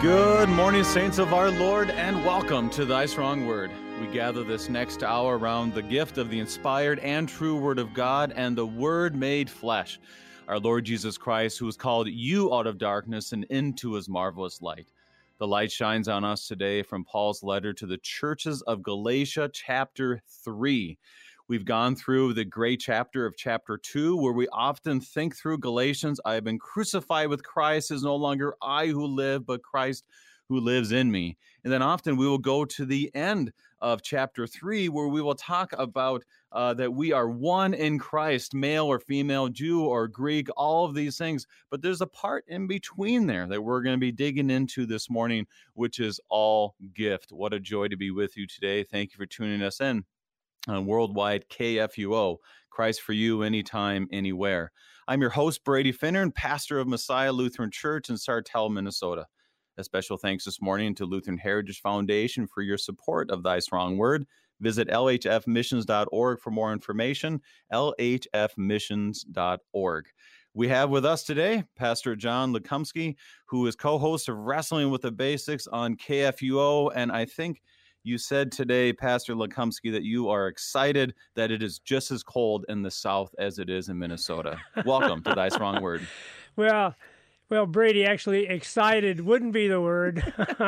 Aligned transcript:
Good 0.00 0.48
morning, 0.50 0.84
saints 0.84 1.18
of 1.18 1.34
our 1.34 1.50
Lord, 1.50 1.90
and 1.90 2.24
welcome 2.24 2.70
to 2.70 2.84
Thy 2.84 3.04
Strong 3.04 3.46
Word. 3.46 3.72
We 4.00 4.06
gather 4.06 4.44
this 4.44 4.68
next 4.68 5.02
hour 5.02 5.36
around 5.36 5.74
the 5.74 5.82
gift 5.82 6.18
of 6.18 6.30
the 6.30 6.38
inspired 6.38 7.00
and 7.00 7.28
true 7.28 7.56
Word 7.58 7.80
of 7.80 7.94
God 7.94 8.32
and 8.36 8.56
the 8.56 8.64
Word 8.64 9.16
made 9.16 9.50
flesh, 9.50 9.98
our 10.46 10.60
Lord 10.60 10.84
Jesus 10.84 11.18
Christ, 11.18 11.58
who 11.58 11.66
has 11.66 11.76
called 11.76 12.06
you 12.06 12.54
out 12.54 12.68
of 12.68 12.78
darkness 12.78 13.32
and 13.32 13.42
into 13.50 13.94
his 13.94 14.08
marvelous 14.08 14.62
light. 14.62 14.92
The 15.38 15.48
light 15.48 15.72
shines 15.72 16.06
on 16.06 16.24
us 16.24 16.46
today 16.46 16.84
from 16.84 17.04
Paul's 17.04 17.42
letter 17.42 17.72
to 17.72 17.86
the 17.86 17.98
churches 17.98 18.62
of 18.62 18.84
Galatia, 18.84 19.50
chapter 19.52 20.22
3. 20.44 20.96
We've 21.48 21.64
gone 21.64 21.96
through 21.96 22.34
the 22.34 22.44
great 22.44 22.78
chapter 22.78 23.24
of 23.24 23.34
chapter 23.34 23.78
2, 23.78 24.18
where 24.18 24.34
we 24.34 24.48
often 24.48 25.00
think 25.00 25.34
through 25.34 25.60
Galatians 25.60 26.20
I 26.26 26.34
have 26.34 26.44
been 26.44 26.58
crucified 26.58 27.30
with 27.30 27.42
Christ, 27.42 27.90
is 27.90 28.02
no 28.02 28.16
longer 28.16 28.54
I 28.60 28.88
who 28.88 29.06
live, 29.06 29.46
but 29.46 29.62
Christ 29.62 30.04
who 30.50 30.60
lives 30.60 30.92
in 30.92 31.10
me. 31.10 31.38
And 31.64 31.72
then 31.72 31.80
often 31.80 32.18
we 32.18 32.28
will 32.28 32.36
go 32.36 32.66
to 32.66 32.84
the 32.84 33.10
end 33.14 33.54
of 33.80 34.02
chapter 34.02 34.46
3, 34.46 34.90
where 34.90 35.08
we 35.08 35.22
will 35.22 35.34
talk 35.34 35.72
about 35.78 36.22
uh, 36.52 36.74
that 36.74 36.92
we 36.92 37.12
are 37.12 37.30
one 37.30 37.72
in 37.72 37.98
Christ, 37.98 38.52
male 38.52 38.84
or 38.84 39.00
female, 39.00 39.48
Jew 39.48 39.86
or 39.86 40.06
Greek, 40.06 40.48
all 40.54 40.84
of 40.84 40.94
these 40.94 41.16
things. 41.16 41.46
But 41.70 41.80
there's 41.80 42.02
a 42.02 42.06
part 42.06 42.44
in 42.48 42.66
between 42.66 43.26
there 43.26 43.46
that 43.46 43.62
we're 43.62 43.80
going 43.80 43.96
to 43.96 43.98
be 43.98 44.12
digging 44.12 44.50
into 44.50 44.84
this 44.84 45.08
morning, 45.08 45.46
which 45.72 45.98
is 45.98 46.20
all 46.28 46.74
gift. 46.92 47.32
What 47.32 47.54
a 47.54 47.60
joy 47.60 47.88
to 47.88 47.96
be 47.96 48.10
with 48.10 48.36
you 48.36 48.46
today. 48.46 48.82
Thank 48.82 49.12
you 49.12 49.16
for 49.16 49.24
tuning 49.24 49.62
us 49.62 49.80
in 49.80 50.04
on 50.66 50.86
worldwide 50.86 51.48
KFUO, 51.48 52.38
Christ 52.70 53.02
for 53.02 53.12
you, 53.12 53.42
anytime, 53.42 54.08
anywhere. 54.10 54.72
I'm 55.06 55.20
your 55.20 55.30
host, 55.30 55.64
Brady 55.64 55.92
Finnern, 55.92 56.22
and 56.22 56.34
pastor 56.34 56.78
of 56.78 56.88
Messiah 56.88 57.32
Lutheran 57.32 57.70
Church 57.70 58.10
in 58.10 58.16
Sartell, 58.16 58.70
Minnesota. 58.70 59.26
A 59.78 59.84
special 59.84 60.16
thanks 60.16 60.44
this 60.44 60.60
morning 60.60 60.94
to 60.96 61.06
Lutheran 61.06 61.38
Heritage 61.38 61.80
Foundation 61.80 62.46
for 62.46 62.62
your 62.62 62.78
support 62.78 63.30
of 63.30 63.42
Thy 63.42 63.60
Strong 63.60 63.96
Word. 63.96 64.26
Visit 64.60 64.88
lhfmissions.org 64.88 66.40
for 66.40 66.50
more 66.50 66.72
information, 66.72 67.40
lhfmissions.org. 67.72 70.04
We 70.54 70.68
have 70.68 70.90
with 70.90 71.04
us 71.04 71.22
today 71.22 71.62
Pastor 71.76 72.16
John 72.16 72.52
Lekumsky, 72.52 73.14
who 73.46 73.64
is 73.68 73.76
co 73.76 73.98
host 73.98 74.28
of 74.28 74.36
Wrestling 74.36 74.90
with 74.90 75.02
the 75.02 75.12
Basics 75.12 75.68
on 75.68 75.96
KFUO. 75.96 76.90
And 76.94 77.12
I 77.12 77.26
think 77.26 77.62
you 78.08 78.16
said 78.16 78.50
today, 78.50 78.90
Pastor 78.90 79.34
Lekumsky, 79.34 79.92
that 79.92 80.02
you 80.02 80.30
are 80.30 80.48
excited 80.48 81.14
that 81.34 81.50
it 81.50 81.62
is 81.62 81.78
just 81.78 82.10
as 82.10 82.22
cold 82.22 82.64
in 82.70 82.80
the 82.80 82.90
South 82.90 83.34
as 83.38 83.58
it 83.58 83.68
is 83.68 83.90
in 83.90 83.98
Minnesota. 83.98 84.58
Welcome 84.86 85.22
to 85.24 85.34
Thy 85.34 85.48
Strong 85.50 85.82
Word. 85.82 86.06
Well, 86.56 86.96
well, 87.50 87.66
Brady, 87.66 88.04
actually, 88.04 88.48
excited 88.48 89.20
wouldn't 89.20 89.52
be 89.52 89.68
the 89.68 89.80
word, 89.80 90.24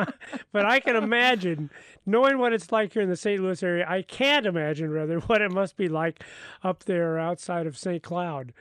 but 0.53 0.65
I 0.65 0.79
can 0.79 0.95
imagine, 0.95 1.69
knowing 2.05 2.37
what 2.37 2.53
it's 2.53 2.71
like 2.71 2.93
here 2.93 3.01
in 3.01 3.09
the 3.09 3.17
St. 3.17 3.41
Louis 3.41 3.61
area, 3.61 3.85
I 3.85 4.01
can't 4.01 4.45
imagine, 4.45 4.89
rather, 4.89 5.19
what 5.27 5.41
it 5.41 5.51
must 5.51 5.75
be 5.75 5.89
like 5.89 6.23
up 6.63 6.85
there 6.85 7.19
outside 7.19 7.67
of 7.67 7.77
St. 7.77 8.01
Cloud 8.01 8.53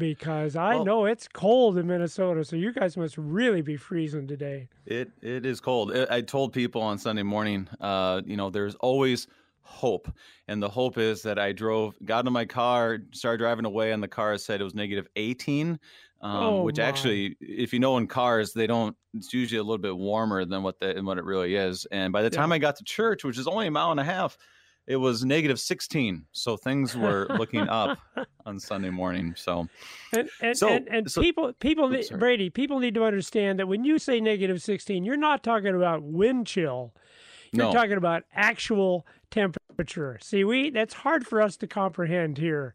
because 0.00 0.56
I 0.56 0.74
well, 0.74 0.84
know 0.84 1.04
it's 1.04 1.28
cold 1.28 1.78
in 1.78 1.86
Minnesota. 1.86 2.44
So 2.44 2.56
you 2.56 2.72
guys 2.72 2.96
must 2.96 3.16
really 3.16 3.62
be 3.62 3.76
freezing 3.76 4.26
today. 4.26 4.68
It 4.86 5.12
it 5.22 5.46
is 5.46 5.60
cold. 5.60 5.92
I 6.10 6.22
told 6.22 6.52
people 6.52 6.82
on 6.82 6.98
Sunday 6.98 7.22
morning, 7.22 7.68
uh, 7.80 8.22
you 8.24 8.36
know, 8.36 8.50
there's 8.50 8.74
always 8.76 9.28
hope, 9.62 10.12
and 10.48 10.60
the 10.60 10.68
hope 10.68 10.98
is 10.98 11.22
that 11.22 11.38
I 11.38 11.52
drove, 11.52 11.94
got 12.04 12.26
in 12.26 12.32
my 12.32 12.46
car, 12.46 12.98
started 13.12 13.38
driving 13.38 13.66
away, 13.66 13.92
and 13.92 14.02
the 14.02 14.08
car 14.08 14.36
said 14.38 14.60
it 14.60 14.64
was 14.64 14.74
negative 14.74 15.06
18. 15.14 15.78
Um, 16.22 16.36
oh, 16.36 16.62
which 16.62 16.78
my. 16.78 16.84
actually, 16.84 17.36
if 17.40 17.72
you 17.72 17.78
know 17.78 17.96
in 17.96 18.06
cars, 18.06 18.52
they 18.52 18.66
don't. 18.66 18.96
It's 19.14 19.32
usually 19.32 19.58
a 19.58 19.62
little 19.62 19.78
bit 19.78 19.96
warmer 19.96 20.44
than 20.44 20.62
what 20.62 20.80
the 20.80 20.94
than 20.94 21.04
what 21.04 21.18
it 21.18 21.24
really 21.24 21.54
is. 21.54 21.86
And 21.92 22.12
by 22.12 22.22
the 22.22 22.30
time. 22.30 22.52
I 22.52 22.58
got 22.58 22.76
to 22.76 22.84
church, 22.84 23.22
which 23.22 23.38
is 23.38 23.46
only 23.46 23.68
a 23.68 23.70
mile 23.70 23.90
and 23.90 24.00
a 24.00 24.04
half, 24.04 24.36
it 24.90 24.96
was 24.96 25.24
negative 25.24 25.60
16 25.60 26.24
so 26.32 26.56
things 26.56 26.96
were 26.96 27.28
looking 27.38 27.68
up 27.68 27.98
on 28.46 28.58
sunday 28.58 28.90
morning 28.90 29.32
so 29.36 29.68
and 30.12 30.28
and, 30.42 30.58
so, 30.58 30.68
and, 30.68 30.88
and 30.88 31.10
so, 31.10 31.22
people 31.22 31.52
people 31.54 31.94
oops, 31.94 32.10
brady 32.10 32.50
people 32.50 32.80
need 32.80 32.94
to 32.94 33.04
understand 33.04 33.60
that 33.60 33.68
when 33.68 33.84
you 33.84 34.00
say 34.00 34.20
negative 34.20 34.60
16 34.60 35.04
you're 35.04 35.16
not 35.16 35.44
talking 35.44 35.76
about 35.76 36.02
wind 36.02 36.44
chill 36.46 36.92
you're 37.52 37.66
no. 37.66 37.72
talking 37.72 37.96
about 37.96 38.24
actual 38.34 39.06
temperature 39.30 40.18
see 40.20 40.42
we 40.42 40.70
that's 40.70 40.92
hard 40.92 41.24
for 41.24 41.40
us 41.40 41.56
to 41.56 41.68
comprehend 41.68 42.36
here 42.36 42.74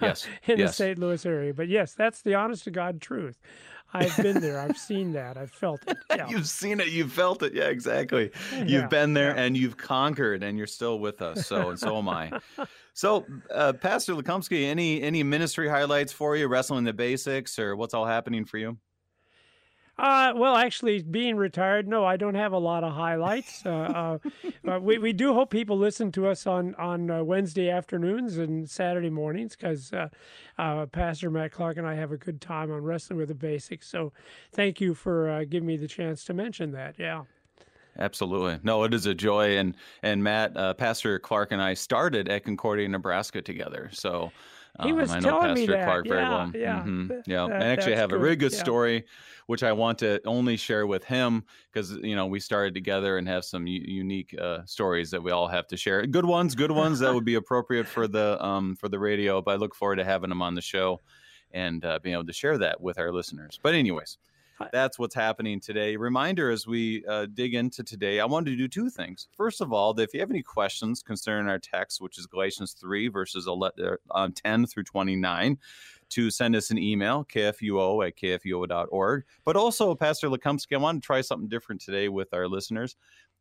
yes 0.00 0.28
in 0.46 0.60
yes. 0.60 0.70
the 0.70 0.74
st 0.74 0.98
louis 0.98 1.26
area 1.26 1.52
but 1.52 1.66
yes 1.66 1.92
that's 1.92 2.22
the 2.22 2.34
honest 2.36 2.62
to 2.62 2.70
god 2.70 3.00
truth 3.00 3.40
I've 3.92 4.16
been 4.16 4.40
there. 4.40 4.58
I've 4.60 4.78
seen 4.78 5.12
that. 5.12 5.36
I've 5.36 5.50
felt 5.50 5.82
it. 5.86 5.98
Yeah. 6.12 6.28
you've 6.28 6.48
seen 6.48 6.78
it. 6.80 6.88
You've 6.88 7.10
felt 7.10 7.42
it. 7.42 7.54
Yeah, 7.54 7.64
exactly. 7.64 8.32
You've 8.58 8.68
yeah, 8.68 8.86
been 8.86 9.14
there 9.14 9.34
yeah. 9.34 9.42
and 9.42 9.56
you've 9.56 9.78
conquered, 9.78 10.42
and 10.42 10.58
you're 10.58 10.66
still 10.66 10.98
with 10.98 11.22
us. 11.22 11.46
So 11.46 11.70
and 11.70 11.78
so 11.78 11.96
am 11.96 12.08
I. 12.08 12.38
So, 12.92 13.24
uh, 13.50 13.72
Pastor 13.72 14.14
Lekumsky, 14.14 14.66
any 14.66 15.00
any 15.00 15.22
ministry 15.22 15.68
highlights 15.68 16.12
for 16.12 16.36
you? 16.36 16.48
Wrestling 16.48 16.84
the 16.84 16.92
basics, 16.92 17.58
or 17.58 17.76
what's 17.76 17.94
all 17.94 18.04
happening 18.04 18.44
for 18.44 18.58
you? 18.58 18.76
Uh, 19.98 20.32
well, 20.34 20.56
actually, 20.56 21.02
being 21.02 21.36
retired, 21.36 21.86
no, 21.86 22.04
I 22.04 22.16
don't 22.16 22.34
have 22.34 22.52
a 22.52 22.58
lot 22.58 22.82
of 22.82 22.92
highlights. 22.92 23.64
Uh, 23.64 24.18
uh, 24.66 24.78
we 24.80 24.98
we 24.98 25.12
do 25.12 25.34
hope 25.34 25.50
people 25.50 25.76
listen 25.76 26.10
to 26.12 26.26
us 26.26 26.46
on 26.46 26.74
on 26.76 27.10
uh, 27.10 27.22
Wednesday 27.22 27.68
afternoons 27.68 28.38
and 28.38 28.68
Saturday 28.68 29.10
mornings 29.10 29.54
because 29.54 29.92
uh, 29.92 30.08
uh, 30.58 30.86
Pastor 30.86 31.30
Matt 31.30 31.52
Clark 31.52 31.76
and 31.76 31.86
I 31.86 31.94
have 31.94 32.10
a 32.10 32.16
good 32.16 32.40
time 32.40 32.72
on 32.72 32.82
wrestling 32.82 33.18
with 33.18 33.28
the 33.28 33.34
basics. 33.34 33.86
So, 33.86 34.12
thank 34.52 34.80
you 34.80 34.94
for 34.94 35.44
giving 35.44 35.66
me 35.66 35.76
the 35.76 35.88
chance 35.88 36.24
to 36.24 36.34
mention 36.34 36.72
that. 36.72 36.96
Yeah. 36.98 37.24
Absolutely. 37.98 38.58
No, 38.62 38.84
it 38.84 38.94
is 38.94 39.04
a 39.04 39.12
joy. 39.12 39.58
And 39.58 39.76
and 40.02 40.24
Matt, 40.24 40.54
Pastor 40.78 41.18
Clark 41.18 41.52
and 41.52 41.60
I 41.60 41.74
started 41.74 42.30
at 42.30 42.44
Concordia, 42.44 42.88
Nebraska 42.88 43.42
together. 43.42 43.90
So 43.92 44.32
he 44.82 44.92
was 44.92 45.10
um, 45.10 45.16
I 45.16 45.20
know 45.20 45.28
telling 45.28 45.48
Pastor 45.48 45.60
me 45.60 45.66
that. 45.66 45.84
Clark 45.84 46.08
very 46.08 46.20
yeah, 46.20 46.30
well. 46.30 46.50
Yeah, 46.54 46.80
mm-hmm. 46.80 47.30
yeah. 47.30 47.46
That, 47.46 47.62
I 47.62 47.66
actually 47.66 47.96
have 47.96 48.12
a 48.12 48.18
really 48.18 48.36
good 48.36 48.52
yeah. 48.52 48.58
story, 48.58 49.04
which 49.46 49.62
I 49.62 49.72
want 49.72 49.98
to 49.98 50.20
only 50.24 50.56
share 50.56 50.86
with 50.86 51.04
him 51.04 51.44
because 51.70 51.92
you 51.92 52.16
know 52.16 52.26
we 52.26 52.40
started 52.40 52.72
together 52.72 53.18
and 53.18 53.28
have 53.28 53.44
some 53.44 53.66
u- 53.66 53.84
unique 53.84 54.34
uh, 54.40 54.64
stories 54.64 55.10
that 55.10 55.22
we 55.22 55.30
all 55.30 55.46
have 55.46 55.66
to 55.68 55.76
share. 55.76 56.06
Good 56.06 56.24
ones, 56.24 56.54
good 56.54 56.70
ones 56.70 57.00
that 57.00 57.12
would 57.12 57.24
be 57.24 57.34
appropriate 57.34 57.86
for 57.86 58.08
the 58.08 58.42
um, 58.44 58.74
for 58.76 58.88
the 58.88 58.98
radio. 58.98 59.42
But 59.42 59.52
I 59.52 59.54
look 59.56 59.74
forward 59.74 59.96
to 59.96 60.04
having 60.04 60.30
him 60.30 60.40
on 60.40 60.54
the 60.54 60.62
show 60.62 61.02
and 61.50 61.84
uh, 61.84 61.98
being 62.02 62.14
able 62.14 62.24
to 62.24 62.32
share 62.32 62.56
that 62.58 62.80
with 62.80 62.98
our 62.98 63.12
listeners. 63.12 63.60
But 63.62 63.74
anyways 63.74 64.16
that's 64.72 64.98
what's 64.98 65.14
happening 65.14 65.60
today. 65.60 65.96
Reminder 65.96 66.50
as 66.50 66.66
we 66.66 67.04
uh, 67.06 67.26
dig 67.32 67.54
into 67.54 67.82
today, 67.82 68.20
I 68.20 68.24
wanted 68.24 68.50
to 68.50 68.56
do 68.56 68.68
two 68.68 68.90
things. 68.90 69.28
First 69.36 69.60
of 69.60 69.72
all, 69.72 69.98
if 69.98 70.12
you 70.14 70.20
have 70.20 70.30
any 70.30 70.42
questions 70.42 71.02
concerning 71.02 71.48
our 71.48 71.58
text, 71.58 72.00
which 72.00 72.18
is 72.18 72.26
Galatians 72.26 72.72
3, 72.72 73.08
verses 73.08 73.46
11, 73.46 73.96
uh, 74.10 74.28
10 74.34 74.66
through 74.66 74.84
29, 74.84 75.58
to 76.10 76.30
send 76.30 76.54
us 76.54 76.70
an 76.70 76.78
email, 76.78 77.24
kfuo 77.24 78.06
at 78.06 78.16
kfuo.org. 78.16 79.24
But 79.44 79.56
also, 79.56 79.94
Pastor 79.94 80.28
Lekumsky, 80.28 80.74
I 80.74 80.78
wanted 80.78 81.02
to 81.02 81.06
try 81.06 81.20
something 81.22 81.48
different 81.48 81.80
today 81.80 82.08
with 82.08 82.34
our 82.34 82.48
listeners. 82.48 82.96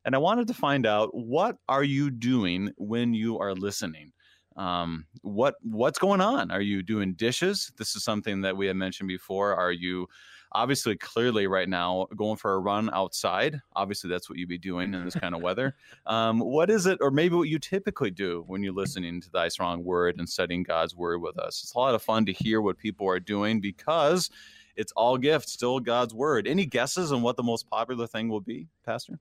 And 0.06 0.16
I 0.16 0.18
wanted 0.18 0.48
to 0.48 0.54
find 0.54 0.86
out 0.86 1.14
what 1.14 1.58
are 1.68 1.84
you 1.84 2.10
doing 2.10 2.72
when 2.78 3.14
you 3.14 3.38
are 3.40 3.54
listening? 3.54 4.14
um, 4.58 5.06
what 5.22 5.56
what's 5.62 6.00
going 6.00 6.22
on 6.22 6.52
are 6.52 6.62
you 6.62 6.84
doing 6.84 7.14
dishes 7.14 7.72
this 7.78 7.96
is 7.96 8.04
something 8.04 8.42
that 8.42 8.56
we 8.56 8.68
had 8.68 8.76
mentioned 8.76 9.08
before 9.08 9.56
are 9.56 9.72
you 9.72 10.08
obviously 10.54 10.96
clearly 10.96 11.48
right 11.48 11.70
now 11.70 12.08
going 12.16 12.38
for 12.38 12.54
a 12.54 12.60
run 12.60 12.90
outside 12.94 13.60
obviously 13.76 14.10
that's 14.10 14.30
what 14.30 14.38
you'd 14.38 14.50
be 14.50 14.58
doing 14.58 14.94
in 14.94 15.06
this 15.06 15.16
kind 15.16 15.36
of 15.36 15.42
weather 15.42 15.76
um, 16.06 16.40
what 16.40 16.70
is 16.70 16.86
it 16.86 16.98
or 17.02 17.12
maybe 17.12 17.36
what 17.36 17.48
you 17.48 17.60
typically 17.60 18.12
do 18.12 18.44
when 18.48 18.64
you're 18.64 18.74
listening 18.74 19.22
to 19.22 19.30
thy 19.32 19.48
strong 19.48 19.84
word 19.84 20.20
and 20.20 20.28
studying 20.28 20.64
god's 20.64 20.96
word 20.96 21.22
with 21.22 21.38
us 21.38 21.62
it's 21.64 21.74
a 21.74 21.80
lot 21.80 21.96
of 21.96 22.02
fun 22.02 22.26
to 22.26 22.34
hear 22.34 22.62
what 22.62 22.78
people 22.78 23.08
are 23.08 23.20
doing 23.20 23.60
because 23.60 24.30
it's 24.76 24.92
all 24.94 25.18
gift 25.18 25.48
still 25.48 25.80
god's 25.80 26.14
word 26.14 26.48
any 26.48 26.66
guesses 26.66 27.12
on 27.12 27.22
what 27.22 27.38
the 27.38 27.44
most 27.44 27.70
popular 27.70 28.08
thing 28.08 28.30
will 28.30 28.42
be 28.42 28.68
pastor 28.86 29.20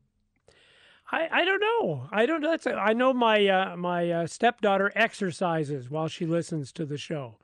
I, 1.12 1.28
I 1.32 1.44
don't 1.44 1.60
know. 1.60 2.08
I 2.12 2.24
don't 2.24 2.40
know. 2.40 2.50
That's 2.50 2.66
I 2.66 2.92
know 2.92 3.12
my 3.12 3.46
uh, 3.46 3.76
my 3.76 4.10
uh, 4.10 4.26
stepdaughter 4.26 4.92
exercises 4.94 5.90
while 5.90 6.06
she 6.06 6.24
listens 6.24 6.70
to 6.72 6.86
the 6.86 6.98
show. 6.98 7.34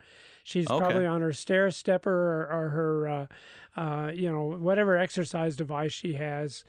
She's 0.46 0.70
okay. 0.70 0.78
probably 0.78 1.06
on 1.06 1.22
her 1.22 1.32
stair 1.32 1.72
stepper 1.72 2.08
or, 2.08 2.48
or 2.52 2.68
her 2.68 3.08
uh, 3.08 3.26
uh, 3.76 4.12
you 4.14 4.30
know, 4.30 4.44
whatever 4.44 4.96
exercise 4.96 5.56
device 5.56 5.92
she 5.92 6.12
has, 6.14 6.62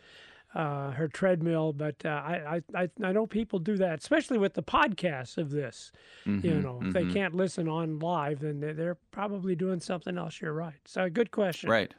uh, 0.55 0.89
her 0.91 1.07
treadmill. 1.07 1.73
But 1.73 2.03
uh, 2.03 2.09
I, 2.09 2.61
I, 2.73 2.89
I 3.03 3.11
know 3.11 3.27
people 3.27 3.59
do 3.59 3.77
that, 3.77 3.99
especially 3.99 4.39
with 4.39 4.55
the 4.55 4.63
podcasts 4.63 5.37
of 5.37 5.51
this. 5.51 5.91
Mm-hmm, 6.25 6.47
you 6.47 6.55
know, 6.55 6.73
mm-hmm. 6.73 6.87
if 6.87 6.93
they 6.93 7.03
mm-hmm. 7.03 7.13
can't 7.13 7.35
listen 7.35 7.69
on 7.69 7.99
live, 7.99 8.39
then 8.39 8.59
they're 8.59 8.97
probably 9.11 9.55
doing 9.55 9.79
something 9.79 10.17
else. 10.17 10.41
You're 10.41 10.53
right. 10.53 10.73
So, 10.85 11.07
good 11.07 11.29
question. 11.29 11.69
Right. 11.69 11.93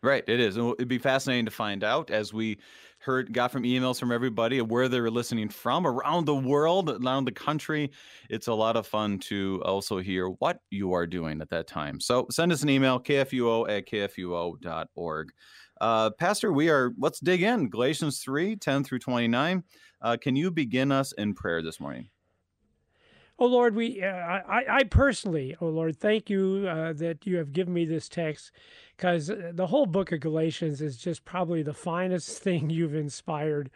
Right, 0.00 0.22
it 0.28 0.38
is. 0.38 0.56
It'd 0.56 0.86
be 0.86 0.98
fascinating 0.98 1.46
to 1.46 1.50
find 1.50 1.82
out 1.82 2.10
as 2.10 2.32
we 2.32 2.58
heard, 3.00 3.32
got 3.32 3.50
from 3.50 3.64
emails 3.64 3.98
from 3.98 4.12
everybody 4.12 4.60
where 4.60 4.88
they 4.88 5.00
were 5.00 5.10
listening 5.10 5.48
from 5.48 5.86
around 5.86 6.24
the 6.24 6.36
world, 6.36 6.88
around 7.04 7.24
the 7.24 7.32
country. 7.32 7.90
It's 8.30 8.46
a 8.46 8.54
lot 8.54 8.76
of 8.76 8.86
fun 8.86 9.18
to 9.20 9.60
also 9.64 9.98
hear 9.98 10.28
what 10.28 10.60
you 10.70 10.92
are 10.92 11.06
doing 11.06 11.40
at 11.40 11.50
that 11.50 11.66
time. 11.66 12.00
So 12.00 12.26
send 12.30 12.52
us 12.52 12.62
an 12.62 12.70
email, 12.70 13.00
kfuo 13.00 13.68
at 13.68 13.86
kfuo.org. 13.88 15.32
Uh, 15.80 16.10
Pastor, 16.10 16.52
we 16.52 16.68
are, 16.68 16.92
let's 16.98 17.18
dig 17.18 17.42
in. 17.42 17.68
Galatians 17.68 18.20
3 18.20 18.54
10 18.54 18.84
through 18.84 19.00
29. 19.00 19.64
Uh, 20.00 20.16
can 20.20 20.36
you 20.36 20.52
begin 20.52 20.92
us 20.92 21.10
in 21.12 21.34
prayer 21.34 21.60
this 21.60 21.80
morning? 21.80 22.08
Oh 23.40 23.46
Lord, 23.46 23.76
we 23.76 24.02
uh, 24.02 24.08
I, 24.08 24.64
I 24.68 24.82
personally, 24.82 25.56
oh 25.60 25.68
Lord, 25.68 25.96
thank 25.96 26.28
you 26.28 26.66
uh, 26.68 26.92
that 26.94 27.24
you 27.24 27.36
have 27.36 27.52
given 27.52 27.72
me 27.72 27.84
this 27.84 28.08
text, 28.08 28.50
because 28.96 29.30
uh, 29.30 29.52
the 29.54 29.68
whole 29.68 29.86
book 29.86 30.10
of 30.10 30.18
Galatians 30.18 30.80
is 30.80 30.96
just 30.96 31.24
probably 31.24 31.62
the 31.62 31.72
finest 31.72 32.38
thing 32.42 32.68
you've 32.68 32.96
inspired, 32.96 33.70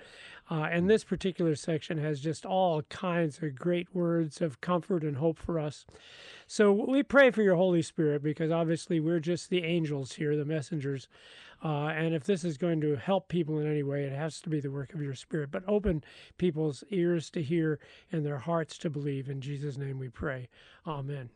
uh, 0.50 0.66
and 0.72 0.90
this 0.90 1.04
particular 1.04 1.54
section 1.54 1.96
has 1.98 2.18
just 2.18 2.44
all 2.44 2.82
kinds 2.82 3.40
of 3.40 3.54
great 3.54 3.94
words 3.94 4.40
of 4.40 4.60
comfort 4.60 5.04
and 5.04 5.18
hope 5.18 5.38
for 5.38 5.60
us. 5.60 5.86
So 6.52 6.70
we 6.70 7.02
pray 7.02 7.30
for 7.30 7.40
your 7.40 7.56
Holy 7.56 7.80
Spirit 7.80 8.22
because 8.22 8.50
obviously 8.50 9.00
we're 9.00 9.20
just 9.20 9.48
the 9.48 9.64
angels 9.64 10.12
here, 10.12 10.36
the 10.36 10.44
messengers. 10.44 11.08
Uh, 11.64 11.86
and 11.86 12.14
if 12.14 12.24
this 12.24 12.44
is 12.44 12.58
going 12.58 12.82
to 12.82 12.94
help 12.96 13.28
people 13.28 13.58
in 13.58 13.66
any 13.66 13.82
way, 13.82 14.04
it 14.04 14.12
has 14.12 14.38
to 14.42 14.50
be 14.50 14.60
the 14.60 14.70
work 14.70 14.92
of 14.92 15.00
your 15.00 15.14
Spirit. 15.14 15.50
But 15.50 15.62
open 15.66 16.04
people's 16.36 16.84
ears 16.90 17.30
to 17.30 17.42
hear 17.42 17.80
and 18.12 18.26
their 18.26 18.36
hearts 18.36 18.76
to 18.80 18.90
believe. 18.90 19.30
In 19.30 19.40
Jesus' 19.40 19.78
name 19.78 19.98
we 19.98 20.10
pray. 20.10 20.50
Amen. 20.86 21.30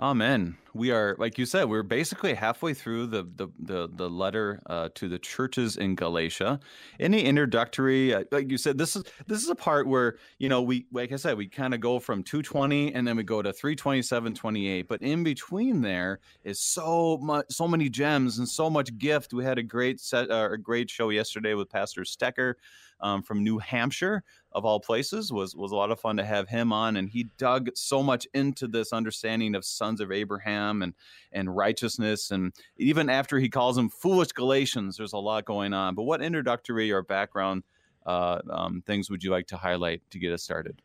Amen. 0.00 0.56
We 0.74 0.92
are, 0.92 1.16
like 1.18 1.38
you 1.38 1.46
said, 1.46 1.64
we're 1.64 1.82
basically 1.82 2.32
halfway 2.34 2.72
through 2.72 3.08
the 3.08 3.24
the 3.34 3.48
the, 3.58 3.88
the 3.92 4.08
letter 4.08 4.62
uh, 4.66 4.90
to 4.94 5.08
the 5.08 5.18
churches 5.18 5.76
in 5.76 5.96
Galatia. 5.96 6.60
Any 7.00 7.22
introductory, 7.22 8.14
uh, 8.14 8.22
like 8.30 8.48
you 8.48 8.58
said, 8.58 8.78
this 8.78 8.94
is 8.94 9.02
this 9.26 9.42
is 9.42 9.48
a 9.48 9.56
part 9.56 9.88
where 9.88 10.18
you 10.38 10.48
know 10.48 10.62
we, 10.62 10.86
like 10.92 11.10
I 11.10 11.16
said, 11.16 11.36
we 11.36 11.48
kind 11.48 11.74
of 11.74 11.80
go 11.80 11.98
from 11.98 12.22
220 12.22 12.94
and 12.94 13.08
then 13.08 13.16
we 13.16 13.24
go 13.24 13.42
to 13.42 13.52
327, 13.52 14.34
28. 14.34 14.86
But 14.86 15.02
in 15.02 15.24
between 15.24 15.80
there 15.80 16.20
is 16.44 16.60
so 16.60 17.18
much, 17.20 17.46
so 17.50 17.66
many 17.66 17.88
gems 17.88 18.38
and 18.38 18.48
so 18.48 18.70
much 18.70 18.96
gift. 18.98 19.34
We 19.34 19.44
had 19.44 19.58
a 19.58 19.64
great 19.64 19.98
set, 19.98 20.30
uh, 20.30 20.50
a 20.52 20.58
great 20.58 20.90
show 20.90 21.08
yesterday 21.08 21.54
with 21.54 21.70
Pastor 21.70 22.02
Stecker 22.02 22.54
um, 23.00 23.22
from 23.22 23.42
New 23.42 23.58
Hampshire, 23.58 24.22
of 24.52 24.64
all 24.64 24.80
places. 24.80 25.32
was 25.32 25.54
was 25.54 25.72
a 25.72 25.76
lot 25.76 25.90
of 25.90 26.00
fun 26.00 26.16
to 26.16 26.24
have 26.24 26.48
him 26.48 26.72
on, 26.72 26.96
and 26.96 27.10
he 27.10 27.24
dug 27.36 27.70
so 27.74 28.02
much 28.02 28.26
into 28.34 28.66
this 28.66 28.92
understanding 28.92 29.54
of 29.54 29.64
sons 29.64 30.00
of 30.00 30.12
Abraham 30.12 30.82
and 30.82 30.94
and 31.32 31.54
righteousness, 31.54 32.30
and 32.30 32.52
even 32.76 33.08
after 33.10 33.38
he 33.38 33.48
calls 33.48 33.76
them 33.76 33.88
foolish 33.88 34.32
Galatians, 34.32 34.96
there's 34.96 35.12
a 35.12 35.18
lot 35.18 35.44
going 35.44 35.72
on. 35.72 35.94
But 35.94 36.04
what 36.04 36.22
introductory 36.22 36.90
or 36.90 37.02
background 37.02 37.62
uh, 38.06 38.40
um, 38.50 38.82
things 38.86 39.10
would 39.10 39.22
you 39.22 39.30
like 39.30 39.46
to 39.48 39.56
highlight 39.56 40.02
to 40.10 40.18
get 40.18 40.32
us 40.32 40.42
started? 40.42 40.80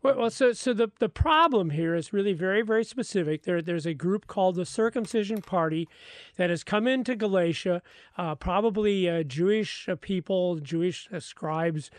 Well, 0.00 0.30
so 0.30 0.52
so 0.52 0.72
the 0.72 0.92
the 1.00 1.08
problem 1.08 1.70
here 1.70 1.96
is 1.96 2.12
really 2.12 2.32
very 2.32 2.62
very 2.62 2.84
specific. 2.84 3.42
There 3.42 3.60
there's 3.60 3.86
a 3.86 3.94
group 3.94 4.28
called 4.28 4.54
the 4.54 4.64
Circumcision 4.64 5.42
Party 5.42 5.88
that 6.36 6.50
has 6.50 6.62
come 6.62 6.86
into 6.86 7.16
Galatia, 7.16 7.82
uh, 8.16 8.36
probably 8.36 9.08
uh, 9.08 9.24
Jewish 9.24 9.88
uh, 9.88 9.96
people, 9.96 10.60
Jewish 10.60 11.08
uh, 11.12 11.18
scribes 11.18 11.90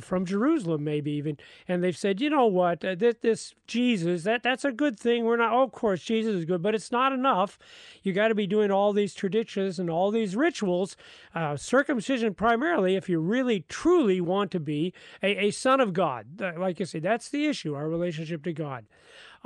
from 0.00 0.24
Jerusalem, 0.24 0.84
maybe 0.84 1.10
even, 1.12 1.38
and 1.66 1.82
they've 1.82 1.96
said, 1.96 2.20
you 2.20 2.30
know 2.30 2.46
what, 2.46 2.84
uh, 2.84 2.94
this, 2.94 3.16
this, 3.20 3.54
Jesus, 3.66 4.24
that 4.24 4.42
that's 4.42 4.64
a 4.64 4.72
good 4.72 4.98
thing. 4.98 5.24
We're 5.24 5.36
not, 5.36 5.52
oh, 5.52 5.62
of 5.62 5.72
course, 5.72 6.02
Jesus 6.02 6.34
is 6.34 6.44
good, 6.44 6.62
but 6.62 6.74
it's 6.74 6.92
not 6.92 7.12
enough. 7.12 7.58
You 8.02 8.12
got 8.12 8.28
to 8.28 8.34
be 8.34 8.46
doing 8.46 8.70
all 8.70 8.92
these 8.92 9.14
traditions 9.14 9.78
and 9.78 9.90
all 9.90 10.10
these 10.10 10.36
rituals, 10.36 10.96
uh, 11.34 11.56
circumcision 11.56 12.34
primarily, 12.34 12.96
if 12.96 13.08
you 13.08 13.20
really 13.20 13.64
truly 13.68 14.20
want 14.20 14.50
to 14.52 14.60
be 14.60 14.92
a, 15.22 15.46
a 15.46 15.50
son 15.50 15.80
of 15.80 15.92
God. 15.92 16.40
Like 16.40 16.80
I 16.80 16.84
say, 16.84 16.98
that's 16.98 17.28
the 17.28 17.46
issue, 17.46 17.74
our 17.74 17.88
relationship 17.88 18.42
to 18.44 18.52
God. 18.52 18.86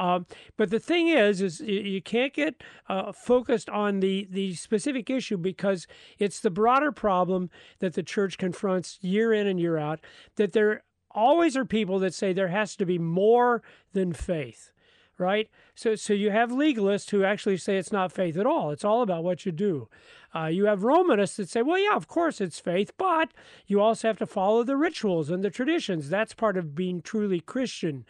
Um, 0.00 0.24
but 0.56 0.70
the 0.70 0.80
thing 0.80 1.08
is, 1.08 1.42
is 1.42 1.60
you 1.60 2.00
can't 2.00 2.32
get 2.32 2.62
uh, 2.88 3.12
focused 3.12 3.68
on 3.68 4.00
the 4.00 4.26
the 4.30 4.54
specific 4.54 5.10
issue 5.10 5.36
because 5.36 5.86
it's 6.18 6.40
the 6.40 6.50
broader 6.50 6.90
problem 6.90 7.50
that 7.80 7.92
the 7.92 8.02
church 8.02 8.38
confronts 8.38 8.98
year 9.02 9.30
in 9.30 9.46
and 9.46 9.60
year 9.60 9.76
out. 9.76 10.00
That 10.36 10.52
there 10.52 10.84
always 11.10 11.54
are 11.54 11.66
people 11.66 11.98
that 11.98 12.14
say 12.14 12.32
there 12.32 12.48
has 12.48 12.76
to 12.76 12.86
be 12.86 12.98
more 12.98 13.62
than 13.92 14.14
faith 14.14 14.72
right? 15.18 15.50
So, 15.74 15.96
so 15.96 16.14
you 16.14 16.30
have 16.30 16.50
legalists 16.50 17.10
who 17.10 17.24
actually 17.24 17.58
say 17.58 17.76
it's 17.76 17.92
not 17.92 18.10
faith 18.10 18.38
at 18.38 18.46
all. 18.46 18.70
It's 18.70 18.86
all 18.86 19.02
about 19.02 19.22
what 19.22 19.44
you 19.44 19.52
do. 19.52 19.86
Uh, 20.34 20.46
you 20.46 20.66
have 20.66 20.84
Romanists 20.84 21.36
that 21.36 21.48
say, 21.48 21.62
well, 21.62 21.78
yeah, 21.78 21.96
of 21.96 22.06
course 22.06 22.40
it's 22.40 22.60
faith, 22.60 22.92
but 22.96 23.32
you 23.66 23.80
also 23.80 24.08
have 24.08 24.18
to 24.18 24.26
follow 24.26 24.62
the 24.62 24.76
rituals 24.76 25.30
and 25.30 25.42
the 25.42 25.50
traditions. 25.50 26.08
That's 26.08 26.34
part 26.34 26.56
of 26.56 26.74
being 26.74 27.02
truly 27.02 27.40
Christian. 27.40 28.04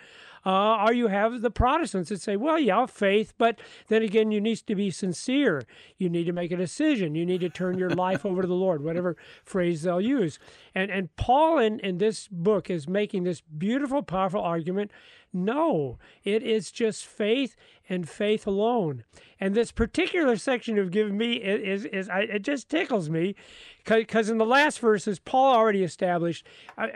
Uh, 0.44 0.84
or 0.86 0.92
you 0.92 1.08
have 1.08 1.42
the 1.42 1.50
Protestants 1.50 2.08
that 2.08 2.20
say, 2.20 2.34
well, 2.34 2.58
yeah, 2.58 2.86
faith, 2.86 3.34
but 3.36 3.58
then 3.88 4.02
again, 4.02 4.30
you 4.30 4.40
need 4.40 4.56
to 4.56 4.74
be 4.74 4.90
sincere. 4.90 5.64
You 5.98 6.08
need 6.08 6.24
to 6.24 6.32
make 6.32 6.50
a 6.50 6.56
decision. 6.56 7.14
You 7.14 7.26
need 7.26 7.42
to 7.42 7.50
turn 7.50 7.78
your 7.78 7.90
life 7.90 8.24
over 8.24 8.40
to 8.40 8.48
the 8.48 8.54
Lord, 8.54 8.82
whatever 8.82 9.16
phrase 9.44 9.82
they'll 9.82 10.00
use. 10.00 10.38
And, 10.74 10.90
and 10.90 11.14
Paul 11.16 11.58
in, 11.58 11.78
in 11.80 11.98
this 11.98 12.26
book 12.28 12.70
is 12.70 12.88
making 12.88 13.24
this 13.24 13.42
beautiful, 13.42 14.02
powerful 14.02 14.40
argument. 14.40 14.90
No, 15.32 15.98
it 16.24 16.42
is 16.42 16.72
just 16.72 17.06
faith 17.06 17.54
and 17.88 18.08
faith 18.08 18.46
alone. 18.46 19.04
And 19.38 19.54
this 19.54 19.70
particular 19.70 20.36
section 20.36 20.76
you've 20.76 20.90
given 20.90 21.16
me 21.16 21.34
is, 21.34 21.84
is, 21.84 21.92
is 21.92 22.08
I, 22.08 22.20
it 22.20 22.42
just 22.42 22.68
tickles 22.68 23.08
me 23.08 23.36
because 23.84 24.28
in 24.28 24.38
the 24.38 24.46
last 24.46 24.80
verses, 24.80 25.18
Paul 25.18 25.54
already 25.54 25.84
established. 25.84 26.46
Uh, 26.76 26.88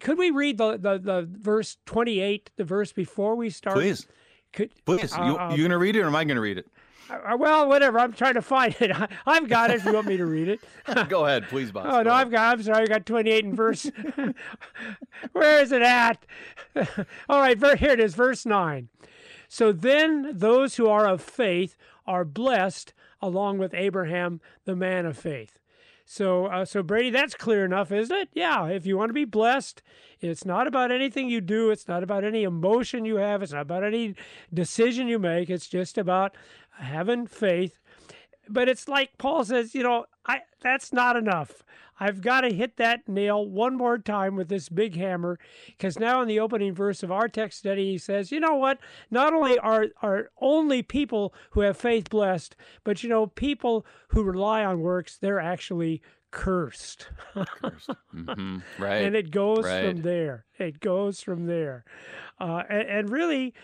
could 0.00 0.18
we 0.18 0.30
read 0.30 0.58
the, 0.58 0.78
the, 0.78 0.98
the 0.98 1.28
verse 1.30 1.76
28, 1.86 2.50
the 2.56 2.64
verse 2.64 2.92
before 2.92 3.36
we 3.36 3.50
start? 3.50 3.76
Please. 3.76 4.06
Could, 4.52 4.70
Please. 4.84 5.12
Uh, 5.12 5.22
you, 5.24 5.56
you 5.56 5.62
going 5.62 5.70
to 5.70 5.78
read 5.78 5.96
it 5.96 6.00
or 6.00 6.06
am 6.06 6.16
I 6.16 6.24
going 6.24 6.36
to 6.36 6.42
read 6.42 6.58
it? 6.58 6.66
Well, 7.36 7.68
whatever. 7.68 7.98
I'm 7.98 8.12
trying 8.12 8.34
to 8.34 8.42
find 8.42 8.74
it. 8.80 8.90
I, 9.26 9.34
have 9.34 9.48
got 9.48 9.70
it. 9.70 9.76
If 9.76 9.84
you 9.84 9.92
want 9.92 10.06
me 10.06 10.16
to 10.16 10.26
read 10.26 10.48
it, 10.48 10.60
go 11.08 11.26
ahead, 11.26 11.48
please, 11.48 11.70
boss. 11.72 11.86
Oh 11.88 12.02
no, 12.02 12.12
I've 12.12 12.30
got. 12.30 12.58
I'm 12.58 12.62
sorry. 12.62 12.82
I 12.82 12.86
got 12.86 13.06
28 13.06 13.44
in 13.44 13.54
verse. 13.54 13.90
Where 15.32 15.62
is 15.62 15.72
it 15.72 15.82
at? 15.82 16.24
All 17.28 17.40
right, 17.40 17.58
here 17.78 17.90
it 17.90 18.00
is. 18.00 18.14
Verse 18.14 18.46
nine. 18.46 18.88
So 19.48 19.72
then 19.72 20.30
those 20.32 20.76
who 20.76 20.88
are 20.88 21.06
of 21.06 21.20
faith 21.20 21.76
are 22.06 22.24
blessed 22.24 22.94
along 23.20 23.58
with 23.58 23.74
Abraham, 23.74 24.40
the 24.64 24.74
man 24.74 25.06
of 25.06 25.16
faith. 25.16 25.58
So, 26.04 26.46
uh, 26.46 26.64
so 26.64 26.82
Brady, 26.82 27.10
that's 27.10 27.34
clear 27.34 27.64
enough, 27.64 27.92
isn't 27.92 28.14
it? 28.14 28.28
Yeah. 28.34 28.66
If 28.66 28.86
you 28.86 28.96
want 28.96 29.10
to 29.10 29.14
be 29.14 29.24
blessed, 29.24 29.82
it's 30.20 30.44
not 30.44 30.66
about 30.66 30.90
anything 30.90 31.28
you 31.28 31.40
do. 31.40 31.70
It's 31.70 31.88
not 31.88 32.02
about 32.02 32.24
any 32.24 32.42
emotion 32.42 33.04
you 33.04 33.16
have. 33.16 33.42
It's 33.42 33.52
not 33.52 33.62
about 33.62 33.84
any 33.84 34.14
decision 34.52 35.08
you 35.08 35.18
make. 35.18 35.50
It's 35.50 35.68
just 35.68 35.98
about 35.98 36.36
having 36.78 37.26
faith. 37.26 37.78
But 38.52 38.68
it's 38.68 38.86
like 38.86 39.16
Paul 39.18 39.44
says, 39.44 39.74
you 39.74 39.82
know, 39.82 40.06
I 40.26 40.42
that's 40.60 40.92
not 40.92 41.16
enough. 41.16 41.64
I've 41.98 42.20
got 42.20 42.40
to 42.40 42.52
hit 42.52 42.78
that 42.78 43.08
nail 43.08 43.46
one 43.46 43.76
more 43.76 43.96
time 43.96 44.34
with 44.34 44.48
this 44.48 44.68
big 44.68 44.96
hammer 44.96 45.38
because 45.68 46.00
now 46.00 46.20
in 46.20 46.26
the 46.26 46.40
opening 46.40 46.74
verse 46.74 47.02
of 47.02 47.12
our 47.12 47.28
text 47.28 47.60
study, 47.60 47.92
he 47.92 47.98
says, 47.98 48.32
you 48.32 48.40
know 48.40 48.56
what? 48.56 48.78
Not 49.10 49.32
only 49.32 49.56
are, 49.58 49.86
are 50.02 50.30
only 50.40 50.82
people 50.82 51.32
who 51.50 51.60
have 51.60 51.76
faith 51.76 52.10
blessed, 52.10 52.56
but 52.82 53.04
you 53.04 53.08
know, 53.08 53.28
people 53.28 53.86
who 54.08 54.24
rely 54.24 54.64
on 54.64 54.80
works, 54.80 55.16
they're 55.16 55.38
actually 55.38 56.02
cursed. 56.32 57.08
cursed. 57.34 57.90
Mm-hmm. 58.14 58.58
Right. 58.82 59.04
and 59.04 59.16
it 59.16 59.30
goes 59.30 59.64
right. 59.64 59.88
from 59.88 60.02
there. 60.02 60.44
It 60.58 60.80
goes 60.80 61.22
from 61.22 61.46
there. 61.46 61.84
Uh, 62.40 62.62
and, 62.68 62.88
and, 62.88 63.10
really, 63.10 63.54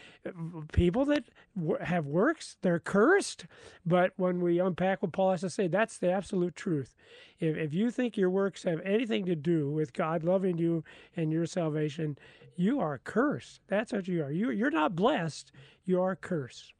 people 0.73 1.05
that 1.07 1.25
w- 1.57 1.83
have 1.83 2.07
works, 2.07 2.57
they're 2.63 2.79
cursed. 2.79 3.47
But 3.85 4.13
when 4.17 4.41
we 4.41 4.59
unpack 4.59 5.03
what 5.03 5.13
Paul 5.13 5.33
has 5.33 5.41
to 5.43 5.51
say, 5.51 5.69
that's 5.69 5.99
the 5.99 6.11
absolute 6.11 6.55
truth. 6.55 6.95
If, 7.41 7.57
if 7.57 7.75
you 7.75 7.91
think 7.91 8.17
your 8.17 8.31
works 8.31 8.63
have 8.63 8.81
anything 8.85 9.27
to 9.27 9.35
do 9.35 9.71
with 9.71 9.93
God 9.93 10.25
loving 10.25 10.59
you 10.59 10.85
and 11.17 11.33
your 11.33 11.47
salvation, 11.47 12.17
you 12.57 12.81
are 12.81 12.99
cursed. 12.99 13.61
That's 13.69 13.93
what 13.93 14.09
you 14.09 14.23
are. 14.23 14.33
You, 14.33 14.51
you're 14.51 14.71
not 14.71 14.97
blessed, 14.97 15.53
you 15.85 16.01
are 16.01 16.17
cursed. 16.17 16.73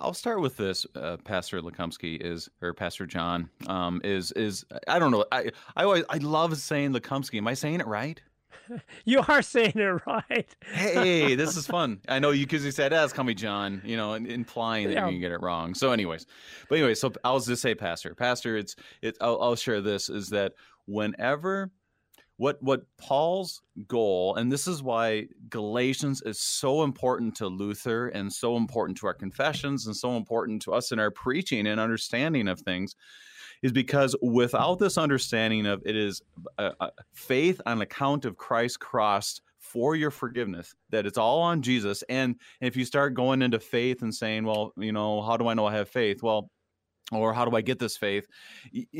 I'll 0.00 0.14
start 0.14 0.40
with 0.40 0.56
this, 0.56 0.86
uh, 0.94 1.16
Pastor 1.18 1.60
Lekumsky 1.60 2.20
is 2.20 2.48
or 2.62 2.72
Pastor 2.72 3.06
John 3.06 3.50
um, 3.66 4.00
is 4.04 4.32
is 4.32 4.64
I 4.88 4.98
don't 4.98 5.10
know 5.10 5.24
I 5.32 5.50
I 5.76 5.84
always 5.84 6.04
I 6.08 6.18
love 6.18 6.56
saying 6.56 6.92
Lekumsky. 6.92 7.38
Am 7.38 7.48
I 7.48 7.54
saying 7.54 7.80
it 7.80 7.86
right? 7.86 8.20
you 9.04 9.22
are 9.28 9.42
saying 9.42 9.72
it 9.76 10.06
right. 10.06 10.56
hey, 10.72 11.34
this 11.34 11.56
is 11.56 11.66
fun. 11.66 12.00
I 12.08 12.18
know 12.18 12.30
you 12.30 12.46
because 12.46 12.64
you 12.64 12.70
said, 12.70 12.92
"As 12.92 13.12
call 13.12 13.24
me 13.24 13.34
John," 13.34 13.82
you 13.84 13.96
know, 13.96 14.14
implying 14.14 14.88
that 14.88 14.94
yeah. 14.94 15.06
you 15.06 15.12
can 15.12 15.20
get 15.20 15.32
it 15.32 15.40
wrong. 15.40 15.74
So, 15.74 15.92
anyways, 15.92 16.26
but 16.68 16.78
anyway, 16.78 16.94
so 16.94 17.12
I'll 17.24 17.40
just 17.40 17.62
say, 17.62 17.74
Pastor, 17.74 18.14
Pastor, 18.14 18.56
it's 18.56 18.76
it. 19.02 19.16
I'll, 19.20 19.40
I'll 19.40 19.56
share 19.56 19.80
this 19.80 20.08
is 20.08 20.30
that 20.30 20.52
whenever 20.86 21.70
what 22.38 22.62
what 22.62 22.82
Paul's 22.98 23.62
goal, 23.88 24.36
and 24.36 24.52
this 24.52 24.66
is 24.66 24.82
why 24.82 25.26
Galatians 25.48 26.22
is 26.22 26.38
so 26.40 26.82
important 26.82 27.34
to 27.36 27.46
Luther 27.46 28.08
and 28.08 28.32
so 28.32 28.56
important 28.56 28.98
to 28.98 29.06
our 29.06 29.14
confessions 29.14 29.86
and 29.86 29.96
so 29.96 30.16
important 30.16 30.62
to 30.62 30.72
us 30.72 30.92
in 30.92 30.98
our 30.98 31.10
preaching 31.10 31.66
and 31.66 31.80
understanding 31.80 32.48
of 32.48 32.60
things, 32.60 32.94
is 33.62 33.72
because 33.72 34.14
without 34.22 34.78
this 34.78 34.98
understanding 34.98 35.66
of 35.66 35.82
it 35.84 35.96
is 35.96 36.22
a, 36.58 36.72
a 36.80 36.90
faith 37.12 37.60
on 37.66 37.80
account 37.80 38.24
of 38.24 38.36
Christ's 38.36 38.76
cross 38.76 39.40
for 39.58 39.96
your 39.96 40.12
forgiveness 40.12 40.74
that 40.90 41.06
it's 41.06 41.18
all 41.18 41.40
on 41.42 41.60
Jesus 41.60 42.04
and 42.08 42.36
if 42.60 42.76
you 42.76 42.84
start 42.84 43.14
going 43.14 43.42
into 43.42 43.58
faith 43.58 44.02
and 44.02 44.14
saying 44.14 44.44
well 44.44 44.72
you 44.76 44.92
know 44.92 45.20
how 45.22 45.36
do 45.36 45.48
I 45.48 45.54
know 45.54 45.66
I 45.66 45.74
have 45.74 45.88
faith? 45.88 46.22
Well 46.22 46.50
or 47.12 47.32
how 47.32 47.44
do 47.44 47.56
I 47.56 47.60
get 47.60 47.78
this 47.78 47.96
faith? 47.96 48.26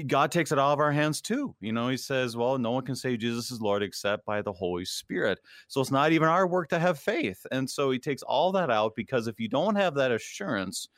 God 0.07 0.31
takes 0.31 0.53
it 0.53 0.59
out 0.59 0.73
of 0.73 0.79
our 0.79 0.93
hands 0.93 1.21
too. 1.21 1.55
You 1.61 1.73
know, 1.73 1.89
He 1.89 1.97
says, 1.97 2.37
well, 2.37 2.57
no 2.59 2.71
one 2.71 2.85
can 2.85 2.97
say 2.97 3.17
Jesus 3.17 3.51
is 3.51 3.61
Lord 3.61 3.83
except 3.83 4.25
by 4.25 4.43
the 4.43 4.53
Holy 4.53 4.85
Spirit. 4.85 5.41
So 5.69 5.81
it's 5.81 5.91
not 5.91 6.13
even 6.13 6.29
our 6.29 6.47
work 6.47 6.69
to 6.71 6.79
have 6.79 6.99
faith. 6.99 7.45
And 7.51 7.69
so 7.69 7.91
He 7.91 7.99
takes 7.99 8.23
all 8.23 8.53
that 8.53 8.71
out 8.71 8.95
because 8.95 9.27
if 9.27 9.41
you 9.41 9.49
don't 9.49 9.77
have 9.77 9.95
that 9.95 10.13
assurance 10.13 10.89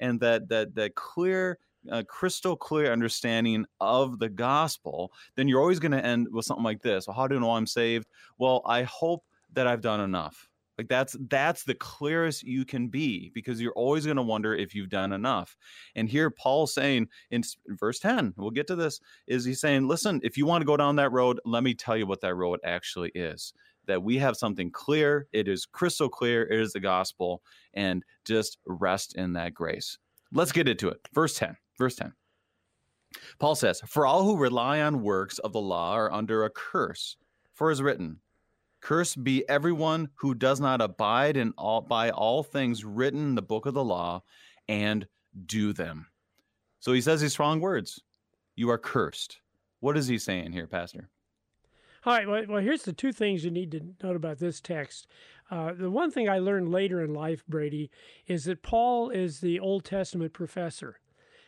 and 0.00 0.18
that 0.20 0.48
that 0.48 0.74
that 0.74 0.94
clear 0.94 1.58
uh, 1.90 2.02
crystal 2.08 2.56
clear 2.56 2.92
understanding 2.92 3.64
of 3.80 4.18
the 4.18 4.28
gospel, 4.28 5.12
then 5.36 5.46
you're 5.46 5.60
always 5.60 5.78
going 5.78 5.92
to 5.92 6.04
end 6.04 6.26
with 6.32 6.44
something 6.44 6.64
like 6.64 6.82
this. 6.82 7.06
Well, 7.06 7.16
how 7.16 7.28
do 7.28 7.36
I 7.36 7.38
know 7.38 7.52
I'm 7.52 7.66
saved? 7.66 8.08
Well, 8.38 8.62
I 8.66 8.82
hope 8.82 9.24
that 9.52 9.66
I've 9.66 9.80
done 9.82 10.00
enough. 10.00 10.48
Like 10.78 10.88
that's 10.88 11.16
that's 11.28 11.64
the 11.64 11.74
clearest 11.74 12.42
you 12.42 12.64
can 12.64 12.88
be 12.88 13.30
because 13.34 13.60
you're 13.60 13.72
always 13.72 14.04
going 14.04 14.16
to 14.16 14.22
wonder 14.22 14.54
if 14.54 14.74
you've 14.74 14.90
done 14.90 15.12
enough. 15.12 15.56
And 15.94 16.08
here 16.08 16.30
Paul's 16.30 16.74
saying 16.74 17.08
in 17.30 17.42
verse 17.68 17.98
10, 17.98 18.34
we'll 18.36 18.50
get 18.50 18.66
to 18.68 18.76
this, 18.76 19.00
is 19.26 19.44
he's 19.44 19.60
saying, 19.60 19.88
listen, 19.88 20.20
if 20.22 20.36
you 20.36 20.46
want 20.46 20.62
to 20.62 20.66
go 20.66 20.76
down 20.76 20.96
that 20.96 21.12
road, 21.12 21.40
let 21.44 21.62
me 21.62 21.74
tell 21.74 21.96
you 21.96 22.06
what 22.06 22.20
that 22.20 22.34
road 22.34 22.60
actually 22.64 23.10
is. 23.14 23.52
That 23.86 24.02
we 24.02 24.18
have 24.18 24.36
something 24.36 24.70
clear, 24.70 25.28
it 25.32 25.48
is 25.48 25.64
crystal 25.64 26.08
clear, 26.08 26.42
it 26.42 26.60
is 26.60 26.72
the 26.72 26.80
gospel, 26.80 27.42
and 27.74 28.04
just 28.24 28.58
rest 28.66 29.14
in 29.14 29.32
that 29.34 29.54
grace. 29.54 29.98
Let's 30.32 30.52
get 30.52 30.68
into 30.68 30.88
it. 30.88 31.00
Verse 31.14 31.36
10. 31.38 31.56
Verse 31.78 31.94
10. 31.94 32.12
Paul 33.38 33.54
says, 33.54 33.80
For 33.86 34.06
all 34.06 34.24
who 34.24 34.36
rely 34.36 34.80
on 34.80 35.02
works 35.02 35.38
of 35.38 35.52
the 35.52 35.60
law 35.60 35.92
are 35.92 36.12
under 36.12 36.44
a 36.44 36.50
curse. 36.50 37.16
For 37.54 37.70
as 37.70 37.80
written, 37.80 38.18
Cursed 38.86 39.24
be 39.24 39.42
everyone 39.48 40.10
who 40.14 40.32
does 40.32 40.60
not 40.60 40.80
abide 40.80 41.36
in 41.36 41.52
all 41.58 41.80
by 41.80 42.10
all 42.10 42.44
things 42.44 42.84
written 42.84 43.18
in 43.18 43.34
the 43.34 43.42
book 43.42 43.66
of 43.66 43.74
the 43.74 43.82
law 43.82 44.22
and 44.68 45.08
do 45.44 45.72
them. 45.72 46.06
So 46.78 46.92
he 46.92 47.00
says 47.00 47.20
these 47.20 47.32
strong 47.32 47.58
words. 47.58 48.00
You 48.54 48.70
are 48.70 48.78
cursed. 48.78 49.40
What 49.80 49.96
is 49.96 50.06
he 50.06 50.18
saying 50.18 50.52
here, 50.52 50.68
Pastor? 50.68 51.08
All 52.04 52.12
right. 52.12 52.28
Well, 52.28 52.44
well 52.48 52.62
here's 52.62 52.84
the 52.84 52.92
two 52.92 53.10
things 53.10 53.44
you 53.44 53.50
need 53.50 53.72
to 53.72 53.80
note 54.04 54.14
about 54.14 54.38
this 54.38 54.60
text. 54.60 55.08
Uh, 55.50 55.72
the 55.72 55.90
one 55.90 56.12
thing 56.12 56.28
I 56.28 56.38
learned 56.38 56.70
later 56.70 57.02
in 57.02 57.12
life, 57.12 57.44
Brady, 57.48 57.90
is 58.28 58.44
that 58.44 58.62
Paul 58.62 59.10
is 59.10 59.40
the 59.40 59.58
Old 59.58 59.84
Testament 59.84 60.32
professor. 60.32 61.00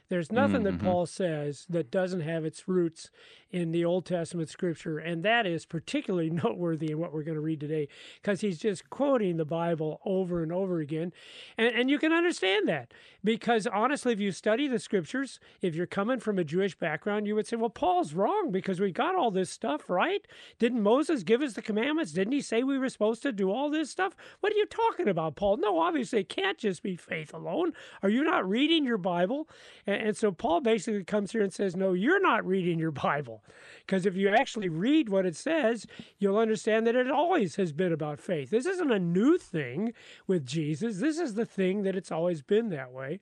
There's 0.08 0.32
nothing 0.32 0.62
mm-hmm. 0.62 0.78
that 0.78 0.84
Paul 0.84 1.06
says 1.06 1.66
that 1.68 1.90
doesn't 1.90 2.20
have 2.20 2.44
its 2.44 2.66
roots 2.66 3.10
in 3.50 3.72
the 3.72 3.84
Old 3.84 4.04
Testament 4.04 4.48
scripture. 4.50 4.98
And 4.98 5.22
that 5.22 5.46
is 5.46 5.64
particularly 5.64 6.30
noteworthy 6.44 6.90
in 6.90 6.98
what 6.98 7.12
we're 7.12 7.22
going 7.22 7.34
to 7.34 7.40
read 7.40 7.60
today 7.60 7.88
because 8.20 8.40
he's 8.40 8.58
just 8.58 8.90
quoting 8.90 9.36
the 9.36 9.44
Bible 9.44 10.00
over 10.04 10.42
and 10.42 10.52
over 10.52 10.80
again. 10.80 11.12
And, 11.56 11.74
and 11.74 11.90
you 11.90 11.98
can 11.98 12.12
understand 12.12 12.68
that 12.68 12.92
because 13.24 13.66
honestly, 13.66 14.12
if 14.12 14.20
you 14.20 14.32
study 14.32 14.68
the 14.68 14.78
scriptures, 14.78 15.40
if 15.62 15.74
you're 15.74 15.86
coming 15.86 16.20
from 16.20 16.38
a 16.38 16.44
Jewish 16.44 16.78
background, 16.78 17.26
you 17.26 17.34
would 17.34 17.46
say, 17.46 17.56
well, 17.56 17.70
Paul's 17.70 18.12
wrong 18.12 18.50
because 18.50 18.80
we 18.80 18.92
got 18.92 19.14
all 19.14 19.30
this 19.30 19.50
stuff, 19.50 19.88
right? 19.88 20.26
Didn't 20.58 20.82
Moses 20.82 21.22
give 21.22 21.42
us 21.42 21.54
the 21.54 21.62
commandments? 21.62 22.12
Didn't 22.12 22.32
he 22.32 22.42
say 22.42 22.62
we 22.62 22.78
were 22.78 22.88
supposed 22.88 23.22
to 23.22 23.32
do 23.32 23.50
all 23.50 23.70
this 23.70 23.90
stuff? 23.90 24.14
What 24.40 24.52
are 24.52 24.56
you 24.56 24.66
talking 24.66 25.08
about, 25.08 25.36
Paul? 25.36 25.56
No, 25.56 25.78
obviously, 25.78 26.20
it 26.20 26.28
can't 26.28 26.58
just 26.58 26.82
be 26.82 26.96
faith 26.96 27.32
alone. 27.32 27.72
Are 28.02 28.10
you 28.10 28.24
not 28.24 28.48
reading 28.48 28.84
your 28.84 28.98
Bible? 28.98 29.48
And, 29.86 29.97
and 29.98 30.16
so 30.16 30.32
Paul 30.32 30.60
basically 30.60 31.04
comes 31.04 31.32
here 31.32 31.42
and 31.42 31.52
says, 31.52 31.76
no, 31.76 31.92
you're 31.92 32.20
not 32.20 32.46
reading 32.46 32.78
your 32.78 32.90
Bible. 32.90 33.42
Because 33.80 34.06
if 34.06 34.16
you 34.16 34.28
actually 34.28 34.68
read 34.68 35.08
what 35.08 35.26
it 35.26 35.36
says, 35.36 35.86
you'll 36.18 36.38
understand 36.38 36.86
that 36.86 36.96
it 36.96 37.10
always 37.10 37.56
has 37.56 37.72
been 37.72 37.92
about 37.92 38.20
faith. 38.20 38.50
This 38.50 38.66
isn't 38.66 38.92
a 38.92 38.98
new 38.98 39.38
thing 39.38 39.92
with 40.26 40.46
Jesus. 40.46 40.98
This 40.98 41.18
is 41.18 41.34
the 41.34 41.46
thing 41.46 41.82
that 41.82 41.96
it's 41.96 42.12
always 42.12 42.42
been 42.42 42.68
that 42.70 42.92
way. 42.92 43.20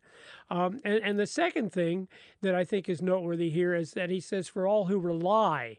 Um, 0.50 0.80
and, 0.84 1.02
and 1.02 1.18
the 1.18 1.26
second 1.26 1.72
thing 1.72 2.08
that 2.42 2.54
I 2.54 2.64
think 2.64 2.88
is 2.88 3.02
noteworthy 3.02 3.50
here 3.50 3.74
is 3.74 3.92
that 3.92 4.10
he 4.10 4.20
says, 4.20 4.48
for 4.48 4.66
all 4.66 4.86
who 4.86 4.98
rely 4.98 5.78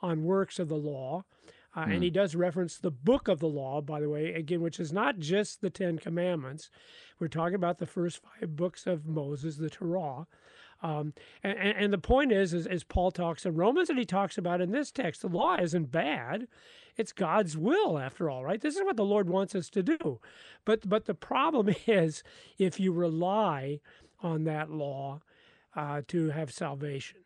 on 0.00 0.24
works 0.24 0.58
of 0.58 0.68
the 0.68 0.76
law, 0.76 1.24
uh, 1.74 1.84
mm. 1.84 1.94
And 1.94 2.02
he 2.02 2.08
hmm. 2.08 2.14
does 2.14 2.34
reference 2.34 2.78
the 2.78 2.90
book 2.90 3.28
of 3.28 3.40
the 3.40 3.48
law, 3.48 3.80
by 3.80 4.00
the 4.00 4.08
way, 4.08 4.32
again, 4.32 4.60
which 4.60 4.80
is 4.80 4.92
not 4.92 5.18
just 5.18 5.60
the 5.60 5.70
Ten 5.70 5.98
Commandments. 5.98 6.70
We're 7.18 7.28
talking 7.28 7.54
about 7.54 7.78
the 7.78 7.86
first 7.86 8.20
five 8.22 8.56
books 8.56 8.86
of 8.86 9.06
Moses, 9.06 9.56
the 9.56 9.70
Torah. 9.70 10.26
Um, 10.80 11.12
and, 11.42 11.58
and, 11.58 11.92
the 11.92 11.98
point 11.98 12.30
is, 12.30 12.54
is, 12.54 12.64
as 12.64 12.84
Paul 12.84 13.10
talks 13.10 13.44
in 13.44 13.56
Romans 13.56 13.90
and 13.90 13.98
he 13.98 14.04
talks 14.04 14.38
about 14.38 14.60
in 14.60 14.70
this 14.70 14.92
text, 14.92 15.22
the 15.22 15.28
law 15.28 15.56
isn't 15.56 15.90
bad. 15.90 16.46
It's 16.96 17.12
God's 17.12 17.56
will, 17.56 17.98
after 17.98 18.30
all, 18.30 18.44
right? 18.44 18.60
This 18.60 18.76
is 18.76 18.84
what 18.84 18.96
the 18.96 19.04
Lord 19.04 19.28
wants 19.28 19.56
us 19.56 19.68
to 19.70 19.82
do. 19.82 20.20
But, 20.64 20.88
but 20.88 21.06
the 21.06 21.14
problem 21.14 21.74
is 21.88 22.22
if 22.58 22.78
you 22.78 22.92
rely 22.92 23.80
on 24.20 24.44
that 24.44 24.70
law 24.70 25.20
uh, 25.74 26.02
to 26.08 26.30
have 26.30 26.52
salvation. 26.52 27.18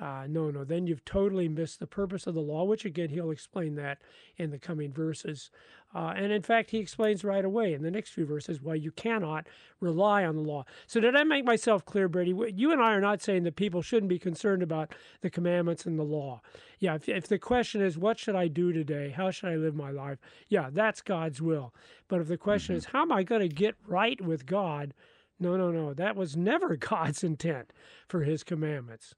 Uh, 0.00 0.24
no, 0.28 0.50
no, 0.50 0.64
then 0.64 0.88
you've 0.88 1.04
totally 1.04 1.48
missed 1.48 1.78
the 1.78 1.86
purpose 1.86 2.26
of 2.26 2.34
the 2.34 2.40
law, 2.40 2.64
which 2.64 2.84
again, 2.84 3.10
he'll 3.10 3.30
explain 3.30 3.76
that 3.76 3.98
in 4.36 4.50
the 4.50 4.58
coming 4.58 4.92
verses. 4.92 5.50
Uh, 5.94 6.12
and 6.16 6.32
in 6.32 6.42
fact, 6.42 6.70
he 6.70 6.78
explains 6.78 7.22
right 7.22 7.44
away 7.44 7.72
in 7.72 7.82
the 7.82 7.90
next 7.90 8.10
few 8.10 8.26
verses 8.26 8.60
why 8.60 8.74
you 8.74 8.90
cannot 8.90 9.46
rely 9.78 10.24
on 10.24 10.34
the 10.34 10.42
law. 10.42 10.64
So, 10.88 10.98
did 10.98 11.14
I 11.14 11.22
make 11.22 11.44
myself 11.44 11.84
clear, 11.84 12.08
Brady? 12.08 12.34
You 12.52 12.72
and 12.72 12.82
I 12.82 12.92
are 12.92 13.00
not 13.00 13.22
saying 13.22 13.44
that 13.44 13.54
people 13.54 13.82
shouldn't 13.82 14.08
be 14.08 14.18
concerned 14.18 14.64
about 14.64 14.92
the 15.20 15.30
commandments 15.30 15.86
and 15.86 15.96
the 15.96 16.02
law. 16.02 16.40
Yeah, 16.80 16.96
if, 16.96 17.08
if 17.08 17.28
the 17.28 17.38
question 17.38 17.80
is, 17.80 17.96
what 17.96 18.18
should 18.18 18.34
I 18.34 18.48
do 18.48 18.72
today? 18.72 19.10
How 19.10 19.30
should 19.30 19.50
I 19.50 19.54
live 19.54 19.76
my 19.76 19.92
life? 19.92 20.18
Yeah, 20.48 20.70
that's 20.72 21.02
God's 21.02 21.40
will. 21.40 21.72
But 22.08 22.20
if 22.20 22.26
the 22.26 22.36
question 22.36 22.72
mm-hmm. 22.72 22.78
is, 22.78 22.86
how 22.86 23.02
am 23.02 23.12
I 23.12 23.22
going 23.22 23.42
to 23.42 23.48
get 23.48 23.76
right 23.86 24.20
with 24.20 24.46
God? 24.46 24.92
No, 25.38 25.56
no, 25.56 25.70
no. 25.70 25.94
That 25.94 26.16
was 26.16 26.36
never 26.36 26.76
God's 26.76 27.22
intent 27.22 27.72
for 28.08 28.24
his 28.24 28.42
commandments. 28.42 29.14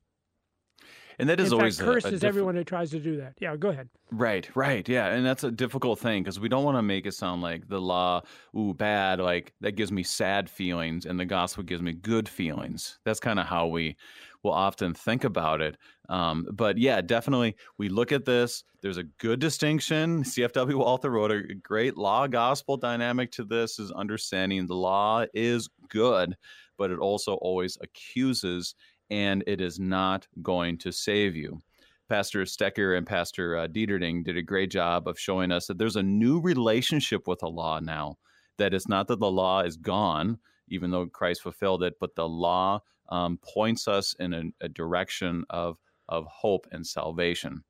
And 1.18 1.28
that 1.28 1.40
is 1.40 1.52
In 1.52 1.58
always 1.58 1.78
fact, 1.78 1.86
cursed 1.86 2.06
a, 2.06 2.10
a 2.10 2.12
is 2.12 2.20
diff- 2.20 2.28
everyone 2.28 2.54
who 2.54 2.64
tries 2.64 2.90
to 2.90 2.98
do 3.00 3.16
that. 3.18 3.34
Yeah, 3.40 3.56
go 3.56 3.68
ahead. 3.70 3.88
Right, 4.10 4.48
right, 4.54 4.88
yeah, 4.88 5.08
and 5.08 5.26
that's 5.26 5.44
a 5.44 5.50
difficult 5.50 5.98
thing 5.98 6.22
because 6.22 6.38
we 6.38 6.48
don't 6.48 6.64
want 6.64 6.76
to 6.78 6.82
make 6.82 7.06
it 7.06 7.14
sound 7.14 7.42
like 7.42 7.68
the 7.68 7.80
law, 7.80 8.22
ooh, 8.56 8.72
bad, 8.74 9.18
like 9.18 9.52
that 9.60 9.72
gives 9.72 9.90
me 9.90 10.02
sad 10.02 10.48
feelings, 10.48 11.06
and 11.06 11.18
the 11.18 11.24
gospel 11.24 11.64
gives 11.64 11.82
me 11.82 11.92
good 11.92 12.28
feelings. 12.28 12.98
That's 13.04 13.20
kind 13.20 13.40
of 13.40 13.46
how 13.46 13.66
we 13.66 13.96
will 14.42 14.52
often 14.52 14.94
think 14.94 15.24
about 15.24 15.60
it. 15.60 15.76
Um, 16.08 16.46
but 16.52 16.78
yeah, 16.78 17.00
definitely, 17.00 17.56
we 17.78 17.88
look 17.88 18.12
at 18.12 18.24
this. 18.24 18.62
There's 18.80 18.98
a 18.98 19.02
good 19.02 19.40
distinction. 19.40 20.22
CFW 20.22 20.76
Walther 20.76 21.10
wrote 21.10 21.32
a 21.32 21.54
great 21.54 21.96
law 21.96 22.28
gospel 22.28 22.76
dynamic 22.76 23.32
to 23.32 23.44
this: 23.44 23.78
is 23.78 23.90
understanding 23.90 24.66
the 24.66 24.74
law 24.74 25.24
is 25.34 25.68
good, 25.88 26.36
but 26.78 26.90
it 26.92 26.98
also 27.00 27.34
always 27.34 27.76
accuses 27.80 28.76
and 29.10 29.44
it 29.46 29.60
is 29.60 29.78
not 29.78 30.26
going 30.42 30.78
to 30.78 30.92
save 30.92 31.36
you. 31.36 31.60
Pastor 32.08 32.42
Stecker 32.42 32.96
and 32.96 33.06
Pastor 33.06 33.56
uh, 33.56 33.66
Dieterding 33.66 34.24
did 34.24 34.36
a 34.36 34.42
great 34.42 34.70
job 34.70 35.08
of 35.08 35.18
showing 35.18 35.50
us 35.50 35.66
that 35.66 35.78
there's 35.78 35.96
a 35.96 36.02
new 36.02 36.40
relationship 36.40 37.26
with 37.26 37.40
the 37.40 37.48
law 37.48 37.80
now. 37.80 38.16
That 38.58 38.72
it's 38.72 38.88
not 38.88 39.08
that 39.08 39.18
the 39.18 39.30
law 39.30 39.60
is 39.60 39.76
gone, 39.76 40.38
even 40.68 40.90
though 40.90 41.06
Christ 41.06 41.42
fulfilled 41.42 41.82
it, 41.82 41.94
but 42.00 42.14
the 42.14 42.28
law 42.28 42.80
um, 43.08 43.38
points 43.42 43.88
us 43.88 44.14
in 44.18 44.32
a, 44.32 44.42
a 44.60 44.68
direction 44.68 45.44
of 45.50 45.78
of 46.08 46.24
hope 46.26 46.66
and 46.70 46.86
salvation. 46.86 47.64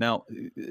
Now, 0.00 0.24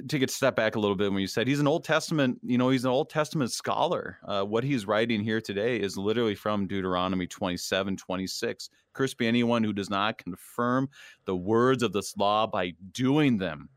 take 0.08 0.22
a 0.22 0.28
step 0.30 0.56
back 0.56 0.76
a 0.76 0.80
little 0.80 0.96
bit 0.96 1.12
when 1.12 1.20
you 1.20 1.28
said 1.28 1.48
he's 1.48 1.60
an 1.60 1.68
Old 1.68 1.84
Testament, 1.84 2.40
you 2.44 2.58
know, 2.58 2.70
he's 2.70 2.86
an 2.86 2.92
Old 2.92 3.10
Testament 3.10 3.52
scholar. 3.52 4.20
Uh, 4.26 4.44
what 4.44 4.64
he's 4.64 4.86
writing 4.86 5.22
here 5.22 5.42
today 5.42 5.82
is 5.82 5.98
literally 5.98 6.36
from 6.36 6.66
Deuteronomy 6.66 7.28
27 7.28 7.98
26. 7.98 8.70
Cursed 8.94 9.18
be 9.18 9.28
anyone 9.28 9.66
who 9.66 9.74
does 9.74 9.90
not 9.90 10.18
confirm 10.18 10.90
the 11.26 11.36
words 11.36 11.84
of 11.84 11.92
this 11.92 12.16
law 12.16 12.48
by 12.48 12.74
doing 12.94 13.38
them. 13.38 13.70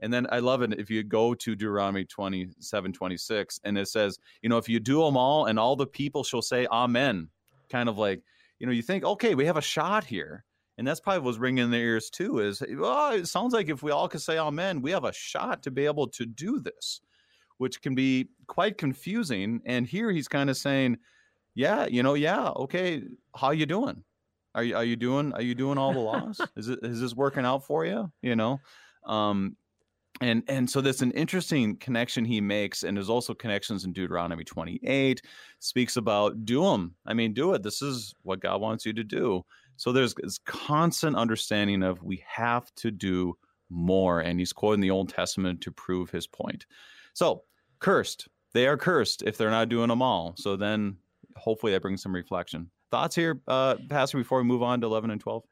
And 0.00 0.12
then 0.12 0.26
I 0.30 0.40
love 0.40 0.62
it 0.62 0.78
if 0.78 0.90
you 0.90 1.04
go 1.04 1.34
to 1.34 1.54
Deuteronomy 1.54 2.04
27 2.04 2.92
26, 2.92 3.60
and 3.62 3.78
it 3.78 3.86
says, 3.86 4.18
you 4.42 4.48
know, 4.48 4.58
if 4.58 4.68
you 4.68 4.80
do 4.80 5.04
them 5.04 5.16
all 5.16 5.46
and 5.46 5.58
all 5.58 5.76
the 5.76 5.86
people 5.86 6.24
shall 6.24 6.42
say, 6.42 6.66
Amen. 6.66 7.28
Kind 7.70 7.88
of 7.88 7.96
like, 7.96 8.22
you 8.58 8.66
know, 8.66 8.72
you 8.72 8.82
think, 8.82 9.04
okay, 9.04 9.36
we 9.36 9.46
have 9.46 9.56
a 9.56 9.62
shot 9.62 10.04
here 10.04 10.45
and 10.78 10.86
that's 10.86 11.00
probably 11.00 11.22
what's 11.22 11.38
ringing 11.38 11.64
in 11.64 11.70
their 11.70 11.80
ears 11.80 12.10
too 12.10 12.40
is 12.40 12.62
well 12.76 13.12
it 13.12 13.26
sounds 13.26 13.52
like 13.52 13.68
if 13.68 13.82
we 13.82 13.90
all 13.90 14.08
could 14.08 14.22
say 14.22 14.38
amen 14.38 14.82
we 14.82 14.90
have 14.90 15.04
a 15.04 15.12
shot 15.12 15.62
to 15.62 15.70
be 15.70 15.86
able 15.86 16.06
to 16.06 16.26
do 16.26 16.60
this 16.60 17.00
which 17.58 17.80
can 17.80 17.94
be 17.94 18.28
quite 18.46 18.78
confusing. 18.78 19.60
And 19.64 19.86
here 19.86 20.10
he's 20.10 20.28
kind 20.28 20.50
of 20.50 20.56
saying 20.56 20.98
yeah 21.54 21.86
you 21.86 22.02
know 22.02 22.14
yeah 22.14 22.48
okay 22.50 23.02
how 23.34 23.50
you 23.50 23.66
doing? 23.66 24.02
Are 24.54 24.62
you 24.62 24.76
are 24.76 24.84
you 24.84 24.96
doing 24.96 25.32
are 25.32 25.42
you 25.42 25.54
doing 25.54 25.78
all 25.78 25.92
the 25.92 26.00
laws? 26.00 26.40
Is 26.56 26.68
it 26.68 26.80
is 26.82 27.00
this 27.00 27.14
working 27.14 27.44
out 27.44 27.64
for 27.64 27.84
you? 27.84 28.10
You 28.22 28.36
know? 28.36 28.60
Um 29.06 29.56
and 30.20 30.42
and 30.48 30.68
so 30.68 30.80
there's 30.80 31.02
an 31.02 31.12
interesting 31.12 31.76
connection 31.76 32.24
he 32.24 32.40
makes 32.40 32.84
and 32.84 32.96
there's 32.96 33.10
also 33.10 33.34
connections 33.34 33.84
in 33.84 33.92
deuteronomy 33.92 34.44
28 34.44 35.20
speaks 35.58 35.98
about 35.98 36.46
do 36.46 36.62
them 36.62 36.94
i 37.04 37.12
mean 37.12 37.34
do 37.34 37.52
it. 37.52 37.62
This 37.62 37.82
is 37.82 38.14
what 38.22 38.40
god 38.40 38.62
wants 38.62 38.86
you 38.86 38.94
to 38.94 39.04
do 39.04 39.44
so 39.76 39.92
there's 39.92 40.14
this 40.14 40.38
constant 40.38 41.16
understanding 41.16 41.82
of 41.82 42.02
we 42.02 42.22
have 42.26 42.74
to 42.76 42.90
do 42.90 43.36
more. 43.70 44.20
And 44.20 44.38
he's 44.38 44.52
quoting 44.52 44.80
the 44.80 44.90
Old 44.90 45.08
Testament 45.08 45.60
to 45.62 45.72
prove 45.72 46.10
his 46.10 46.26
point. 46.26 46.66
So, 47.14 47.42
cursed. 47.78 48.28
They 48.52 48.66
are 48.66 48.76
cursed 48.76 49.22
if 49.22 49.36
they're 49.36 49.50
not 49.50 49.68
doing 49.68 49.88
them 49.88 50.02
all. 50.02 50.34
So 50.36 50.56
then 50.56 50.96
hopefully 51.36 51.72
that 51.72 51.82
brings 51.82 52.02
some 52.02 52.14
reflection. 52.14 52.70
Thoughts 52.90 53.14
here, 53.14 53.40
uh, 53.48 53.76
Pastor, 53.88 54.18
before 54.18 54.38
we 54.38 54.44
move 54.44 54.62
on 54.62 54.80
to 54.80 54.86
11 54.86 55.10
and 55.10 55.20
12? 55.20 55.42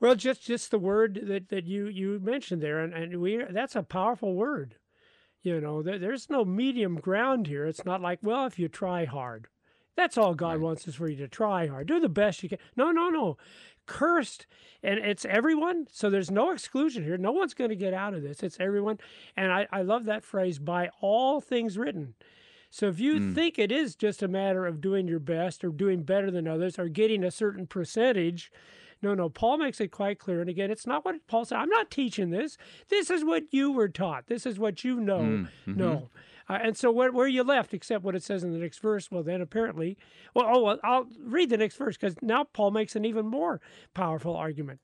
Well, 0.00 0.14
just 0.14 0.42
just 0.42 0.70
the 0.70 0.78
word 0.78 1.20
that, 1.24 1.48
that 1.48 1.66
you, 1.66 1.88
you 1.88 2.20
mentioned 2.22 2.62
there, 2.62 2.78
and, 2.78 2.94
and 2.94 3.20
we 3.20 3.42
that's 3.50 3.74
a 3.74 3.82
powerful 3.82 4.36
word. 4.36 4.76
You 5.42 5.60
know, 5.60 5.82
there, 5.82 5.98
there's 5.98 6.30
no 6.30 6.44
medium 6.44 7.00
ground 7.00 7.48
here. 7.48 7.66
It's 7.66 7.84
not 7.84 8.00
like, 8.00 8.20
well, 8.22 8.46
if 8.46 8.60
you 8.60 8.68
try 8.68 9.06
hard. 9.06 9.48
That's 9.98 10.16
all 10.16 10.32
God 10.32 10.52
right. 10.52 10.60
wants 10.60 10.86
is 10.86 10.94
for 10.94 11.08
you 11.08 11.16
to 11.16 11.26
try 11.26 11.66
hard. 11.66 11.88
Do 11.88 11.98
the 11.98 12.08
best 12.08 12.44
you 12.44 12.48
can. 12.48 12.58
No, 12.76 12.92
no, 12.92 13.08
no. 13.08 13.36
Cursed. 13.86 14.46
And 14.80 15.00
it's 15.00 15.24
everyone. 15.24 15.88
So 15.90 16.08
there's 16.08 16.30
no 16.30 16.52
exclusion 16.52 17.02
here. 17.02 17.16
No 17.18 17.32
one's 17.32 17.52
going 17.52 17.70
to 17.70 17.76
get 17.76 17.92
out 17.92 18.14
of 18.14 18.22
this. 18.22 18.44
It's 18.44 18.60
everyone. 18.60 19.00
And 19.36 19.50
I, 19.50 19.66
I 19.72 19.82
love 19.82 20.04
that 20.04 20.22
phrase 20.22 20.60
by 20.60 20.90
all 21.00 21.40
things 21.40 21.76
written. 21.76 22.14
So 22.70 22.86
if 22.86 23.00
you 23.00 23.14
mm. 23.14 23.34
think 23.34 23.58
it 23.58 23.72
is 23.72 23.96
just 23.96 24.22
a 24.22 24.28
matter 24.28 24.66
of 24.66 24.80
doing 24.80 25.08
your 25.08 25.18
best 25.18 25.64
or 25.64 25.70
doing 25.70 26.04
better 26.04 26.30
than 26.30 26.46
others 26.46 26.78
or 26.78 26.86
getting 26.86 27.24
a 27.24 27.32
certain 27.32 27.66
percentage, 27.66 28.52
no, 29.02 29.14
no. 29.14 29.28
Paul 29.28 29.58
makes 29.58 29.80
it 29.80 29.88
quite 29.88 30.20
clear. 30.20 30.40
And 30.40 30.48
again, 30.48 30.70
it's 30.70 30.86
not 30.86 31.04
what 31.04 31.26
Paul 31.26 31.44
said. 31.44 31.58
I'm 31.58 31.68
not 31.68 31.90
teaching 31.90 32.30
this. 32.30 32.56
This 32.88 33.10
is 33.10 33.24
what 33.24 33.44
you 33.50 33.72
were 33.72 33.88
taught. 33.88 34.28
This 34.28 34.46
is 34.46 34.60
what 34.60 34.84
you 34.84 35.00
know. 35.00 35.18
Mm, 35.18 35.42
mm-hmm. 35.66 35.76
No. 35.76 36.10
Uh, 36.48 36.58
and 36.62 36.76
so 36.76 36.90
where, 36.90 37.12
where 37.12 37.26
are 37.26 37.28
you 37.28 37.42
left 37.42 37.74
except 37.74 38.02
what 38.02 38.14
it 38.14 38.22
says 38.22 38.42
in 38.42 38.52
the 38.52 38.58
next 38.58 38.80
verse? 38.80 39.10
Well, 39.10 39.22
then 39.22 39.40
apparently, 39.40 39.98
well, 40.34 40.46
oh, 40.48 40.62
well, 40.62 40.78
I'll 40.82 41.06
read 41.20 41.50
the 41.50 41.58
next 41.58 41.76
verse 41.76 41.96
because 41.96 42.16
now 42.22 42.44
Paul 42.44 42.70
makes 42.70 42.96
an 42.96 43.04
even 43.04 43.26
more 43.26 43.60
powerful 43.94 44.34
argument. 44.34 44.80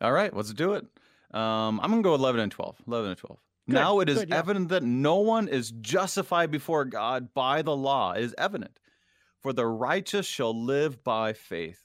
All 0.00 0.12
right, 0.12 0.34
let's 0.34 0.52
do 0.52 0.74
it. 0.74 0.86
Um, 1.32 1.80
I'm 1.80 1.90
going 1.90 2.02
to 2.02 2.08
go 2.08 2.14
11 2.14 2.40
and 2.40 2.52
12. 2.52 2.82
11 2.86 3.10
and 3.10 3.18
12. 3.18 3.40
Good, 3.68 3.74
now 3.74 3.98
it 4.00 4.08
is 4.08 4.18
good, 4.20 4.28
yeah. 4.28 4.38
evident 4.38 4.68
that 4.68 4.84
no 4.84 5.16
one 5.16 5.48
is 5.48 5.72
justified 5.80 6.50
before 6.50 6.84
God 6.84 7.34
by 7.34 7.62
the 7.62 7.74
law. 7.74 8.12
It 8.12 8.22
is 8.22 8.34
evident. 8.38 8.78
For 9.42 9.52
the 9.52 9.66
righteous 9.66 10.26
shall 10.26 10.54
live 10.54 11.02
by 11.02 11.32
faith. 11.32 11.82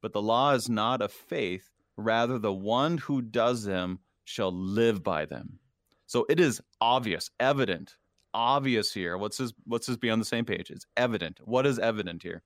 But 0.00 0.12
the 0.12 0.22
law 0.22 0.52
is 0.52 0.68
not 0.68 1.02
of 1.02 1.12
faith, 1.12 1.70
rather, 1.96 2.38
the 2.38 2.52
one 2.52 2.98
who 2.98 3.22
does 3.22 3.64
them 3.64 3.98
shall 4.24 4.52
live 4.52 5.02
by 5.02 5.24
them. 5.24 5.58
So 6.06 6.26
it 6.28 6.38
is 6.38 6.60
obvious, 6.80 7.30
evident 7.40 7.96
obvious 8.34 8.92
here. 8.92 9.16
What's 9.16 9.38
this? 9.38 9.52
What's 9.64 9.86
this 9.86 9.96
be 9.96 10.10
on 10.10 10.18
the 10.18 10.24
same 10.24 10.44
page? 10.44 10.70
It's 10.70 10.86
evident. 10.96 11.40
What 11.44 11.66
is 11.66 11.78
evident 11.78 12.22
here? 12.22 12.42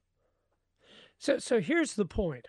So, 1.19 1.39
so 1.39 1.61
here's 1.61 1.95
the 1.95 2.05
point. 2.05 2.47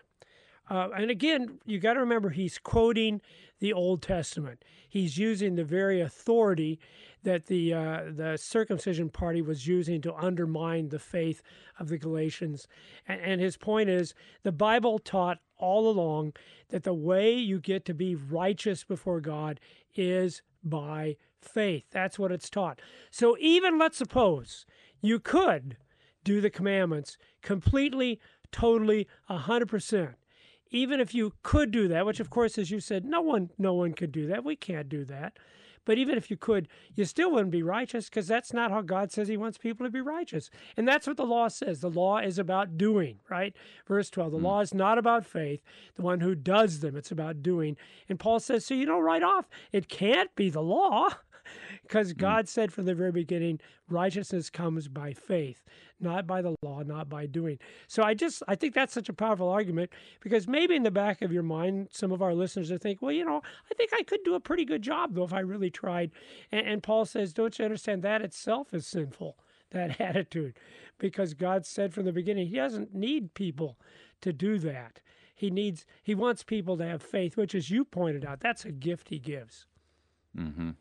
Uh, 0.69 0.89
and 0.95 1.09
again, 1.09 1.59
you 1.65 1.79
got 1.79 1.93
to 1.93 1.99
remember 1.99 2.29
he's 2.29 2.59
quoting 2.59 3.21
the 3.59 3.73
Old 3.73 4.03
Testament. 4.03 4.63
He's 4.87 5.17
using 5.17 5.55
the 5.55 5.63
very 5.63 5.99
authority 5.99 6.79
that 7.23 7.47
the 7.47 7.73
uh, 7.73 8.01
the 8.15 8.37
circumcision 8.37 9.09
party 9.09 9.41
was 9.41 9.67
using 9.67 10.01
to 10.01 10.13
undermine 10.13 10.89
the 10.89 10.99
faith 10.99 11.41
of 11.79 11.89
the 11.89 11.97
Galatians. 11.97 12.67
And, 13.07 13.19
and 13.21 13.41
his 13.41 13.57
point 13.57 13.89
is 13.89 14.13
the 14.43 14.51
Bible 14.51 14.99
taught 14.99 15.39
all 15.57 15.89
along 15.89 16.33
that 16.69 16.83
the 16.83 16.93
way 16.93 17.33
you 17.33 17.59
get 17.59 17.83
to 17.85 17.93
be 17.93 18.15
righteous 18.15 18.83
before 18.83 19.21
God 19.21 19.59
is 19.95 20.41
by 20.63 21.17
faith. 21.41 21.85
That's 21.91 22.19
what 22.19 22.31
it's 22.31 22.49
taught. 22.49 22.81
So 23.11 23.35
even 23.39 23.77
let's 23.77 23.97
suppose 23.97 24.65
you 25.01 25.19
could 25.19 25.77
do 26.23 26.41
the 26.41 26.49
commandments 26.49 27.17
completely, 27.41 28.19
totally, 28.51 29.07
100%. 29.29 30.15
Even 30.71 30.99
if 30.99 31.15
you 31.15 31.33
could 31.41 31.71
do 31.71 31.87
that, 31.87 32.05
which 32.05 32.19
of 32.19 32.29
course, 32.29 32.57
as 32.57 32.69
you 32.69 32.79
said, 32.79 33.05
no 33.05 33.21
one, 33.21 33.49
no 33.57 33.73
one 33.73 33.93
could 33.93 34.11
do 34.11 34.27
that. 34.27 34.43
We 34.43 34.55
can't 34.55 34.89
do 34.89 35.05
that. 35.05 35.37
But 35.85 35.97
even 35.97 36.17
if 36.17 36.29
you 36.29 36.37
could, 36.37 36.67
you 36.93 37.03
still 37.05 37.31
wouldn't 37.31 37.49
be 37.49 37.63
righteous 37.63 38.09
because 38.09 38.27
that's 38.27 38.53
not 38.53 38.69
how 38.69 38.81
God 38.81 39.11
says 39.11 39.27
He 39.27 39.37
wants 39.37 39.57
people 39.57 39.87
to 39.87 39.91
be 39.91 40.01
righteous. 40.01 40.51
And 40.77 40.87
that's 40.87 41.07
what 41.07 41.17
the 41.17 41.25
law 41.25 41.47
says. 41.47 41.79
The 41.79 41.89
law 41.89 42.19
is 42.19 42.37
about 42.37 42.77
doing, 42.77 43.19
right? 43.27 43.55
Verse 43.87 44.11
12 44.11 44.33
the 44.33 44.37
mm. 44.37 44.43
law 44.43 44.59
is 44.59 44.73
not 44.73 44.99
about 44.99 45.25
faith, 45.25 45.63
the 45.95 46.03
one 46.03 46.19
who 46.19 46.35
does 46.35 46.81
them, 46.81 46.95
it's 46.95 47.09
about 47.09 47.41
doing. 47.41 47.75
And 48.07 48.19
Paul 48.19 48.39
says, 48.39 48.65
so 48.67 48.75
you 48.75 48.85
know, 48.85 48.99
right 48.99 49.23
off, 49.23 49.49
it 49.71 49.89
can't 49.89 50.35
be 50.35 50.51
the 50.51 50.61
law 50.61 51.09
because 51.89 52.11
hmm. 52.11 52.17
God 52.17 52.45
mm. 52.45 52.49
said 52.49 52.71
from 52.71 52.85
the 52.85 52.93
very 52.93 53.11
beginning, 53.11 53.59
righteousness 53.89 54.49
comes 54.49 54.87
by 54.87 55.11
faith, 55.11 55.63
not 55.99 56.27
by 56.27 56.41
the 56.41 56.55
law, 56.61 56.83
not 56.83 57.09
by 57.09 57.25
doing. 57.25 57.57
So 57.87 58.03
I 58.03 58.13
just 58.13 58.43
I 58.47 58.55
think 58.55 58.73
that's 58.73 58.93
such 58.93 59.09
a 59.09 59.13
powerful 59.13 59.49
argument 59.49 59.91
because 60.21 60.47
maybe 60.47 60.75
in 60.75 60.83
the 60.83 60.91
back 60.91 61.21
of 61.21 61.33
your 61.33 61.43
mind, 61.43 61.89
some 61.91 62.11
of 62.11 62.21
our 62.21 62.33
listeners 62.33 62.71
are 62.71 62.77
thinking, 62.77 63.05
well, 63.05 63.15
you 63.15 63.25
know, 63.25 63.41
I 63.69 63.73
think 63.73 63.91
I 63.93 64.03
could 64.03 64.23
do 64.23 64.35
a 64.35 64.39
pretty 64.39 64.63
good 64.63 64.83
job 64.83 65.15
though 65.15 65.23
if 65.23 65.33
I 65.33 65.39
really 65.39 65.71
tried. 65.71 66.11
And, 66.51 66.65
and 66.65 66.83
Paul 66.83 67.05
says, 67.05 67.33
don't 67.33 67.57
you 67.57 67.65
understand 67.65 68.03
that 68.03 68.21
itself 68.21 68.73
is 68.73 68.85
sinful, 68.85 69.37
that 69.71 69.99
attitude, 69.99 70.57
because 70.99 71.33
God 71.33 71.65
said 71.65 71.93
from 71.93 72.05
the 72.05 72.13
beginning 72.13 72.47
He 72.47 72.55
doesn't 72.55 72.93
need 72.93 73.33
people 73.33 73.77
to 74.21 74.31
do 74.31 74.59
that. 74.59 75.01
He 75.33 75.49
needs 75.49 75.85
He 76.03 76.13
wants 76.13 76.43
people 76.43 76.77
to 76.77 76.85
have 76.85 77.01
faith, 77.01 77.35
which, 77.35 77.55
as 77.55 77.71
you 77.71 77.83
pointed 77.83 78.25
out, 78.25 78.41
that's 78.41 78.65
a 78.65 78.71
gift 78.71 79.09
He 79.09 79.17
gives. 79.17 79.65
Mm-hmm. 80.37 80.71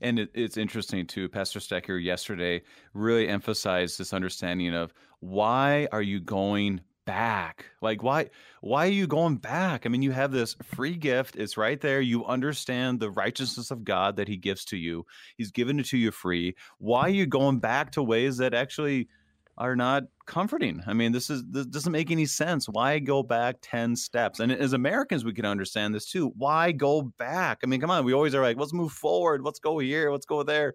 And 0.00 0.18
it, 0.18 0.30
it's 0.34 0.56
interesting 0.56 1.06
too. 1.06 1.28
Pastor 1.28 1.58
Stecker 1.58 2.02
yesterday 2.02 2.62
really 2.92 3.28
emphasized 3.28 3.98
this 3.98 4.12
understanding 4.12 4.74
of 4.74 4.92
why 5.20 5.88
are 5.92 6.02
you 6.02 6.20
going 6.20 6.80
back? 7.06 7.66
Like 7.82 8.02
why 8.02 8.30
why 8.60 8.86
are 8.86 8.90
you 8.90 9.06
going 9.06 9.36
back? 9.36 9.84
I 9.84 9.88
mean, 9.88 10.02
you 10.02 10.12
have 10.12 10.32
this 10.32 10.56
free 10.62 10.96
gift. 10.96 11.36
It's 11.36 11.56
right 11.56 11.80
there. 11.80 12.00
You 12.00 12.24
understand 12.24 13.00
the 13.00 13.10
righteousness 13.10 13.70
of 13.70 13.84
God 13.84 14.16
that 14.16 14.28
He 14.28 14.36
gives 14.36 14.64
to 14.66 14.76
you. 14.76 15.06
He's 15.36 15.50
given 15.50 15.80
it 15.80 15.86
to 15.86 15.98
you 15.98 16.10
free. 16.10 16.56
Why 16.78 17.02
are 17.02 17.10
you 17.10 17.26
going 17.26 17.58
back 17.58 17.92
to 17.92 18.02
ways 18.02 18.38
that 18.38 18.54
actually 18.54 19.08
are 19.56 19.76
not 19.76 20.04
comforting. 20.26 20.82
I 20.86 20.94
mean, 20.94 21.12
this 21.12 21.30
is 21.30 21.44
this 21.48 21.66
doesn't 21.66 21.92
make 21.92 22.10
any 22.10 22.26
sense. 22.26 22.68
Why 22.68 22.98
go 22.98 23.22
back 23.22 23.56
10 23.62 23.94
steps? 23.94 24.40
And 24.40 24.50
as 24.50 24.72
Americans, 24.72 25.24
we 25.24 25.32
can 25.32 25.44
understand 25.44 25.94
this 25.94 26.06
too. 26.10 26.32
Why 26.36 26.72
go 26.72 27.02
back? 27.18 27.60
I 27.62 27.66
mean, 27.66 27.80
come 27.80 27.90
on, 27.90 28.04
we 28.04 28.14
always 28.14 28.34
are 28.34 28.42
like, 28.42 28.56
let's 28.56 28.72
move 28.72 28.92
forward, 28.92 29.42
let's 29.42 29.60
go 29.60 29.78
here, 29.78 30.10
let's 30.10 30.26
go 30.26 30.42
there. 30.42 30.74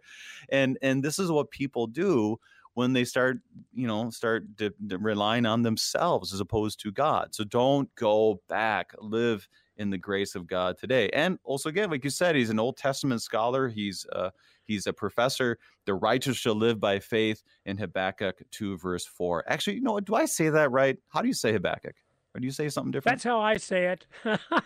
And 0.49 0.77
and 0.81 1.03
this 1.03 1.19
is 1.19 1.31
what 1.31 1.51
people 1.51 1.87
do 1.87 2.39
when 2.75 2.93
they 2.93 3.03
start, 3.03 3.39
you 3.73 3.87
know, 3.87 4.09
start 4.09 4.55
de- 4.55 4.69
de- 4.87 4.97
relying 4.97 5.45
on 5.45 5.63
themselves 5.63 6.33
as 6.33 6.39
opposed 6.39 6.79
to 6.79 6.91
God. 6.91 7.35
So 7.35 7.43
don't 7.43 7.93
go 7.95 8.41
back. 8.47 8.93
Live 8.99 9.49
in 9.79 9.89
the 9.89 9.97
grace 9.97 10.35
of 10.35 10.45
God 10.45 10.77
today. 10.77 11.09
And 11.13 11.39
also, 11.43 11.69
again, 11.69 11.89
like 11.89 12.03
you 12.03 12.09
said, 12.09 12.35
he's 12.35 12.51
an 12.51 12.59
Old 12.59 12.77
Testament 12.77 13.21
scholar. 13.21 13.67
He's 13.67 14.05
uh, 14.13 14.29
he's 14.65 14.85
a 14.85 14.93
professor. 14.93 15.57
The 15.85 15.95
righteous 15.95 16.37
shall 16.37 16.55
live 16.55 16.79
by 16.79 16.99
faith 16.99 17.41
in 17.65 17.77
Habakkuk 17.77 18.43
two 18.51 18.77
verse 18.77 19.05
four. 19.05 19.43
Actually, 19.47 19.77
you 19.77 19.81
know, 19.81 19.99
do 19.99 20.13
I 20.13 20.25
say 20.25 20.49
that 20.49 20.69
right? 20.71 20.97
How 21.07 21.21
do 21.21 21.27
you 21.27 21.33
say 21.33 21.53
Habakkuk? 21.53 21.95
Or 22.35 22.39
do 22.39 22.45
you 22.45 22.51
say 22.51 22.69
something 22.69 22.91
different? 22.91 23.17
That's 23.17 23.23
how 23.23 23.39
I 23.39 23.57
say 23.57 23.87
it. 23.87 24.05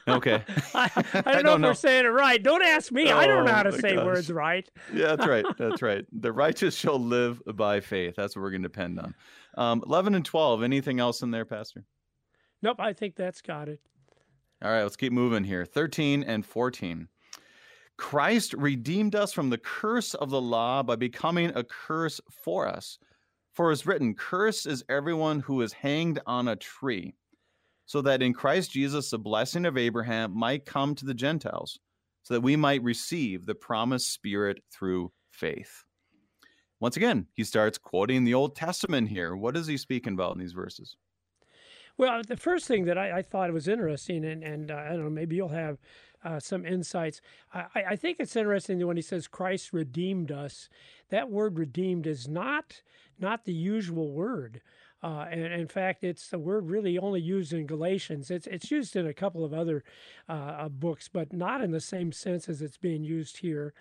okay. 0.07 0.43
I, 0.73 0.91
I, 0.95 1.01
don't 1.13 1.27
I, 1.27 1.41
don't 1.41 1.61
know 1.61 1.69
if 1.69 1.71
we're 1.71 1.73
saying 1.75 2.05
it 2.05 2.09
right. 2.09 2.41
Don't 2.41 2.61
ask 2.61 2.91
me. 2.91 3.09
Oh, 3.09 3.17
I 3.17 3.25
don't 3.25 3.45
know 3.45 3.53
how 3.53 3.63
to 3.63 3.69
oh 3.73 3.77
say 3.77 3.95
gosh. 3.95 4.05
words 4.05 4.31
right. 4.31 4.69
yeah, 4.93 5.15
that's 5.15 5.27
right. 5.27 5.45
That's 5.57 5.81
right. 5.81 6.05
The 6.11 6.31
righteous 6.31 6.75
shall 6.75 6.99
live 6.99 7.41
by 7.45 7.79
faith. 7.79 8.15
That's 8.17 8.35
what 8.35 8.41
we're 8.41 8.51
going 8.51 8.63
to 8.63 8.67
depend 8.67 8.99
on. 8.99 9.15
Um, 9.55 9.83
11 9.85 10.15
and 10.15 10.25
12. 10.25 10.63
Anything 10.63 10.99
else 10.99 11.21
in 11.21 11.31
there, 11.31 11.45
Pastor? 11.45 11.85
Nope. 12.61 12.77
I 12.79 12.91
think 12.91 13.15
that's 13.15 13.41
got 13.41 13.69
it. 13.69 13.79
All 14.63 14.71
right, 14.71 14.83
let's 14.83 14.95
keep 14.95 15.11
moving 15.11 15.43
here. 15.43 15.65
13 15.65 16.23
and 16.23 16.45
14. 16.45 17.09
Christ 17.97 18.53
redeemed 18.53 19.13
us 19.13 19.33
from 19.33 19.49
the 19.49 19.57
curse 19.57 20.13
of 20.13 20.29
the 20.29 20.41
law 20.41 20.81
by 20.83 20.95
becoming 20.95 21.51
a 21.53 21.65
curse 21.65 22.21
for 22.31 22.65
us. 22.65 22.97
For 23.53 23.73
it's 23.73 23.85
written, 23.85 24.15
Cursed 24.15 24.65
is 24.65 24.85
everyone 24.87 25.41
who 25.41 25.61
is 25.61 25.73
hanged 25.73 26.21
on 26.25 26.47
a 26.47 26.55
tree, 26.55 27.13
so 27.85 28.01
that 28.03 28.21
in 28.21 28.33
Christ 28.33 28.71
Jesus 28.71 29.09
the 29.09 29.19
blessing 29.19 29.65
of 29.65 29.77
Abraham 29.77 30.31
might 30.33 30.65
come 30.65 30.95
to 30.95 31.05
the 31.05 31.13
Gentiles, 31.13 31.77
so 32.23 32.33
that 32.33 32.41
we 32.41 32.55
might 32.55 32.83
receive 32.83 33.45
the 33.45 33.55
promised 33.55 34.13
Spirit 34.13 34.63
through 34.71 35.11
faith. 35.29 35.83
Once 36.79 36.95
again, 36.95 37.27
he 37.33 37.43
starts 37.43 37.77
quoting 37.77 38.23
the 38.23 38.33
Old 38.33 38.55
Testament 38.55 39.09
here. 39.09 39.35
What 39.35 39.57
is 39.57 39.67
he 39.67 39.75
speaking 39.75 40.13
about 40.13 40.35
in 40.35 40.39
these 40.39 40.53
verses? 40.53 40.95
Well, 41.97 42.21
the 42.27 42.37
first 42.37 42.67
thing 42.67 42.85
that 42.85 42.97
I, 42.97 43.19
I 43.19 43.21
thought 43.21 43.51
was 43.53 43.67
interesting, 43.67 44.25
and, 44.25 44.43
and 44.43 44.71
uh, 44.71 44.75
I 44.75 44.89
don't 44.89 45.03
know, 45.03 45.09
maybe 45.09 45.35
you'll 45.35 45.49
have 45.49 45.77
uh, 46.23 46.39
some 46.39 46.65
insights. 46.65 47.21
I, 47.53 47.83
I, 47.89 47.95
think 47.95 48.17
it's 48.19 48.35
interesting 48.35 48.79
that 48.79 48.87
when 48.87 48.95
he 48.95 49.03
says 49.03 49.27
Christ 49.27 49.73
redeemed 49.73 50.31
us, 50.31 50.69
that 51.09 51.29
word 51.29 51.59
redeemed 51.59 52.07
is 52.07 52.27
not 52.27 52.81
not 53.19 53.45
the 53.45 53.53
usual 53.53 54.11
word. 54.11 54.61
Uh, 55.03 55.25
and 55.29 55.41
in 55.53 55.67
fact, 55.67 56.03
it's 56.03 56.31
a 56.31 56.39
word 56.39 56.69
really 56.69 56.97
only 56.97 57.19
used 57.19 57.51
in 57.51 57.67
Galatians. 57.67 58.31
It's 58.31 58.47
it's 58.47 58.71
used 58.71 58.95
in 58.95 59.05
a 59.05 59.13
couple 59.13 59.43
of 59.43 59.53
other 59.53 59.83
uh, 60.29 60.31
uh 60.31 60.69
books, 60.69 61.09
but 61.09 61.33
not 61.33 61.61
in 61.61 61.71
the 61.71 61.81
same 61.81 62.11
sense 62.11 62.47
as 62.47 62.61
it's 62.61 62.77
being 62.77 63.03
used 63.03 63.37
here. 63.37 63.73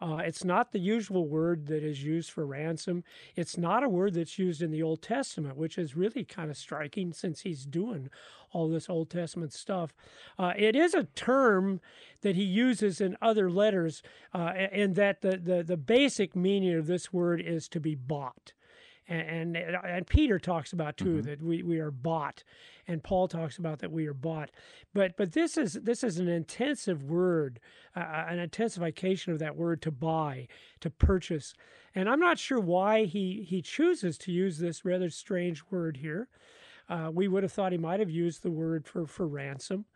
Uh, 0.00 0.18
it's 0.24 0.44
not 0.44 0.72
the 0.72 0.78
usual 0.78 1.26
word 1.26 1.66
that 1.66 1.82
is 1.82 2.04
used 2.04 2.30
for 2.30 2.46
ransom. 2.46 3.02
It's 3.34 3.58
not 3.58 3.82
a 3.82 3.88
word 3.88 4.14
that's 4.14 4.38
used 4.38 4.62
in 4.62 4.70
the 4.70 4.82
Old 4.82 5.02
Testament, 5.02 5.56
which 5.56 5.76
is 5.76 5.96
really 5.96 6.24
kind 6.24 6.50
of 6.50 6.56
striking 6.56 7.12
since 7.12 7.40
he's 7.40 7.64
doing 7.64 8.08
all 8.52 8.68
this 8.68 8.88
Old 8.88 9.10
Testament 9.10 9.52
stuff. 9.52 9.94
Uh, 10.38 10.52
it 10.56 10.76
is 10.76 10.94
a 10.94 11.04
term 11.04 11.80
that 12.22 12.36
he 12.36 12.44
uses 12.44 13.00
in 13.00 13.16
other 13.20 13.50
letters, 13.50 14.02
uh, 14.34 14.52
and 14.72 14.94
that 14.94 15.20
the, 15.20 15.36
the, 15.36 15.62
the 15.62 15.76
basic 15.76 16.34
meaning 16.36 16.74
of 16.74 16.86
this 16.86 17.12
word 17.12 17.40
is 17.40 17.68
to 17.68 17.80
be 17.80 17.94
bought. 17.94 18.52
And, 19.08 19.56
and, 19.56 19.76
and 19.84 20.06
Peter 20.06 20.38
talks 20.38 20.72
about 20.72 20.96
too 20.96 21.04
mm-hmm. 21.04 21.20
that 21.22 21.42
we, 21.42 21.62
we 21.62 21.78
are 21.78 21.90
bought, 21.90 22.44
and 22.86 23.02
Paul 23.02 23.26
talks 23.26 23.58
about 23.58 23.78
that 23.78 23.90
we 23.90 24.06
are 24.06 24.14
bought. 24.14 24.50
But 24.92 25.16
but 25.16 25.32
this 25.32 25.56
is 25.56 25.74
this 25.74 26.04
is 26.04 26.18
an 26.18 26.28
intensive 26.28 27.02
word, 27.04 27.60
uh, 27.96 28.24
an 28.28 28.38
intensification 28.38 29.32
of 29.32 29.38
that 29.38 29.56
word 29.56 29.80
to 29.82 29.90
buy, 29.90 30.48
to 30.80 30.90
purchase, 30.90 31.54
and 31.94 32.08
I'm 32.08 32.20
not 32.20 32.38
sure 32.38 32.60
why 32.60 33.04
he 33.04 33.46
he 33.48 33.62
chooses 33.62 34.18
to 34.18 34.32
use 34.32 34.58
this 34.58 34.84
rather 34.84 35.10
strange 35.10 35.62
word 35.70 35.96
here. 35.98 36.28
Uh, 36.88 37.10
we 37.12 37.28
would 37.28 37.42
have 37.42 37.52
thought 37.52 37.72
he 37.72 37.78
might 37.78 38.00
have 38.00 38.10
used 38.10 38.42
the 38.42 38.50
word 38.50 38.86
for 38.86 39.06
for 39.06 39.26
ransom. 39.26 39.86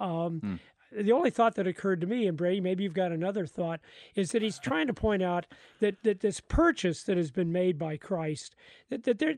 Um, 0.00 0.40
hmm 0.40 0.54
the 0.92 1.12
only 1.12 1.30
thought 1.30 1.54
that 1.56 1.66
occurred 1.66 2.00
to 2.00 2.06
me, 2.06 2.26
and 2.26 2.36
Brady, 2.36 2.60
maybe 2.60 2.84
you've 2.84 2.94
got 2.94 3.12
another 3.12 3.46
thought, 3.46 3.80
is 4.14 4.30
that 4.30 4.42
he's 4.42 4.58
trying 4.58 4.86
to 4.86 4.94
point 4.94 5.22
out 5.22 5.46
that, 5.80 6.02
that 6.04 6.20
this 6.20 6.40
purchase 6.40 7.02
that 7.04 7.16
has 7.16 7.30
been 7.30 7.52
made 7.52 7.78
by 7.78 7.96
Christ, 7.96 8.54
that, 8.90 9.04
that 9.04 9.18
there, 9.18 9.34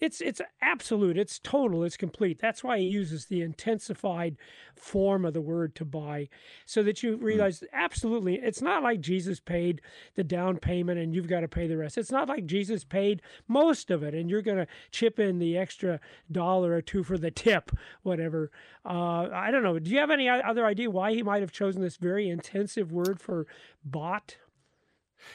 it's 0.00 0.20
it's 0.20 0.40
absolute, 0.60 1.16
it's 1.16 1.38
total, 1.38 1.82
it's 1.82 1.96
complete. 1.96 2.38
That's 2.38 2.62
why 2.62 2.78
he 2.78 2.84
uses 2.84 3.26
the 3.26 3.42
intensified 3.42 4.36
form 4.76 5.24
of 5.24 5.34
the 5.34 5.40
word 5.40 5.74
to 5.76 5.84
buy, 5.84 6.28
so 6.66 6.82
that 6.82 7.02
you 7.02 7.16
hmm. 7.16 7.24
realize 7.24 7.60
mm. 7.60 7.66
absolutely, 7.72 8.34
it's 8.36 8.62
not 8.62 8.82
like 8.82 9.00
Jesus 9.00 9.40
paid 9.40 9.80
the 10.14 10.24
down 10.24 10.58
payment 10.58 10.98
and 10.98 11.14
you've 11.14 11.28
got 11.28 11.40
to 11.40 11.48
pay 11.48 11.66
the 11.66 11.76
rest. 11.76 11.98
It's 11.98 12.10
not 12.10 12.28
like 12.28 12.46
Jesus 12.46 12.84
paid 12.84 13.22
most 13.48 13.90
of 13.90 14.02
it 14.02 14.14
and 14.14 14.28
you're 14.28 14.42
going 14.42 14.58
to 14.58 14.66
chip 14.90 15.18
in 15.18 15.38
the 15.38 15.56
extra 15.56 16.00
dollar 16.30 16.72
or 16.72 16.82
two 16.82 17.02
for 17.02 17.16
the 17.16 17.30
tip, 17.30 17.70
whatever. 18.02 18.50
Uh, 18.84 19.28
I 19.32 19.50
don't 19.50 19.62
know. 19.62 19.78
Do 19.78 19.90
you 19.90 19.98
have 19.98 20.10
any 20.10 20.28
other 20.28 20.66
idea 20.66 20.83
why 20.86 21.14
he 21.14 21.22
might 21.22 21.42
have 21.42 21.52
chosen 21.52 21.82
this 21.82 21.96
very 21.96 22.28
intensive 22.28 22.92
word 22.92 23.20
for 23.20 23.46
bought? 23.84 24.36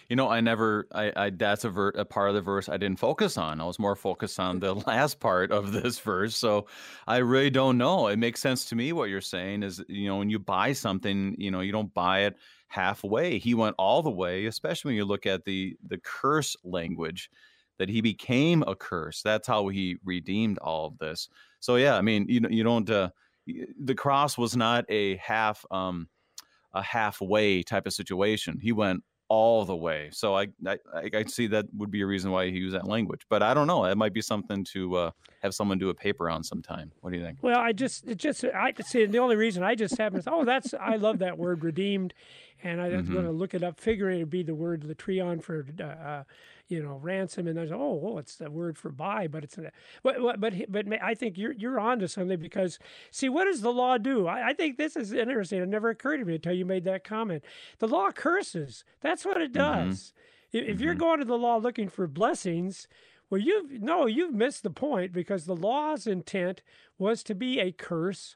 You 0.07 0.15
know, 0.15 0.29
I 0.29 0.41
never, 0.41 0.87
I, 0.91 1.11
I 1.15 1.29
that's 1.31 1.63
a, 1.63 1.69
ver, 1.69 1.89
a 1.89 2.05
part 2.05 2.29
of 2.29 2.35
the 2.35 2.41
verse 2.41 2.69
I 2.69 2.77
didn't 2.77 2.99
focus 2.99 3.37
on. 3.37 3.59
I 3.59 3.65
was 3.65 3.79
more 3.79 3.95
focused 3.95 4.39
on 4.39 4.59
the 4.59 4.75
last 4.87 5.19
part 5.19 5.51
of 5.51 5.71
this 5.71 5.99
verse. 5.99 6.35
So 6.35 6.67
I 7.07 7.17
really 7.17 7.49
don't 7.49 7.77
know. 7.77 8.07
It 8.07 8.19
makes 8.19 8.39
sense 8.39 8.65
to 8.65 8.75
me 8.75 8.93
what 8.93 9.09
you're 9.09 9.21
saying 9.21 9.63
is, 9.63 9.83
you 9.87 10.07
know, 10.07 10.17
when 10.17 10.29
you 10.29 10.39
buy 10.39 10.73
something, 10.73 11.35
you 11.37 11.51
know, 11.51 11.61
you 11.61 11.71
don't 11.71 11.93
buy 11.93 12.21
it 12.21 12.37
halfway. 12.67 13.39
He 13.39 13.55
went 13.55 13.75
all 13.77 14.01
the 14.03 14.11
way, 14.11 14.45
especially 14.45 14.89
when 14.89 14.97
you 14.97 15.05
look 15.05 15.25
at 15.25 15.45
the 15.45 15.75
the 15.87 15.97
curse 15.97 16.55
language 16.63 17.29
that 17.77 17.89
he 17.89 18.01
became 18.01 18.63
a 18.67 18.75
curse. 18.75 19.21
That's 19.21 19.47
how 19.47 19.67
he 19.69 19.97
redeemed 20.03 20.59
all 20.59 20.85
of 20.85 20.97
this. 20.99 21.29
So 21.59 21.77
yeah, 21.77 21.95
I 21.95 22.01
mean, 22.01 22.25
you 22.29 22.41
you 22.49 22.63
don't 22.63 22.89
uh, 22.89 23.09
the 23.79 23.95
cross 23.95 24.37
was 24.37 24.55
not 24.55 24.85
a 24.89 25.17
half 25.17 25.65
um 25.71 26.07
a 26.73 26.81
halfway 26.81 27.63
type 27.63 27.87
of 27.87 27.93
situation. 27.93 28.59
He 28.61 28.71
went 28.71 29.03
all 29.29 29.63
the 29.63 29.75
way. 29.75 30.09
So 30.11 30.35
I, 30.35 30.47
I 30.65 30.77
I 31.13 31.23
see 31.25 31.47
that 31.47 31.65
would 31.77 31.91
be 31.91 32.01
a 32.01 32.05
reason 32.05 32.31
why 32.31 32.49
he 32.49 32.57
used 32.57 32.75
that 32.75 32.87
language. 32.87 33.21
But 33.29 33.43
I 33.43 33.53
don't 33.53 33.67
know. 33.67 33.85
It 33.85 33.95
might 33.95 34.13
be 34.13 34.21
something 34.21 34.63
to 34.73 34.95
uh, 34.95 35.11
have 35.43 35.53
someone 35.53 35.77
do 35.77 35.89
a 35.89 35.93
paper 35.93 36.29
on 36.29 36.43
sometime. 36.43 36.91
What 37.01 37.11
do 37.11 37.19
you 37.19 37.23
think? 37.23 37.37
Well, 37.41 37.59
I 37.59 37.71
just 37.71 38.07
it 38.07 38.17
just 38.17 38.43
I 38.43 38.73
see 38.83 39.05
the 39.05 39.19
only 39.19 39.35
reason 39.35 39.63
I 39.63 39.75
just 39.75 39.97
happen 39.97 40.21
to 40.21 40.33
oh 40.33 40.45
that's 40.45 40.73
I 40.73 40.95
love 40.97 41.19
that 41.19 41.37
word 41.37 41.63
redeemed, 41.63 42.13
and 42.63 42.81
I'm 42.81 42.91
mm-hmm. 42.91 43.13
going 43.13 43.25
to 43.25 43.31
look 43.31 43.53
it 43.53 43.63
up, 43.63 43.79
figuring 43.79 44.19
it 44.19 44.23
would 44.23 44.29
be 44.31 44.43
the 44.43 44.55
word 44.55 44.81
latrion 44.81 45.41
for 45.41 45.65
uh, 45.79 45.83
uh 45.83 46.23
you 46.69 46.83
know, 46.83 46.99
ransom, 47.01 47.47
and 47.47 47.57
there's 47.57 47.71
oh, 47.71 48.01
oh, 48.03 48.17
it's 48.19 48.35
the 48.35 48.49
word 48.49 48.77
for 48.77 48.89
buy, 48.89 49.27
but 49.27 49.43
it's 49.43 49.57
a, 49.57 49.71
but 50.03 50.39
but 50.39 50.53
but 50.71 50.85
I 51.01 51.15
think 51.15 51.37
you're 51.37 51.51
you're 51.51 51.79
onto 51.79 52.07
something 52.07 52.39
because 52.39 52.77
see, 53.11 53.27
what 53.27 53.45
does 53.45 53.61
the 53.61 53.73
law 53.73 53.97
do? 53.97 54.27
I, 54.27 54.49
I 54.49 54.53
think 54.53 54.77
this 54.77 54.95
is 54.95 55.11
interesting. 55.11 55.61
It 55.61 55.67
never 55.67 55.89
occurred 55.89 56.17
to 56.17 56.25
me 56.25 56.35
until 56.35 56.53
you 56.53 56.65
made 56.65 56.83
that 56.85 57.03
comment. 57.03 57.43
The 57.79 57.87
law 57.87 58.11
curses. 58.11 58.83
That's 59.01 59.25
what 59.25 59.41
it 59.41 59.51
mm-hmm. 59.51 59.87
does. 59.89 60.13
Mm-hmm. 60.53 60.57
If, 60.57 60.75
mm-hmm. 60.75 60.83
you're 60.83 60.95
going 60.95 61.19
to 61.19 61.25
the 61.25 61.37
law 61.37 61.57
looking 61.57 61.89
for 61.89 62.07
blessings, 62.07 62.87
well, 63.29 63.41
you've 63.41 63.81
no, 63.81 64.05
you've 64.05 64.33
missed 64.33 64.61
the 64.61 64.69
point 64.69 65.11
because 65.11 65.45
the 65.45 65.55
law's 65.55 66.05
intent 66.05 66.61
was 66.99 67.23
to 67.23 67.35
be 67.35 67.59
a 67.59 67.71
curse. 67.71 68.35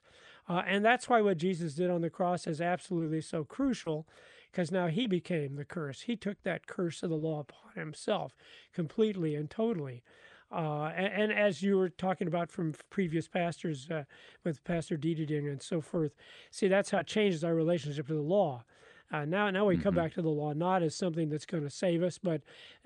Uh, 0.49 0.63
and 0.67 0.83
that's 0.83 1.07
why 1.07 1.21
what 1.21 1.37
Jesus 1.37 1.75
did 1.75 1.89
on 1.89 2.01
the 2.01 2.09
cross 2.09 2.47
is 2.47 2.59
absolutely 2.59 3.21
so 3.21 3.43
crucial 3.43 4.07
because 4.53 4.71
now 4.71 4.87
he 4.87 5.07
became 5.07 5.55
the 5.55 5.65
curse. 5.65 6.01
He 6.01 6.15
took 6.15 6.43
that 6.43 6.67
curse 6.67 7.01
of 7.01 7.09
the 7.09 7.15
law 7.15 7.39
upon 7.39 7.71
himself 7.75 8.35
completely 8.71 9.33
and 9.33 9.49
totally. 9.49 10.03
Uh, 10.51 10.91
and, 10.95 11.31
and, 11.31 11.33
as 11.33 11.63
you 11.63 11.75
were 11.75 11.89
talking 11.89 12.27
about 12.27 12.51
from 12.51 12.75
previous 12.91 13.27
pastors 13.27 13.89
uh, 13.89 14.03
with 14.43 14.63
Pastor 14.63 14.95
Dieding 14.95 15.47
and 15.47 15.59
so 15.59 15.81
forth, 15.81 16.13
see, 16.51 16.67
that's 16.67 16.91
how 16.91 16.99
it 16.99 17.07
changes 17.07 17.43
our 17.43 17.55
relationship 17.55 18.05
to 18.07 18.13
the 18.13 18.21
law. 18.21 18.63
Uh, 19.11 19.25
now, 19.25 19.49
now 19.49 19.65
we 19.65 19.73
mm-hmm. 19.73 19.81
come 19.81 19.95
back 19.95 20.13
to 20.13 20.21
the 20.21 20.29
law 20.29 20.53
not 20.53 20.83
as 20.83 20.95
something 20.95 21.27
that's 21.29 21.47
going 21.47 21.63
to 21.63 21.71
save 21.71 22.03
us, 22.03 22.19
but 22.19 22.41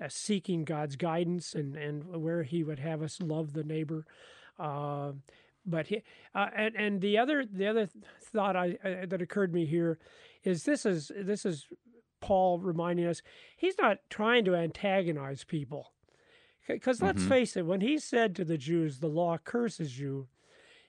seeking 0.08 0.64
God's 0.64 0.96
guidance 0.96 1.54
and, 1.54 1.76
and 1.76 2.22
where 2.22 2.42
He 2.42 2.62
would 2.62 2.78
have 2.78 3.02
us 3.02 3.20
love 3.20 3.52
the 3.52 3.64
neighbor. 3.64 4.06
Uh, 4.58 5.12
but 5.66 5.88
he, 5.88 6.02
uh, 6.34 6.48
and 6.56 6.74
and 6.76 7.00
the 7.00 7.18
other 7.18 7.44
the 7.44 7.66
other 7.66 7.88
thought 8.22 8.56
I, 8.56 8.78
I, 8.82 9.06
that 9.06 9.20
occurred 9.20 9.48
to 9.48 9.54
me 9.54 9.66
here 9.66 9.98
is 10.44 10.64
this 10.64 10.86
is 10.86 11.10
this 11.16 11.44
is 11.44 11.66
Paul 12.20 12.58
reminding 12.58 13.06
us 13.06 13.22
he's 13.56 13.78
not 13.78 13.98
trying 14.10 14.44
to 14.46 14.54
antagonize 14.54 15.44
people. 15.44 15.92
Because 16.66 17.00
let's 17.00 17.20
mm-hmm. 17.20 17.28
face 17.30 17.56
it, 17.56 17.64
when 17.64 17.80
he 17.80 17.98
said 17.98 18.36
to 18.36 18.44
the 18.44 18.58
Jews, 18.58 18.98
the 18.98 19.08
law 19.08 19.38
curses 19.38 19.98
you, 19.98 20.28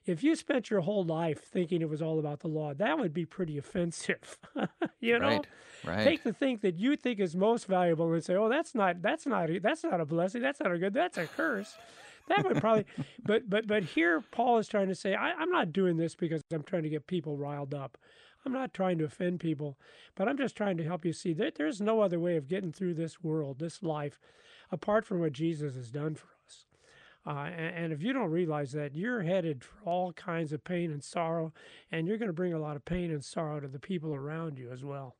if 0.04 0.22
you 0.22 0.34
spent 0.34 0.70
your 0.70 0.80
whole 0.80 1.04
life 1.04 1.42
thinking 1.42 1.80
it 1.80 1.88
was 1.88 2.02
all 2.02 2.18
about 2.18 2.40
the 2.40 2.48
law, 2.48 2.74
that 2.74 2.98
would 2.98 3.14
be 3.14 3.24
pretty 3.24 3.56
offensive. 3.56 4.38
you 5.00 5.18
know, 5.18 5.26
right, 5.26 5.46
right. 5.84 6.04
take 6.04 6.22
the 6.22 6.32
thing 6.32 6.58
that 6.62 6.76
you 6.76 6.96
think 6.96 7.18
is 7.18 7.34
most 7.34 7.66
valuable 7.66 8.12
and 8.12 8.22
say, 8.22 8.34
"Oh, 8.34 8.48
that's 8.48 8.74
not 8.74 9.00
that's 9.00 9.26
not 9.26 9.48
that's 9.62 9.84
not 9.84 10.00
a 10.00 10.04
blessing. 10.04 10.42
That's 10.42 10.60
not 10.60 10.72
a 10.72 10.78
good. 10.78 10.94
That's 10.94 11.18
a 11.18 11.26
curse." 11.26 11.74
That 12.28 12.44
would 12.44 12.60
probably, 12.60 12.86
but 13.24 13.48
but 13.48 13.66
but 13.66 13.82
here 13.82 14.22
Paul 14.30 14.58
is 14.58 14.68
trying 14.68 14.88
to 14.88 14.94
say, 14.94 15.14
I, 15.14 15.32
I'm 15.32 15.50
not 15.50 15.72
doing 15.72 15.96
this 15.96 16.14
because 16.14 16.42
I'm 16.52 16.62
trying 16.62 16.84
to 16.84 16.90
get 16.90 17.06
people 17.06 17.36
riled 17.36 17.74
up. 17.74 17.98
I'm 18.44 18.52
not 18.52 18.72
trying 18.72 18.98
to 18.98 19.04
offend 19.04 19.40
people, 19.40 19.78
but 20.14 20.28
I'm 20.28 20.38
just 20.38 20.56
trying 20.56 20.76
to 20.78 20.84
help 20.84 21.04
you 21.04 21.12
see 21.12 21.32
that 21.34 21.56
there's 21.56 21.80
no 21.80 22.00
other 22.00 22.18
way 22.18 22.36
of 22.36 22.48
getting 22.48 22.72
through 22.72 22.94
this 22.94 23.22
world, 23.22 23.58
this 23.58 23.82
life, 23.82 24.18
apart 24.72 25.04
from 25.04 25.20
what 25.20 25.32
Jesus 25.32 25.74
has 25.74 25.90
done 25.90 26.14
for 26.14 26.28
us. 26.46 26.66
Uh, 27.26 27.50
and, 27.54 27.76
and, 27.76 27.92
if 27.92 28.02
you 28.02 28.14
don't 28.14 28.30
realize 28.30 28.72
that, 28.72 28.94
you're 28.94 29.22
headed 29.22 29.62
for 29.62 29.74
all 29.84 30.10
kinds 30.14 30.54
of 30.54 30.64
pain 30.64 30.90
and 30.90 31.04
sorrow, 31.04 31.52
and 31.92 32.08
you're 32.08 32.16
going 32.16 32.30
to 32.30 32.32
bring 32.32 32.54
a 32.54 32.58
lot 32.58 32.76
of 32.76 32.84
pain 32.86 33.10
and 33.10 33.22
sorrow 33.22 33.60
to 33.60 33.68
the 33.68 33.78
people 33.78 34.14
around 34.14 34.58
you 34.58 34.70
as 34.70 34.82
well. 34.82 35.16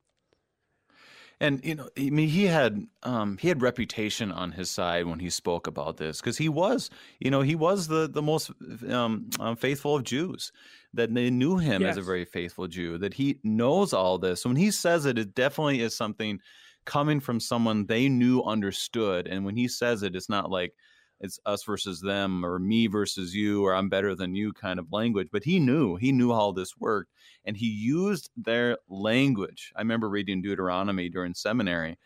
And 1.41 1.59
you 1.65 1.73
know, 1.73 1.89
I 1.97 2.11
mean, 2.11 2.29
he 2.29 2.45
had 2.45 2.85
um, 3.01 3.37
he 3.41 3.47
had 3.47 3.63
reputation 3.63 4.31
on 4.31 4.51
his 4.51 4.69
side 4.69 5.07
when 5.07 5.17
he 5.17 5.31
spoke 5.31 5.65
about 5.65 5.97
this 5.97 6.21
because 6.21 6.37
he 6.37 6.49
was, 6.49 6.91
you 7.19 7.31
know, 7.31 7.41
he 7.41 7.55
was 7.55 7.87
the 7.87 8.07
the 8.07 8.21
most 8.21 8.51
um, 8.87 9.27
um, 9.39 9.55
faithful 9.55 9.95
of 9.95 10.03
Jews. 10.03 10.51
That 10.93 11.11
they 11.13 11.31
knew 11.31 11.57
him 11.57 11.81
yes. 11.81 11.91
as 11.91 11.97
a 11.97 12.01
very 12.03 12.25
faithful 12.25 12.67
Jew. 12.67 12.99
That 12.99 13.15
he 13.15 13.39
knows 13.43 13.91
all 13.91 14.19
this. 14.19 14.43
So 14.43 14.49
when 14.49 14.57
he 14.57 14.69
says 14.69 15.05
it, 15.05 15.17
it 15.17 15.33
definitely 15.33 15.81
is 15.81 15.97
something 15.97 16.39
coming 16.85 17.19
from 17.19 17.39
someone 17.39 17.87
they 17.87 18.07
knew 18.07 18.43
understood. 18.43 19.27
And 19.27 19.43
when 19.43 19.55
he 19.55 19.67
says 19.67 20.03
it, 20.03 20.15
it's 20.15 20.29
not 20.29 20.51
like 20.51 20.75
it's 21.21 21.39
us 21.45 21.63
versus 21.63 22.01
them 22.01 22.43
or 22.43 22.59
me 22.59 22.87
versus 22.87 23.35
you 23.35 23.63
or 23.63 23.75
I'm 23.75 23.89
better 23.89 24.15
than 24.15 24.35
you 24.35 24.53
kind 24.53 24.79
of 24.79 24.91
language. 24.91 25.29
But 25.31 25.43
he 25.43 25.59
knew, 25.59 25.95
he 25.95 26.11
knew 26.11 26.33
how 26.33 26.51
this 26.51 26.75
worked 26.77 27.11
and 27.45 27.55
he 27.55 27.67
used 27.67 28.29
their 28.35 28.77
language. 28.89 29.71
I 29.75 29.81
remember 29.81 30.09
reading 30.09 30.41
Deuteronomy 30.41 31.09
during 31.09 31.33
seminary 31.35 31.97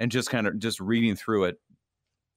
and 0.00 0.10
just 0.10 0.30
kind 0.30 0.46
of 0.46 0.58
just 0.58 0.80
reading 0.80 1.16
through 1.16 1.44
it. 1.44 1.56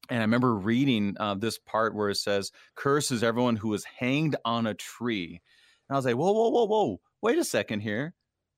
And 0.10 0.19
I 0.19 0.24
remember 0.24 0.54
reading 0.54 1.15
uh, 1.19 1.36
this 1.36 1.58
part 1.58 1.95
where 1.95 2.10
it 2.10 2.17
says, 2.17 2.52
Curses 2.76 3.24
everyone 3.24 3.56
who 3.56 3.74
is 3.74 3.86
hanged 3.86 4.36
on 4.45 4.67
a 4.67 4.76
tree. 4.76 5.41
And 5.89 5.95
I 5.95 5.98
was 5.98 6.06
like, 6.06 6.15
Whoa, 6.15 6.32
whoa, 6.32 6.50
whoa, 6.50 6.65
whoa, 6.65 7.02
wait 7.21 7.39
a 7.39 7.43
second 7.43 7.80
here. 7.80 8.13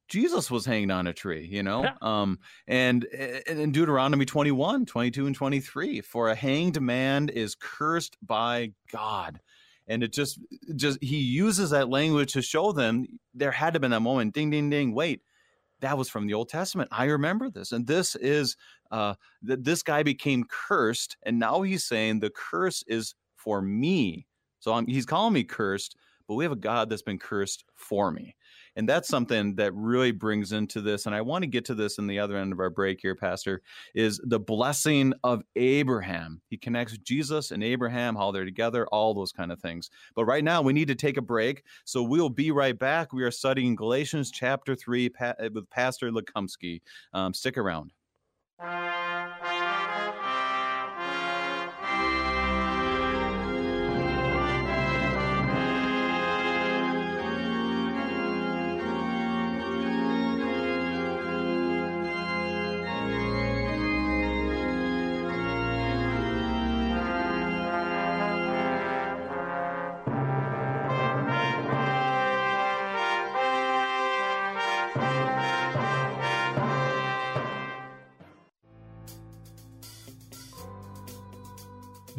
Jesus 0.08 0.50
was 0.50 0.66
hanged 0.66 0.92
on 0.92 1.08
a 1.08 1.14
tree, 1.14 1.46
you 1.46 1.64
know? 1.64 1.90
um, 2.02 2.40
and, 2.68 3.06
and 3.06 3.60
in 3.60 3.72
Deuteronomy 3.72 4.26
21, 4.26 4.86
22, 4.86 5.26
and 5.28 5.36
23, 5.36 6.02
for 6.02 6.30
a 6.30 6.36
hanged 6.36 6.82
man 6.82 7.30
is 7.30 7.56
cursed 7.56 8.18
by 8.22 8.72
God. 8.92 9.40
And 9.88 10.04
it 10.04 10.12
just, 10.12 10.40
just, 10.76 11.02
he 11.02 11.18
uses 11.18 11.70
that 11.70 11.90
language 11.90 12.34
to 12.34 12.42
show 12.42 12.72
them 12.72 13.06
there 13.34 13.52
had 13.52 13.72
to 13.72 13.76
have 13.76 13.82
been 13.82 13.92
that 13.92 14.02
moment, 14.02 14.34
ding, 14.34 14.50
ding, 14.50 14.70
ding, 14.70 14.94
wait, 14.94 15.22
that 15.80 15.98
was 15.98 16.10
from 16.10 16.28
the 16.28 16.34
Old 16.34 16.50
Testament. 16.50 16.90
I 16.92 17.06
remember 17.06 17.50
this. 17.50 17.72
And 17.72 17.86
this 17.86 18.16
is, 18.16 18.58
uh, 18.92 19.14
that 19.44 19.64
this 19.64 19.84
guy 19.84 20.04
became 20.04 20.44
cursed. 20.50 21.18
And 21.24 21.40
now 21.40 21.62
he's 21.62 21.86
saying 21.86 22.20
the 22.20 22.32
curse 22.32 22.84
is 22.88 23.16
for 23.36 23.62
me. 23.62 24.28
So 24.60 24.74
I'm, 24.74 24.88
he's 24.88 25.06
calling 25.06 25.34
me 25.34 25.44
cursed, 25.44 25.96
but 26.28 26.36
we 26.36 26.44
have 26.44 26.52
a 26.52 26.58
God 26.58 26.90
that's 26.90 27.02
been 27.02 27.20
cursed 27.20 27.64
for 27.76 28.12
me. 28.12 28.36
And 28.78 28.88
that's 28.88 29.10
something 29.10 29.56
that 29.56 29.74
really 29.74 30.12
brings 30.12 30.52
into 30.52 30.82
this. 30.82 31.08
And 31.08 31.16
I 31.16 31.22
want 31.22 31.42
to 31.42 31.48
get 31.48 31.66
to 31.66 31.76
this 31.76 31.98
in 31.98 32.06
the 32.06 32.20
other 32.20 32.38
end 32.38 32.54
of 32.54 32.60
our 32.60 32.70
break 32.70 33.02
here, 33.02 33.16
Pastor, 33.16 33.64
is 33.96 34.22
the 34.24 34.40
blessing 34.40 35.14
of 35.24 35.42
Abraham. 35.56 36.42
He 36.48 36.58
connects 36.58 36.96
Jesus 37.00 37.50
and 37.50 37.64
Abraham, 37.64 38.16
how 38.16 38.32
they're 38.32 38.46
together, 38.46 38.86
all 38.88 39.16
those 39.16 39.32
kind 39.32 39.52
of 39.52 39.60
things. 39.60 39.90
But 40.16 40.26
right 40.26 40.44
now, 40.44 40.62
we 40.62 40.74
need 40.74 40.88
to 40.90 40.96
take 40.96 41.18
a 41.18 41.22
break. 41.22 41.64
So 41.86 42.04
we'll 42.04 42.30
be 42.30 42.52
right 42.52 42.78
back. 42.78 43.12
We 43.12 43.24
are 43.24 43.32
studying 43.32 43.76
Galatians 43.76 44.30
chapter 44.30 44.76
3 44.76 45.10
with 45.52 45.70
Pastor 45.72 46.12
Lekumsky. 46.12 46.82
Um, 47.14 47.34
stick 47.34 47.58
around. 47.58 47.92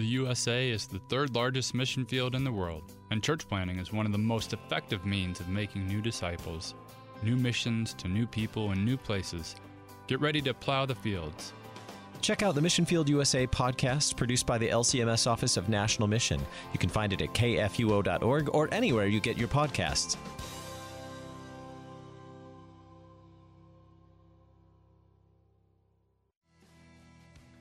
USA 0.08 0.70
is 0.70 0.86
the 0.86 0.98
third 1.08 1.34
largest 1.34 1.74
mission 1.74 2.04
field 2.04 2.34
in 2.34 2.42
the 2.42 2.52
world, 2.52 2.92
and 3.10 3.22
church 3.22 3.46
planting 3.46 3.78
is 3.78 3.92
one 3.92 4.06
of 4.06 4.12
the 4.12 4.18
most 4.18 4.52
effective 4.52 5.04
means 5.04 5.40
of 5.40 5.48
making 5.48 5.86
new 5.86 6.00
disciples, 6.00 6.74
new 7.22 7.36
missions 7.36 7.94
to 7.94 8.08
new 8.08 8.26
people 8.26 8.70
and 8.70 8.84
new 8.84 8.96
places. 8.96 9.54
Get 10.06 10.20
ready 10.20 10.40
to 10.42 10.54
plow 10.54 10.86
the 10.86 10.94
fields. 10.94 11.52
Check 12.20 12.42
out 12.42 12.54
the 12.54 12.60
Mission 12.60 12.84
Field 12.84 13.08
USA 13.08 13.46
podcast 13.46 14.16
produced 14.16 14.46
by 14.46 14.58
the 14.58 14.68
LCMS 14.68 15.26
Office 15.26 15.56
of 15.56 15.68
National 15.68 16.08
Mission. 16.08 16.40
You 16.72 16.78
can 16.78 16.90
find 16.90 17.12
it 17.12 17.20
at 17.20 17.32
kfuo.org 17.32 18.54
or 18.54 18.68
anywhere 18.72 19.06
you 19.06 19.20
get 19.20 19.36
your 19.36 19.48
podcasts. 19.48 20.16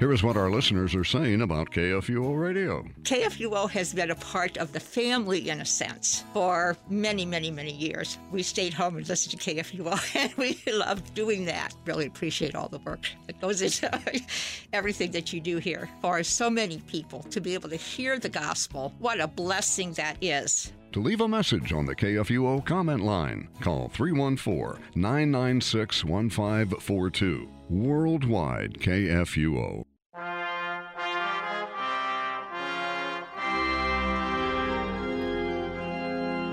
Here 0.00 0.12
is 0.12 0.22
what 0.22 0.38
our 0.38 0.50
listeners 0.50 0.94
are 0.94 1.04
saying 1.04 1.42
about 1.42 1.72
KFUO 1.72 2.40
Radio. 2.40 2.84
KFUO 3.02 3.68
has 3.68 3.92
been 3.92 4.10
a 4.10 4.14
part 4.14 4.56
of 4.56 4.72
the 4.72 4.80
family, 4.80 5.50
in 5.50 5.60
a 5.60 5.66
sense, 5.66 6.24
for 6.32 6.74
many, 6.88 7.26
many, 7.26 7.50
many 7.50 7.72
years. 7.72 8.16
We 8.32 8.42
stayed 8.42 8.72
home 8.72 8.96
and 8.96 9.06
listened 9.06 9.38
to 9.38 9.54
KFUO, 9.54 10.16
and 10.16 10.32
we 10.38 10.58
loved 10.72 11.12
doing 11.12 11.44
that. 11.44 11.74
Really 11.84 12.06
appreciate 12.06 12.54
all 12.54 12.68
the 12.70 12.78
work 12.78 13.10
that 13.26 13.42
goes 13.42 13.60
into 13.60 14.00
everything 14.72 15.10
that 15.10 15.34
you 15.34 15.40
do 15.40 15.58
here. 15.58 15.90
For 16.00 16.24
so 16.24 16.48
many 16.48 16.78
people 16.86 17.22
to 17.24 17.42
be 17.42 17.52
able 17.52 17.68
to 17.68 17.76
hear 17.76 18.18
the 18.18 18.30
gospel, 18.30 18.94
what 19.00 19.20
a 19.20 19.26
blessing 19.26 19.92
that 19.94 20.16
is. 20.22 20.72
To 20.92 21.00
leave 21.00 21.20
a 21.20 21.28
message 21.28 21.72
on 21.72 21.86
the 21.86 21.94
KFUO 21.94 22.66
comment 22.66 23.02
line, 23.02 23.46
call 23.60 23.88
314 23.90 24.82
996 24.96 26.04
1542. 26.04 27.48
Worldwide 27.68 28.74
KFUO. 28.74 29.84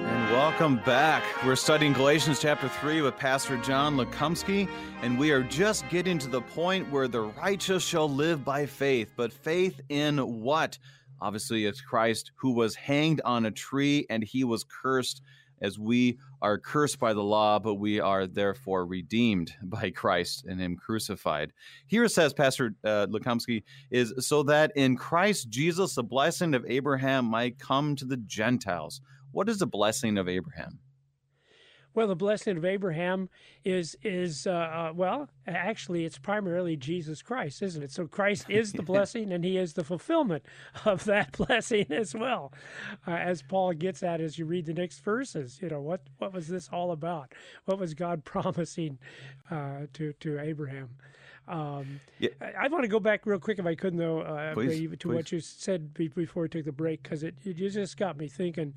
And 0.06 0.32
welcome 0.32 0.78
back. 0.86 1.24
We're 1.44 1.56
studying 1.56 1.94
Galatians 1.94 2.40
chapter 2.40 2.70
3 2.70 3.02
with 3.02 3.18
Pastor 3.18 3.58
John 3.58 3.98
Lukomsky, 3.98 4.70
and 5.02 5.18
we 5.18 5.32
are 5.32 5.42
just 5.42 5.90
getting 5.90 6.20
to 6.20 6.30
the 6.30 6.42
point 6.42 6.92
where 6.92 7.08
the 7.08 7.22
righteous 7.22 7.84
shall 7.84 8.08
live 8.08 8.46
by 8.46 8.68
faith. 8.68 9.14
But 9.18 9.34
faith 9.34 9.82
in 9.90 10.42
what? 10.44 10.78
Obviously, 11.22 11.66
it's 11.66 11.82
Christ 11.82 12.32
who 12.36 12.52
was 12.52 12.76
hanged 12.76 13.22
on 13.26 13.46
a 13.46 13.52
tree 13.52 14.06
and 14.10 14.24
he 14.24 14.44
was 14.44 14.64
cursed 14.64 15.22
as 15.60 15.80
we 15.80 16.20
are 16.42 16.60
cursed 16.60 17.00
by 17.00 17.14
the 17.14 17.24
law, 17.24 17.58
but 17.58 17.76
we 17.76 18.00
are 18.00 18.28
therefore 18.28 18.86
redeemed 18.86 19.54
by 19.64 19.90
Christ 19.90 20.46
and 20.46 20.60
Him 20.60 20.76
crucified. 20.76 21.52
Here 21.88 22.08
says, 22.08 22.34
Pastor 22.34 22.76
uh, 22.84 23.08
Lukomsky, 23.10 23.64
is 23.90 24.14
so 24.20 24.44
that 24.44 24.72
in 24.76 24.96
Christ 24.96 25.50
Jesus 25.50 25.96
the 25.96 26.04
blessing 26.04 26.54
of 26.54 26.66
Abraham 26.68 27.26
might 27.26 27.58
come 27.58 27.96
to 27.96 28.06
the 28.06 28.18
Gentiles 28.18 29.02
what 29.32 29.50
is 29.50 29.60
the 29.60 29.68
blessing 29.68 30.18
of 30.18 30.28
Abraham? 30.28 30.80
Well, 31.98 32.06
the 32.06 32.16
blessing 32.16 32.58
of 32.58 32.64
Abraham 32.64 33.28
is 33.66 33.98
is 34.04 34.46
uh, 34.46 34.52
uh, 34.52 34.92
well, 34.94 35.30
actually, 35.48 36.06
it's 36.06 36.20
primarily 36.20 36.78
Jesus 36.78 37.24
Christ, 37.24 37.64
isn't 37.64 37.82
it? 37.82 37.90
So 37.90 38.06
Christ 38.06 38.52
is 38.52 38.72
the 38.72 38.84
blessing, 38.94 39.34
and 39.34 39.44
He 39.44 39.58
is 39.58 39.74
the 39.74 39.84
fulfillment 39.84 40.46
of 40.86 41.06
that 41.06 41.32
blessing 41.48 41.88
as 41.90 42.14
well, 42.14 42.54
uh, 43.08 43.14
as 43.14 43.42
Paul 43.42 43.74
gets 43.74 44.04
at 44.04 44.22
as 44.22 44.38
you 44.38 44.46
read 44.46 44.68
the 44.68 44.76
next 44.76 45.00
verses. 45.00 45.58
You 45.60 45.70
know 45.70 45.82
what 45.82 46.02
what 46.20 46.34
was 46.34 46.48
this 46.48 46.70
all 46.72 46.92
about? 46.92 47.34
What 47.66 47.80
was 47.80 47.96
God 47.96 48.24
promising 48.24 49.00
uh, 49.50 49.88
to 49.94 50.14
to 50.14 50.40
Abraham? 50.40 50.90
Um, 51.48 52.02
yeah. 52.20 52.30
I, 52.42 52.66
I, 52.66 52.68
want 52.68 52.84
to 52.84 52.90
go 52.90 53.00
back 53.00 53.26
real 53.26 53.40
quick, 53.40 53.58
if 53.58 53.66
I 53.66 53.74
could, 53.74 53.98
though, 53.98 54.20
uh, 54.20 54.54
please, 54.54 54.82
to 54.82 54.98
please. 54.98 55.16
what 55.16 55.32
you 55.32 55.40
said 55.40 55.94
before 55.94 56.44
we 56.44 56.50
took 56.50 56.66
the 56.66 56.74
break, 56.74 57.02
because 57.02 57.24
it, 57.24 57.36
it 57.46 57.54
just 57.54 57.96
got 57.96 58.18
me 58.18 58.28
thinking 58.28 58.74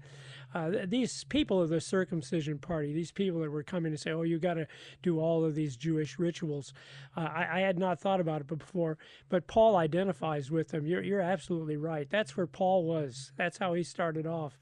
uh, 0.54 0.70
these 0.84 1.24
people 1.24 1.62
of 1.62 1.68
the 1.68 1.80
circumcision 1.80 2.58
party, 2.58 2.92
these 2.92 3.12
people 3.12 3.40
that 3.40 3.50
were 3.50 3.62
coming 3.62 3.92
to 3.92 3.98
say, 3.98 4.10
"Oh, 4.10 4.22
you 4.22 4.38
got 4.38 4.54
to 4.54 4.66
do 5.02 5.20
all 5.20 5.44
of 5.44 5.54
these 5.54 5.76
Jewish 5.76 6.18
rituals," 6.18 6.72
uh, 7.16 7.20
I, 7.20 7.58
I, 7.58 7.60
had 7.60 7.78
not 7.78 8.00
thought 8.00 8.20
about 8.20 8.40
it 8.40 8.46
before, 8.46 8.98
but 9.28 9.46
Paul 9.46 9.76
identifies 9.76 10.50
with 10.50 10.68
them. 10.68 10.86
You're, 10.86 11.02
you're 11.02 11.20
absolutely 11.20 11.76
right. 11.76 12.08
That's 12.10 12.36
where 12.36 12.46
Paul 12.46 12.84
was. 12.84 13.32
That's 13.36 13.58
how 13.58 13.74
he 13.74 13.82
started 13.82 14.26
off. 14.26 14.58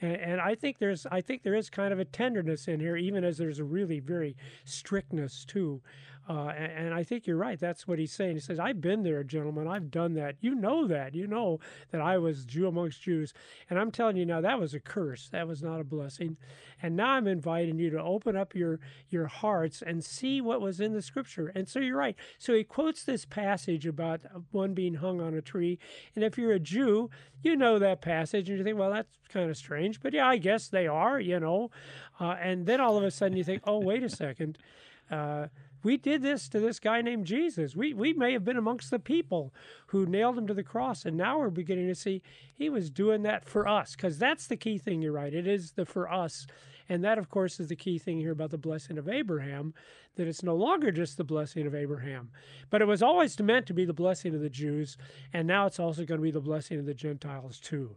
And, 0.00 0.16
and, 0.16 0.40
I 0.40 0.54
think 0.54 0.78
there's 0.78 1.06
I 1.10 1.20
think 1.20 1.42
there 1.42 1.54
is 1.54 1.70
kind 1.70 1.92
of 1.92 1.98
a 1.98 2.04
tenderness 2.04 2.68
in 2.68 2.80
here, 2.80 2.96
even 2.96 3.24
as 3.24 3.38
there's 3.38 3.58
a 3.58 3.64
really 3.64 4.00
very 4.00 4.36
strictness 4.64 5.44
too. 5.44 5.82
Uh, 6.28 6.48
and, 6.48 6.92
I 6.92 7.04
think 7.04 7.26
you're 7.26 7.36
right. 7.36 7.58
That's 7.58 7.86
what 7.86 7.98
he's 7.98 8.12
saying. 8.12 8.34
He 8.34 8.40
says, 8.40 8.58
I've 8.58 8.80
been 8.80 9.02
there, 9.04 9.22
gentlemen. 9.22 9.68
I've 9.68 9.90
done 9.90 10.14
that. 10.14 10.36
You 10.40 10.54
know 10.54 10.86
that. 10.88 11.14
You 11.14 11.26
know 11.26 11.60
that 11.92 12.00
I 12.00 12.18
was 12.18 12.44
Jew 12.44 12.66
amongst 12.66 13.02
Jews. 13.02 13.32
And 13.70 13.78
I'm 13.78 13.92
telling 13.92 14.16
you 14.16 14.26
now, 14.26 14.40
that 14.40 14.58
was 14.58 14.74
a 14.74 14.80
curse. 14.80 15.28
That 15.28 15.46
was 15.46 15.62
not 15.62 15.80
a 15.80 15.84
blessing. 15.84 16.36
And 16.82 16.96
now 16.96 17.10
I'm 17.10 17.28
inviting 17.28 17.78
you 17.78 17.90
to 17.90 18.02
open 18.02 18.36
up 18.36 18.54
your, 18.54 18.80
your 19.08 19.26
hearts 19.26 19.82
and 19.82 20.04
see 20.04 20.40
what 20.40 20.60
was 20.60 20.80
in 20.80 20.94
the 20.94 21.02
scripture. 21.02 21.52
And 21.54 21.68
so 21.68 21.78
you're 21.78 21.96
right. 21.96 22.16
So 22.38 22.54
he 22.54 22.64
quotes 22.64 23.04
this 23.04 23.24
passage 23.24 23.86
about 23.86 24.22
one 24.50 24.74
being 24.74 24.94
hung 24.94 25.20
on 25.20 25.34
a 25.34 25.42
tree. 25.42 25.78
And 26.14 26.24
if 26.24 26.36
you're 26.36 26.52
a 26.52 26.58
Jew, 26.60 27.08
you 27.42 27.54
know 27.54 27.78
that 27.78 28.00
passage 28.00 28.48
and 28.48 28.58
you 28.58 28.64
think, 28.64 28.78
well, 28.78 28.90
that's 28.90 29.08
kind 29.28 29.48
of 29.48 29.56
strange. 29.56 30.00
But 30.00 30.12
yeah, 30.12 30.26
I 30.26 30.38
guess 30.38 30.68
they 30.68 30.88
are, 30.88 31.20
you 31.20 31.38
know. 31.38 31.70
Uh, 32.18 32.36
and 32.40 32.66
then 32.66 32.80
all 32.80 32.96
of 32.96 33.04
a 33.04 33.10
sudden 33.10 33.36
you 33.36 33.44
think, 33.44 33.62
oh, 33.64 33.78
wait 33.78 34.02
a 34.02 34.08
second. 34.08 34.58
Uh, 35.10 35.46
we 35.86 35.96
did 35.96 36.20
this 36.20 36.48
to 36.48 36.58
this 36.58 36.80
guy 36.80 37.00
named 37.00 37.26
Jesus. 37.26 37.76
We, 37.76 37.94
we 37.94 38.12
may 38.12 38.32
have 38.32 38.44
been 38.44 38.56
amongst 38.56 38.90
the 38.90 38.98
people 38.98 39.54
who 39.86 40.04
nailed 40.04 40.36
him 40.36 40.48
to 40.48 40.54
the 40.54 40.64
cross, 40.64 41.04
and 41.04 41.16
now 41.16 41.38
we're 41.38 41.48
beginning 41.48 41.86
to 41.86 41.94
see 41.94 42.22
he 42.52 42.68
was 42.68 42.90
doing 42.90 43.22
that 43.22 43.44
for 43.44 43.68
us, 43.68 43.94
because 43.94 44.18
that's 44.18 44.48
the 44.48 44.56
key 44.56 44.78
thing. 44.78 45.00
You're 45.00 45.12
right. 45.12 45.32
It 45.32 45.46
is 45.46 45.72
the 45.72 45.86
for 45.86 46.12
us. 46.12 46.48
And 46.88 47.02
that, 47.04 47.18
of 47.18 47.28
course, 47.28 47.58
is 47.58 47.68
the 47.68 47.76
key 47.76 47.98
thing 47.98 48.18
here 48.18 48.32
about 48.32 48.50
the 48.50 48.58
blessing 48.58 48.96
of 48.96 49.08
Abraham, 49.08 49.74
that 50.16 50.28
it's 50.28 50.42
no 50.42 50.54
longer 50.54 50.90
just 50.90 51.16
the 51.16 51.24
blessing 51.24 51.66
of 51.66 51.74
Abraham, 51.74 52.30
but 52.70 52.80
it 52.80 52.86
was 52.86 53.02
always 53.02 53.38
meant 53.40 53.66
to 53.66 53.74
be 53.74 53.84
the 53.84 53.92
blessing 53.92 54.34
of 54.34 54.40
the 54.40 54.48
Jews, 54.48 54.96
and 55.32 55.46
now 55.46 55.66
it's 55.66 55.80
also 55.80 56.04
going 56.04 56.20
to 56.20 56.24
be 56.24 56.30
the 56.30 56.40
blessing 56.40 56.78
of 56.78 56.86
the 56.86 56.94
Gentiles 56.94 57.58
too. 57.58 57.96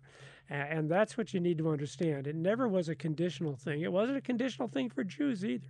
And 0.52 0.90
that's 0.90 1.16
what 1.16 1.32
you 1.32 1.40
need 1.40 1.60
to 1.60 1.70
understand. 1.70 2.26
It 2.26 2.36
never 2.36 2.68
was 2.68 2.90
a 2.90 2.96
conditional 2.96 3.56
thing. 3.56 3.82
It 3.82 3.92
wasn't 3.92 4.18
a 4.18 4.22
conditional 4.22 4.68
thing 4.68 4.90
for 4.90 5.04
Jews 5.04 5.46
either. 5.46 5.68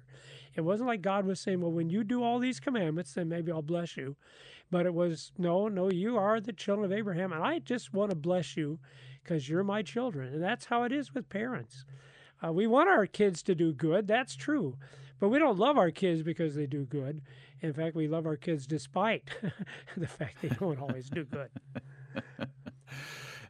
It 0.55 0.61
wasn't 0.61 0.87
like 0.87 1.01
God 1.01 1.25
was 1.25 1.41
saying, 1.41 1.59
well, 1.59 1.73
when 1.73 1.89
you 1.89 2.05
do 2.05 2.23
all 2.23 2.39
these 2.39 2.61
commandments, 2.61 3.13
then 3.13 3.27
maybe 3.27 3.51
I'll 3.51 3.61
bless 3.61 3.97
you. 3.97 4.15
But 4.71 4.85
it 4.85 4.93
was, 4.93 5.33
no, 5.37 5.67
no, 5.67 5.91
you 5.91 6.17
are 6.17 6.39
the 6.39 6.53
children 6.53 6.85
of 6.85 6.97
Abraham, 6.97 7.33
and 7.33 7.43
I 7.43 7.59
just 7.59 7.93
want 7.93 8.11
to 8.11 8.15
bless 8.15 8.55
you 8.55 8.79
because 9.21 9.49
you're 9.49 9.65
my 9.65 9.81
children. 9.81 10.33
And 10.33 10.41
that's 10.41 10.67
how 10.67 10.83
it 10.83 10.93
is 10.93 11.13
with 11.13 11.27
parents. 11.27 11.83
Uh, 12.43 12.53
we 12.53 12.67
want 12.67 12.89
our 12.89 13.05
kids 13.05 13.43
to 13.43 13.55
do 13.55 13.73
good, 13.73 14.07
that's 14.07 14.35
true. 14.35 14.77
But 15.19 15.29
we 15.29 15.39
don't 15.39 15.59
love 15.59 15.77
our 15.77 15.91
kids 15.91 16.23
because 16.23 16.55
they 16.55 16.65
do 16.65 16.85
good. 16.85 17.21
In 17.61 17.73
fact, 17.73 17.95
we 17.95 18.07
love 18.07 18.25
our 18.25 18.37
kids 18.37 18.65
despite 18.65 19.23
the 19.97 20.07
fact 20.07 20.41
they 20.41 20.49
don't 20.49 20.79
always 20.79 21.09
do 21.09 21.25
good. 21.25 21.49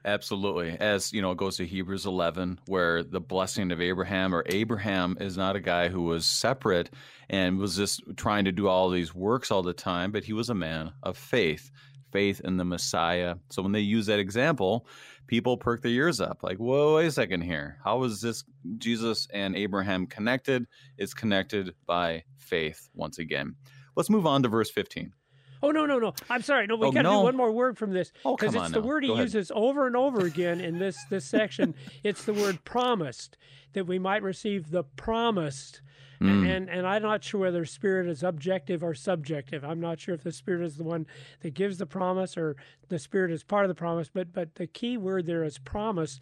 Absolutely. 0.06 0.78
As 0.80 1.12
you 1.14 1.22
know, 1.22 1.32
it 1.32 1.38
goes 1.38 1.58
to 1.58 1.66
Hebrews 1.66 2.06
11, 2.06 2.60
where 2.68 3.04
the 3.04 3.20
blessing 3.20 3.72
of 3.72 3.82
Abraham, 3.82 4.34
or 4.34 4.44
Abraham 4.48 5.18
is 5.20 5.38
not 5.38 5.56
a 5.56 5.60
guy 5.60 5.90
who 5.90 6.04
was 6.04 6.26
separate 6.26 6.90
and 7.30 7.60
was 7.60 7.76
just 7.76 8.02
trying 8.16 8.46
to 8.46 8.52
do 8.52 8.68
all 8.68 8.90
these 8.90 9.14
works 9.14 9.52
all 9.52 9.62
the 9.62 9.74
time, 9.74 10.12
but 10.12 10.24
he 10.24 10.34
was 10.34 10.50
a 10.50 10.56
man 10.56 10.94
of 11.04 11.18
faith, 11.18 11.70
faith 12.12 12.42
in 12.44 12.58
the 12.58 12.66
Messiah. 12.66 13.36
So 13.50 13.62
when 13.62 13.72
they 13.72 13.80
use 13.80 14.06
that 14.08 14.20
example, 14.20 14.88
people 15.28 15.58
perk 15.58 15.82
their 15.82 15.92
ears 15.92 16.20
up 16.20 16.44
like, 16.44 16.58
whoa, 16.58 16.96
wait 16.96 17.08
a 17.08 17.12
second 17.12 17.42
here. 17.42 17.78
How 17.84 18.04
is 18.04 18.22
this 18.22 18.44
Jesus 18.78 19.28
and 19.34 19.56
Abraham 19.56 20.08
connected? 20.08 20.66
It's 20.98 21.14
connected 21.14 21.74
by 21.86 22.24
faith 22.38 22.90
once 22.94 23.20
again. 23.20 23.56
Let's 23.96 24.10
move 24.10 24.26
on 24.26 24.44
to 24.44 24.50
verse 24.50 24.72
15. 24.72 25.14
Oh 25.62 25.72
no, 25.72 25.86
no, 25.86 26.00
no! 26.00 26.14
I'm 26.30 26.42
sorry. 26.42 26.68
No, 26.68 26.78
we 26.78 26.88
oh, 26.88 26.92
got 26.92 27.02
to 27.02 27.04
no. 27.04 27.20
do 27.20 27.24
one 27.26 27.36
more 27.36 27.52
word 27.52 27.78
from 27.78 27.92
this 27.92 28.14
because 28.24 28.56
oh, 28.56 28.62
it's 28.62 28.72
the 28.72 28.80
now. 28.80 28.88
word 28.88 29.04
he 29.04 29.14
uses 29.14 29.52
over 29.54 29.88
and 29.88 29.96
over 29.96 30.26
again 30.26 30.62
in 30.62 30.80
this 30.80 30.98
this 31.10 31.26
section. 31.26 31.76
it's 32.04 32.24
the 32.24 32.34
word 32.34 32.64
promised 32.64 33.38
that 33.74 33.86
we 33.86 34.00
might 34.00 34.24
receive 34.24 34.72
the 34.72 34.84
promised 34.84 35.82
Mm. 36.22 36.50
And, 36.50 36.70
and 36.70 36.86
I'm 36.86 37.02
not 37.02 37.24
sure 37.24 37.40
whether 37.40 37.66
spirit 37.66 38.08
is 38.10 38.24
objective 38.24 38.84
or 38.84 38.94
subjective. 38.94 39.64
I'm 39.64 39.80
not 39.80 40.02
sure 40.02 40.14
if 40.14 40.24
the 40.24 40.34
spirit 40.34 40.66
is 40.66 40.76
the 40.76 40.84
one 40.84 41.08
that 41.42 41.54
gives 41.54 41.78
the 41.78 41.86
promise 41.86 42.36
or 42.36 42.58
the 42.90 43.00
spirit 43.00 43.32
is 43.32 43.44
part 43.44 43.64
of 43.64 43.70
the 43.70 43.76
promise. 43.76 44.10
But 44.14 44.34
but 44.34 44.56
the 44.56 44.68
key 44.68 44.98
word 44.98 45.26
there 45.28 45.46
is 45.46 45.58
promise, 45.58 46.20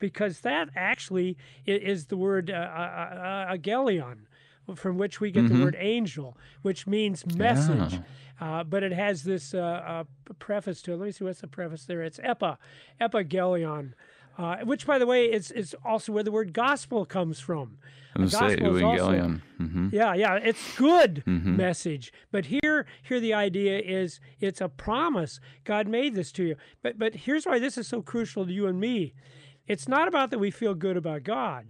because 0.00 0.40
that 0.40 0.70
actually 0.74 1.36
is 1.64 2.06
the 2.06 2.16
word 2.16 2.50
uh, 2.50 2.54
uh, 2.54 2.56
uh, 2.58 3.54
agelion, 3.54 4.26
from 4.74 4.98
which 4.98 5.20
we 5.20 5.30
get 5.30 5.44
mm-hmm. 5.44 5.58
the 5.58 5.64
word 5.64 5.76
angel, 5.78 6.36
which 6.62 6.86
means 6.86 7.24
message. 7.36 7.92
Yeah. 7.92 8.00
Uh, 8.38 8.64
but 8.64 8.82
it 8.82 8.92
has 8.92 9.22
this 9.22 9.54
uh, 9.54 9.58
uh, 9.58 10.04
preface 10.38 10.82
to 10.82 10.92
it. 10.92 10.96
Let 10.96 11.06
me 11.06 11.12
see 11.12 11.24
what's 11.24 11.40
the 11.40 11.46
preface 11.46 11.84
there. 11.84 12.02
It's 12.02 12.18
epa, 12.18 12.58
epagelion, 13.00 13.92
uh, 14.36 14.56
which, 14.64 14.86
by 14.86 14.98
the 14.98 15.06
way, 15.06 15.24
is 15.26 15.52
is 15.52 15.74
also 15.84 16.12
where 16.12 16.24
the 16.24 16.32
word 16.32 16.52
gospel 16.52 17.06
comes 17.06 17.38
from. 17.38 17.78
I'm 18.22 18.28
say 18.28 18.56
evangelion. 18.56 19.42
Mm-hmm. 19.60 19.88
Yeah, 19.92 20.14
yeah, 20.14 20.36
it's 20.36 20.76
good 20.76 21.22
mm-hmm. 21.26 21.56
message. 21.56 22.12
But 22.30 22.46
here, 22.46 22.86
here 23.02 23.20
the 23.20 23.34
idea 23.34 23.78
is 23.78 24.20
it's 24.40 24.60
a 24.60 24.68
promise. 24.68 25.40
God 25.64 25.88
made 25.88 26.14
this 26.14 26.32
to 26.32 26.44
you. 26.44 26.56
But 26.82 26.98
but 26.98 27.14
here's 27.14 27.46
why 27.46 27.58
this 27.58 27.78
is 27.78 27.88
so 27.88 28.02
crucial 28.02 28.46
to 28.46 28.52
you 28.52 28.66
and 28.66 28.80
me. 28.80 29.14
It's 29.66 29.88
not 29.88 30.08
about 30.08 30.30
that 30.30 30.38
we 30.38 30.50
feel 30.50 30.74
good 30.74 30.96
about 30.96 31.24
God. 31.24 31.66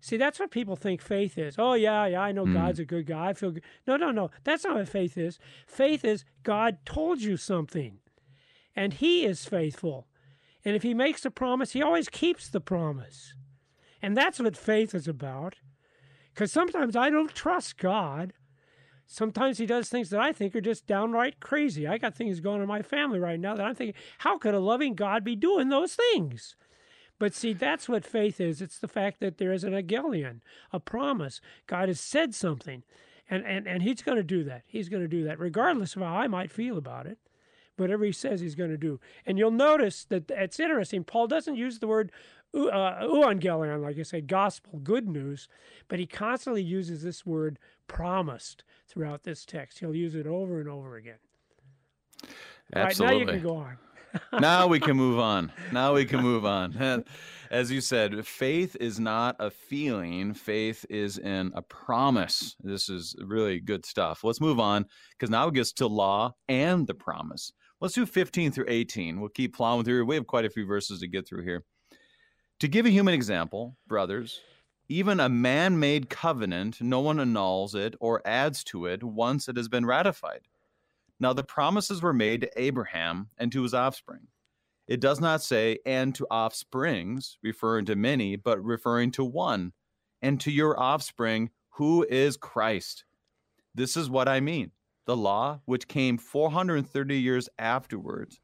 See, 0.00 0.16
that's 0.16 0.38
what 0.38 0.50
people 0.50 0.76
think 0.76 1.00
faith 1.02 1.36
is. 1.38 1.56
Oh, 1.58 1.74
yeah, 1.74 2.06
yeah, 2.06 2.20
I 2.20 2.32
know 2.32 2.44
mm. 2.44 2.54
God's 2.54 2.78
a 2.78 2.84
good 2.84 3.06
guy. 3.06 3.30
I 3.30 3.32
feel 3.32 3.50
good. 3.50 3.64
No, 3.86 3.96
no, 3.96 4.10
no. 4.10 4.30
That's 4.44 4.64
not 4.64 4.76
what 4.76 4.88
faith 4.88 5.18
is. 5.18 5.38
Faith 5.66 6.04
is 6.04 6.24
God 6.44 6.78
told 6.84 7.20
you 7.20 7.36
something, 7.36 7.98
and 8.76 8.94
He 8.94 9.24
is 9.24 9.44
faithful. 9.44 10.06
And 10.64 10.76
if 10.76 10.82
He 10.82 10.94
makes 10.94 11.24
a 11.24 11.30
promise, 11.30 11.72
He 11.72 11.82
always 11.82 12.08
keeps 12.08 12.48
the 12.48 12.60
promise. 12.60 13.34
And 14.00 14.16
that's 14.16 14.38
what 14.38 14.56
faith 14.56 14.94
is 14.94 15.08
about. 15.08 15.56
Because 16.38 16.52
sometimes 16.52 16.94
I 16.94 17.10
don't 17.10 17.34
trust 17.34 17.78
God. 17.78 18.32
Sometimes 19.08 19.58
He 19.58 19.66
does 19.66 19.88
things 19.88 20.10
that 20.10 20.20
I 20.20 20.32
think 20.32 20.54
are 20.54 20.60
just 20.60 20.86
downright 20.86 21.40
crazy. 21.40 21.84
I 21.84 21.98
got 21.98 22.14
things 22.14 22.38
going 22.38 22.58
on 22.58 22.62
in 22.62 22.68
my 22.68 22.80
family 22.80 23.18
right 23.18 23.40
now 23.40 23.56
that 23.56 23.66
I'm 23.66 23.74
thinking, 23.74 24.00
how 24.18 24.38
could 24.38 24.54
a 24.54 24.60
loving 24.60 24.94
God 24.94 25.24
be 25.24 25.34
doing 25.34 25.68
those 25.68 25.96
things? 25.96 26.54
But 27.18 27.34
see, 27.34 27.54
that's 27.54 27.88
what 27.88 28.04
faith 28.04 28.40
is. 28.40 28.62
It's 28.62 28.78
the 28.78 28.86
fact 28.86 29.18
that 29.18 29.38
there 29.38 29.52
is 29.52 29.64
an 29.64 29.72
agelion, 29.72 30.38
a 30.72 30.78
promise. 30.78 31.40
God 31.66 31.88
has 31.88 31.98
said 31.98 32.36
something, 32.36 32.84
and, 33.28 33.44
and, 33.44 33.66
and 33.66 33.82
He's 33.82 34.02
going 34.02 34.18
to 34.18 34.22
do 34.22 34.44
that. 34.44 34.62
He's 34.64 34.88
going 34.88 35.02
to 35.02 35.08
do 35.08 35.24
that, 35.24 35.40
regardless 35.40 35.96
of 35.96 36.02
how 36.02 36.14
I 36.14 36.28
might 36.28 36.52
feel 36.52 36.78
about 36.78 37.06
it. 37.06 37.18
Whatever 37.78 38.04
He 38.04 38.12
says 38.12 38.40
He's 38.40 38.54
going 38.54 38.70
to 38.70 38.76
do. 38.76 39.00
And 39.26 39.38
you'll 39.38 39.50
notice 39.50 40.04
that 40.04 40.30
it's 40.30 40.60
interesting. 40.60 41.02
Paul 41.02 41.26
doesn't 41.26 41.56
use 41.56 41.80
the 41.80 41.88
word 41.88 42.12
uh, 42.54 43.02
euangelion, 43.02 43.82
like 43.82 43.98
I 43.98 44.02
said, 44.02 44.26
gospel, 44.26 44.78
good 44.80 45.08
news, 45.08 45.48
but 45.88 45.98
he 45.98 46.06
constantly 46.06 46.62
uses 46.62 47.02
this 47.02 47.26
word 47.26 47.58
promised 47.86 48.64
throughout 48.86 49.24
this 49.24 49.44
text. 49.44 49.78
He'll 49.78 49.94
use 49.94 50.14
it 50.14 50.26
over 50.26 50.60
and 50.60 50.68
over 50.68 50.96
again. 50.96 51.18
Absolutely. 52.74 53.16
Right, 53.16 53.26
now 53.26 53.32
you 53.32 53.38
can 53.40 53.48
go 53.48 53.56
on 53.56 53.78
now 54.40 54.66
we 54.66 54.80
can 54.80 54.96
move 54.96 55.18
on. 55.18 55.52
Now 55.72 55.94
we 55.94 56.04
can 56.04 56.20
move 56.20 56.44
on. 56.44 57.04
As 57.50 57.70
you 57.70 57.80
said, 57.80 58.26
faith 58.26 58.76
is 58.78 59.00
not 59.00 59.36
a 59.38 59.50
feeling, 59.50 60.34
faith 60.34 60.84
is 60.90 61.18
in 61.18 61.50
a 61.54 61.62
promise. 61.62 62.56
This 62.62 62.88
is 62.90 63.16
really 63.24 63.58
good 63.60 63.86
stuff. 63.86 64.22
Let's 64.22 64.40
move 64.40 64.60
on 64.60 64.84
because 65.12 65.30
now 65.30 65.48
it 65.48 65.54
gets 65.54 65.72
to 65.74 65.86
law 65.86 66.34
and 66.48 66.86
the 66.86 66.94
promise. 66.94 67.52
Let's 67.80 67.94
do 67.94 68.04
15 68.04 68.52
through 68.52 68.66
18. 68.68 69.20
We'll 69.20 69.30
keep 69.30 69.56
plowing 69.56 69.84
through. 69.84 70.04
We 70.04 70.16
have 70.16 70.26
quite 70.26 70.44
a 70.44 70.50
few 70.50 70.66
verses 70.66 71.00
to 71.00 71.08
get 71.08 71.26
through 71.26 71.44
here. 71.44 71.64
To 72.60 72.66
give 72.66 72.86
a 72.86 72.90
human 72.90 73.14
example, 73.14 73.76
brothers, 73.86 74.40
even 74.88 75.20
a 75.20 75.28
man 75.28 75.78
made 75.78 76.10
covenant, 76.10 76.80
no 76.80 76.98
one 76.98 77.20
annuls 77.20 77.76
it 77.76 77.94
or 78.00 78.20
adds 78.26 78.64
to 78.64 78.86
it 78.86 79.04
once 79.04 79.48
it 79.48 79.56
has 79.56 79.68
been 79.68 79.86
ratified. 79.86 80.40
Now, 81.20 81.32
the 81.32 81.44
promises 81.44 82.02
were 82.02 82.12
made 82.12 82.40
to 82.40 82.60
Abraham 82.60 83.28
and 83.38 83.52
to 83.52 83.62
his 83.62 83.74
offspring. 83.74 84.26
It 84.88 85.00
does 85.00 85.20
not 85.20 85.40
say, 85.40 85.78
and 85.86 86.12
to 86.16 86.26
offsprings, 86.26 87.38
referring 87.44 87.84
to 87.86 87.94
many, 87.94 88.34
but 88.34 88.64
referring 88.64 89.12
to 89.12 89.24
one, 89.24 89.72
and 90.20 90.40
to 90.40 90.50
your 90.50 90.80
offspring, 90.80 91.50
who 91.70 92.04
is 92.08 92.36
Christ. 92.36 93.04
This 93.72 93.96
is 93.96 94.10
what 94.10 94.26
I 94.26 94.40
mean. 94.40 94.72
The 95.06 95.16
law, 95.16 95.60
which 95.66 95.86
came 95.86 96.18
430 96.18 97.20
years 97.20 97.48
afterwards, 97.56 98.40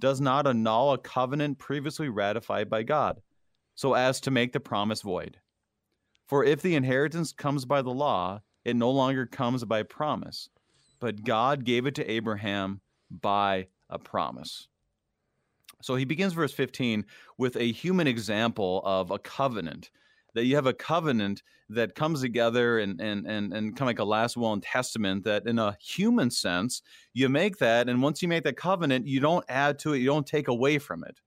does 0.00 0.20
not 0.20 0.46
annul 0.46 0.92
a 0.92 0.98
covenant 0.98 1.58
previously 1.58 2.10
ratified 2.10 2.68
by 2.68 2.82
God, 2.82 3.22
so 3.74 3.94
as 3.94 4.20
to 4.20 4.30
make 4.30 4.52
the 4.52 4.60
promise 4.60 5.02
void. 5.02 5.38
For 6.26 6.44
if 6.44 6.62
the 6.62 6.74
inheritance 6.74 7.32
comes 7.32 7.64
by 7.64 7.82
the 7.82 7.90
law, 7.90 8.40
it 8.64 8.76
no 8.76 8.90
longer 8.90 9.26
comes 9.26 9.64
by 9.64 9.82
promise 9.82 10.48
but 11.04 11.22
God 11.22 11.64
gave 11.64 11.84
it 11.84 11.94
to 11.96 12.10
Abraham 12.10 12.80
by 13.10 13.66
a 13.90 13.98
promise. 13.98 14.68
So 15.82 15.96
he 15.96 16.06
begins 16.06 16.32
verse 16.32 16.54
15 16.54 17.04
with 17.36 17.56
a 17.56 17.72
human 17.72 18.06
example 18.06 18.80
of 18.86 19.10
a 19.10 19.18
covenant. 19.18 19.90
That 20.34 20.46
you 20.46 20.56
have 20.56 20.66
a 20.66 20.72
covenant 20.72 21.42
that 21.68 21.94
comes 21.94 22.22
together 22.22 22.78
and 22.78 22.98
and 23.02 23.26
and, 23.26 23.52
and 23.52 23.76
kind 23.76 23.82
of 23.82 23.86
like 23.88 23.98
a 23.98 24.04
last 24.04 24.38
will 24.38 24.54
and 24.54 24.62
testament 24.62 25.24
that 25.24 25.46
in 25.46 25.58
a 25.58 25.76
human 25.78 26.30
sense, 26.30 26.80
you 27.12 27.28
make 27.28 27.58
that, 27.58 27.90
and 27.90 28.02
once 28.02 28.22
you 28.22 28.28
make 28.28 28.44
that 28.44 28.56
covenant, 28.56 29.06
you 29.06 29.20
don't 29.20 29.44
add 29.50 29.78
to 29.80 29.92
it, 29.92 29.98
you 29.98 30.06
don't 30.06 30.26
take 30.26 30.48
away 30.48 30.78
from 30.78 31.04
it. 31.04 31.20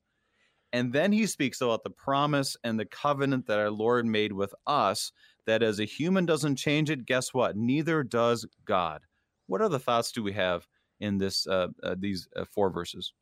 And 0.74 0.92
then 0.92 1.12
he 1.12 1.26
speaks 1.28 1.62
about 1.62 1.84
the 1.84 1.90
promise 1.90 2.58
and 2.64 2.80
the 2.80 2.86
covenant 2.86 3.48
that 3.48 3.60
our 3.60 3.72
Lord 3.72 4.06
made 4.06 4.34
with 4.34 4.54
us, 4.66 5.12
that 5.46 5.64
as 5.64 5.80
a 5.80 5.86
human 5.86 6.26
doesn't 6.26 6.58
change 6.58 6.90
it, 6.90 7.06
guess 7.06 7.34
what? 7.34 7.56
Neither 7.56 8.04
does 8.04 8.46
God. 8.66 9.02
What 9.48 9.62
other 9.62 9.80
thoughts 9.80 10.12
do 10.12 10.22
we 10.22 10.34
have 10.34 10.68
in 11.00 11.18
this 11.18 11.48
uh, 11.48 11.68
uh, 11.84 11.96
these 11.98 12.28
uh, 12.36 12.44
four 12.44 12.70
verses? 12.70 13.14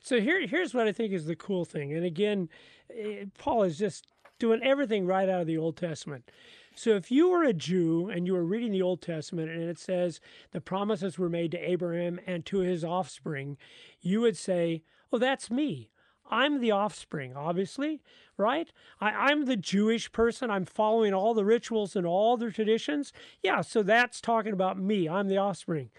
So 0.00 0.20
here, 0.20 0.46
here's 0.46 0.74
what 0.74 0.86
I 0.86 0.92
think 0.92 1.12
is 1.12 1.24
the 1.24 1.36
cool 1.36 1.64
thing. 1.64 1.92
And 1.94 2.04
again, 2.04 2.48
eh, 2.94 3.24
Paul 3.36 3.64
is 3.64 3.78
just 3.78 4.06
doing 4.38 4.62
everything 4.62 5.06
right 5.06 5.28
out 5.28 5.40
of 5.40 5.46
the 5.46 5.58
Old 5.58 5.76
Testament. 5.76 6.30
So 6.76 6.90
if 6.90 7.10
you 7.10 7.30
were 7.30 7.42
a 7.42 7.52
Jew 7.52 8.08
and 8.08 8.26
you 8.26 8.34
were 8.34 8.44
reading 8.44 8.70
the 8.70 8.82
Old 8.82 9.02
Testament 9.02 9.50
and 9.50 9.62
it 9.62 9.78
says 9.78 10.20
the 10.52 10.60
promises 10.60 11.18
were 11.18 11.28
made 11.28 11.50
to 11.52 11.58
Abraham 11.58 12.20
and 12.26 12.46
to 12.46 12.58
his 12.58 12.84
offspring, 12.84 13.56
you 14.00 14.20
would 14.20 14.36
say, 14.36 14.84
"Oh, 15.12 15.18
that's 15.18 15.50
me. 15.50 15.90
I'm 16.30 16.60
the 16.60 16.70
offspring, 16.70 17.34
obviously, 17.36 18.02
right? 18.36 18.70
I, 19.00 19.32
am 19.32 19.44
the 19.44 19.56
Jewish 19.56 20.12
person. 20.12 20.50
I'm 20.50 20.64
following 20.64 21.14
all 21.14 21.34
the 21.34 21.44
rituals 21.44 21.96
and 21.96 22.06
all 22.06 22.36
the 22.36 22.50
traditions. 22.50 23.12
Yeah, 23.42 23.60
so 23.62 23.82
that's 23.82 24.20
talking 24.20 24.52
about 24.52 24.78
me. 24.78 25.08
I'm 25.08 25.28
the 25.28 25.38
offspring. 25.38 25.90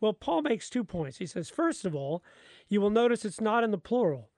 Well, 0.00 0.12
Paul 0.12 0.42
makes 0.42 0.70
two 0.70 0.84
points. 0.84 1.18
He 1.18 1.26
says, 1.26 1.50
first 1.50 1.84
of 1.84 1.94
all, 1.94 2.22
you 2.68 2.80
will 2.80 2.90
notice 2.90 3.24
it's 3.24 3.40
not 3.40 3.64
in 3.64 3.70
the 3.70 3.78
plural. 3.78 4.30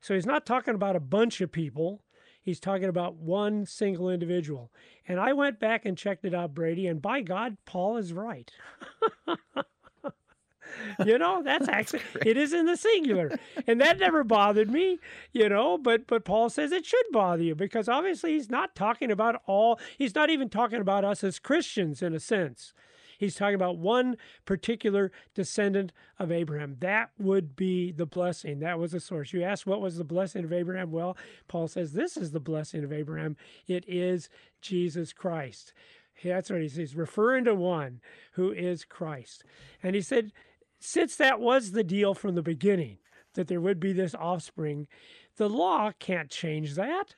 So 0.00 0.14
he's 0.14 0.26
not 0.26 0.46
talking 0.46 0.74
about 0.74 0.96
a 0.96 1.00
bunch 1.00 1.40
of 1.40 1.52
people. 1.52 2.02
He's 2.40 2.58
talking 2.58 2.88
about 2.88 3.16
one 3.16 3.66
single 3.66 4.10
individual. 4.10 4.72
And 5.06 5.20
I 5.20 5.32
went 5.32 5.60
back 5.60 5.84
and 5.84 5.96
checked 5.96 6.24
it 6.24 6.34
out, 6.34 6.54
Brady, 6.54 6.86
and 6.86 7.00
by 7.00 7.20
God, 7.20 7.56
Paul 7.66 7.96
is 7.98 8.12
right. 8.12 8.50
you 11.04 11.18
know, 11.18 11.42
that's 11.42 11.68
actually 11.68 12.02
it 12.24 12.36
is 12.36 12.52
in 12.52 12.66
the 12.66 12.76
singular. 12.76 13.38
And 13.66 13.80
that 13.80 13.98
never 13.98 14.24
bothered 14.24 14.70
me, 14.70 14.98
you 15.32 15.48
know, 15.48 15.78
but 15.78 16.06
but 16.06 16.24
Paul 16.24 16.50
says 16.50 16.72
it 16.72 16.86
should 16.86 17.04
bother 17.12 17.42
you 17.42 17.54
because 17.54 17.88
obviously 17.88 18.32
he's 18.32 18.50
not 18.50 18.74
talking 18.74 19.10
about 19.10 19.42
all 19.46 19.78
he's 19.98 20.14
not 20.14 20.30
even 20.30 20.48
talking 20.48 20.80
about 20.80 21.04
us 21.04 21.24
as 21.24 21.38
Christians 21.38 22.02
in 22.02 22.14
a 22.14 22.20
sense. 22.20 22.72
He's 23.18 23.36
talking 23.36 23.54
about 23.54 23.78
one 23.78 24.16
particular 24.46 25.12
descendant 25.32 25.92
of 26.18 26.32
Abraham. 26.32 26.76
That 26.80 27.10
would 27.20 27.54
be 27.54 27.92
the 27.92 28.04
blessing. 28.04 28.58
That 28.58 28.80
was 28.80 28.90
the 28.90 28.98
source. 28.98 29.32
You 29.32 29.44
ask 29.44 29.64
what 29.64 29.80
was 29.80 29.96
the 29.96 30.02
blessing 30.02 30.42
of 30.42 30.52
Abraham? 30.52 30.90
Well, 30.90 31.16
Paul 31.46 31.68
says 31.68 31.92
this 31.92 32.16
is 32.16 32.32
the 32.32 32.40
blessing 32.40 32.82
of 32.82 32.92
Abraham. 32.92 33.36
It 33.68 33.84
is 33.86 34.28
Jesus 34.60 35.12
Christ. 35.12 35.72
That's 36.24 36.50
what 36.50 36.60
he 36.60 36.68
says, 36.68 36.94
referring 36.94 37.44
to 37.44 37.54
one 37.54 38.00
who 38.32 38.50
is 38.50 38.84
Christ. 38.84 39.44
And 39.82 39.94
he 39.94 40.00
said, 40.00 40.32
since 40.82 41.16
that 41.16 41.40
was 41.40 41.72
the 41.72 41.84
deal 41.84 42.14
from 42.14 42.34
the 42.34 42.42
beginning, 42.42 42.98
that 43.34 43.48
there 43.48 43.60
would 43.60 43.80
be 43.80 43.92
this 43.92 44.14
offspring, 44.14 44.88
the 45.36 45.48
law 45.48 45.92
can't 45.98 46.30
change 46.30 46.74
that. 46.74 47.16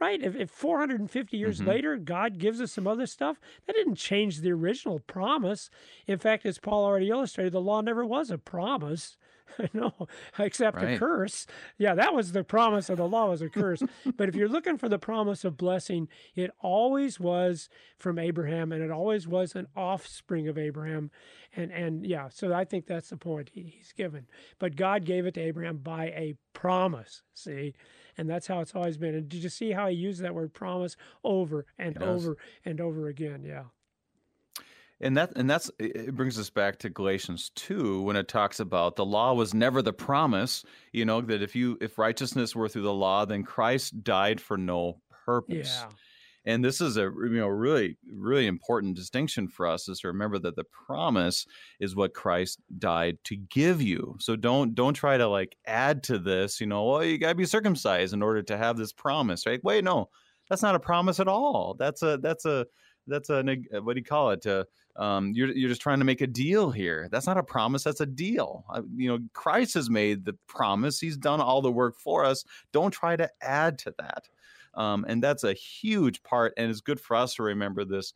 Right? 0.00 0.22
If, 0.22 0.36
if 0.36 0.50
450 0.50 1.36
years 1.36 1.58
mm-hmm. 1.58 1.68
later 1.68 1.96
God 1.96 2.38
gives 2.38 2.60
us 2.60 2.70
some 2.70 2.86
other 2.86 3.06
stuff, 3.06 3.40
that 3.66 3.74
didn't 3.74 3.96
change 3.96 4.38
the 4.38 4.52
original 4.52 5.00
promise. 5.00 5.70
In 6.06 6.18
fact, 6.18 6.46
as 6.46 6.60
Paul 6.60 6.84
already 6.84 7.08
illustrated, 7.08 7.52
the 7.52 7.60
law 7.60 7.80
never 7.80 8.04
was 8.04 8.30
a 8.30 8.38
promise. 8.38 9.16
no, 9.72 9.92
except 10.38 10.76
right. 10.76 10.94
a 10.94 10.98
curse. 10.98 11.46
Yeah, 11.76 11.94
that 11.94 12.14
was 12.14 12.32
the 12.32 12.44
promise 12.44 12.88
of 12.88 12.98
the 12.98 13.08
law 13.08 13.30
was 13.30 13.42
a 13.42 13.48
curse. 13.48 13.82
but 14.16 14.28
if 14.28 14.34
you're 14.34 14.48
looking 14.48 14.78
for 14.78 14.88
the 14.88 14.98
promise 14.98 15.44
of 15.44 15.56
blessing, 15.56 16.08
it 16.34 16.50
always 16.60 17.18
was 17.18 17.68
from 17.98 18.18
Abraham, 18.18 18.72
and 18.72 18.82
it 18.82 18.90
always 18.90 19.26
was 19.26 19.54
an 19.54 19.66
offspring 19.76 20.48
of 20.48 20.58
Abraham. 20.58 21.10
And 21.54 21.72
and 21.72 22.06
yeah, 22.06 22.28
so 22.28 22.52
I 22.52 22.64
think 22.64 22.86
that's 22.86 23.10
the 23.10 23.16
point 23.16 23.50
he, 23.52 23.62
he's 23.62 23.92
given. 23.92 24.26
But 24.58 24.76
God 24.76 25.04
gave 25.04 25.26
it 25.26 25.34
to 25.34 25.40
Abraham 25.40 25.78
by 25.78 26.06
a 26.06 26.34
promise. 26.52 27.22
See, 27.34 27.74
and 28.16 28.28
that's 28.28 28.46
how 28.46 28.60
it's 28.60 28.74
always 28.74 28.96
been. 28.96 29.14
And 29.14 29.28
did 29.28 29.42
you 29.42 29.48
see 29.48 29.72
how 29.72 29.88
he 29.88 29.96
used 29.96 30.22
that 30.22 30.34
word 30.34 30.52
promise 30.52 30.96
over 31.24 31.66
and 31.78 32.02
over 32.02 32.36
and 32.64 32.80
over 32.80 33.08
again? 33.08 33.44
Yeah. 33.44 33.64
And 35.00 35.16
that 35.16 35.32
and 35.36 35.48
that's 35.48 35.70
it 35.78 36.14
brings 36.14 36.38
us 36.38 36.50
back 36.50 36.78
to 36.80 36.90
Galatians 36.90 37.52
2 37.54 38.02
when 38.02 38.16
it 38.16 38.26
talks 38.26 38.58
about 38.58 38.96
the 38.96 39.04
law 39.04 39.32
was 39.32 39.54
never 39.54 39.80
the 39.80 39.92
promise, 39.92 40.64
you 40.92 41.04
know, 41.04 41.20
that 41.20 41.40
if 41.42 41.54
you 41.54 41.78
if 41.80 41.98
righteousness 41.98 42.56
were 42.56 42.68
through 42.68 42.82
the 42.82 42.92
law, 42.92 43.24
then 43.24 43.44
Christ 43.44 44.02
died 44.02 44.40
for 44.40 44.56
no 44.56 45.00
purpose. 45.24 45.78
Yeah. 45.80 45.90
And 46.46 46.64
this 46.64 46.80
is 46.80 46.96
a 46.96 47.02
you 47.02 47.38
know 47.38 47.46
really 47.46 47.96
really 48.12 48.48
important 48.48 48.96
distinction 48.96 49.46
for 49.48 49.68
us 49.68 49.88
is 49.88 50.00
to 50.00 50.08
remember 50.08 50.38
that 50.40 50.56
the 50.56 50.64
promise 50.86 51.46
is 51.78 51.94
what 51.94 52.14
Christ 52.14 52.60
died 52.76 53.18
to 53.24 53.36
give 53.36 53.80
you. 53.80 54.16
So 54.18 54.34
don't 54.34 54.74
don't 54.74 54.94
try 54.94 55.16
to 55.16 55.28
like 55.28 55.56
add 55.64 56.02
to 56.04 56.18
this, 56.18 56.60
you 56.60 56.66
know, 56.66 56.84
well 56.84 57.04
you 57.04 57.18
got 57.18 57.28
to 57.28 57.34
be 57.36 57.44
circumcised 57.44 58.14
in 58.14 58.22
order 58.22 58.42
to 58.42 58.56
have 58.56 58.76
this 58.76 58.92
promise, 58.92 59.46
right? 59.46 59.62
Wait, 59.62 59.84
no. 59.84 60.08
That's 60.48 60.62
not 60.62 60.74
a 60.74 60.80
promise 60.80 61.20
at 61.20 61.28
all. 61.28 61.76
That's 61.78 62.02
a 62.02 62.16
that's 62.16 62.46
a 62.46 62.66
that's 63.08 63.30
a 63.30 63.42
what 63.80 63.94
do 63.94 63.98
you 63.98 64.04
call 64.04 64.30
it? 64.30 64.46
Uh, 64.46 64.64
um, 64.96 65.32
you're 65.34 65.50
you're 65.52 65.68
just 65.68 65.80
trying 65.80 65.98
to 65.98 66.04
make 66.04 66.20
a 66.20 66.26
deal 66.26 66.70
here. 66.70 67.08
That's 67.10 67.26
not 67.26 67.38
a 67.38 67.42
promise. 67.42 67.84
That's 67.84 68.00
a 68.00 68.06
deal. 68.06 68.64
Uh, 68.68 68.82
you 68.94 69.08
know, 69.08 69.18
Christ 69.32 69.74
has 69.74 69.88
made 69.88 70.24
the 70.24 70.36
promise. 70.46 71.00
He's 71.00 71.16
done 71.16 71.40
all 71.40 71.62
the 71.62 71.72
work 71.72 71.96
for 71.98 72.24
us. 72.24 72.44
Don't 72.72 72.90
try 72.90 73.16
to 73.16 73.30
add 73.40 73.78
to 73.80 73.94
that. 73.98 74.28
Um, 74.74 75.04
and 75.08 75.22
that's 75.22 75.44
a 75.44 75.54
huge 75.54 76.22
part. 76.22 76.52
And 76.56 76.70
it's 76.70 76.80
good 76.80 77.00
for 77.00 77.16
us 77.16 77.34
to 77.34 77.42
remember 77.42 77.84
this 77.84 78.12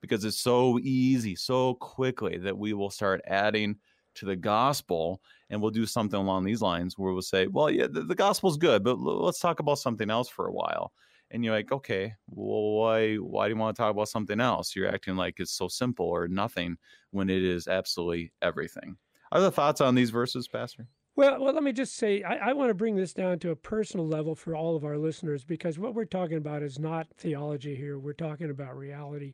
because 0.00 0.24
it's 0.24 0.38
so 0.38 0.78
easy, 0.82 1.34
so 1.34 1.74
quickly 1.74 2.38
that 2.38 2.56
we 2.56 2.72
will 2.72 2.90
start 2.90 3.20
adding 3.26 3.76
to 4.14 4.24
the 4.24 4.36
gospel 4.36 5.20
and 5.50 5.60
we'll 5.60 5.70
do 5.70 5.86
something 5.86 6.18
along 6.18 6.44
these 6.44 6.62
lines 6.62 6.96
where 6.96 7.12
we'll 7.12 7.22
say, 7.22 7.46
well, 7.46 7.70
yeah, 7.70 7.86
the, 7.90 8.02
the 8.02 8.14
gospel's 8.14 8.56
good, 8.56 8.82
but 8.82 8.98
let's 8.98 9.38
talk 9.38 9.60
about 9.60 9.78
something 9.78 10.10
else 10.10 10.28
for 10.28 10.46
a 10.46 10.52
while 10.52 10.92
and 11.30 11.44
you're 11.44 11.54
like, 11.54 11.72
okay, 11.72 12.14
well, 12.28 12.72
why 12.72 13.16
why 13.16 13.48
do 13.48 13.54
you 13.54 13.60
want 13.60 13.76
to 13.76 13.82
talk 13.82 13.90
about 13.90 14.08
something 14.08 14.40
else? 14.40 14.74
You're 14.74 14.92
acting 14.92 15.16
like 15.16 15.40
it's 15.40 15.52
so 15.52 15.68
simple 15.68 16.06
or 16.06 16.28
nothing 16.28 16.76
when 17.10 17.30
it 17.30 17.42
is 17.42 17.68
absolutely 17.68 18.32
everything. 18.42 18.96
Are 19.32 19.40
the 19.40 19.50
thoughts 19.50 19.80
on 19.80 19.94
these 19.94 20.10
verses, 20.10 20.48
Pastor? 20.48 20.86
Well, 21.16 21.40
well, 21.42 21.54
let 21.54 21.62
me 21.62 21.72
just 21.72 21.96
say, 21.96 22.22
I, 22.22 22.50
I, 22.50 22.52
want 22.52 22.68
to 22.68 22.74
bring 22.74 22.94
this 22.94 23.14
down 23.14 23.38
to 23.38 23.50
a 23.50 23.56
personal 23.56 24.06
level 24.06 24.34
for 24.34 24.54
all 24.54 24.76
of 24.76 24.84
our 24.84 24.98
listeners 24.98 25.44
because 25.44 25.78
what 25.78 25.94
we're 25.94 26.04
talking 26.04 26.36
about 26.36 26.62
is 26.62 26.78
not 26.78 27.06
theology 27.16 27.74
here. 27.74 27.98
We're 27.98 28.12
talking 28.12 28.50
about 28.50 28.76
reality. 28.76 29.32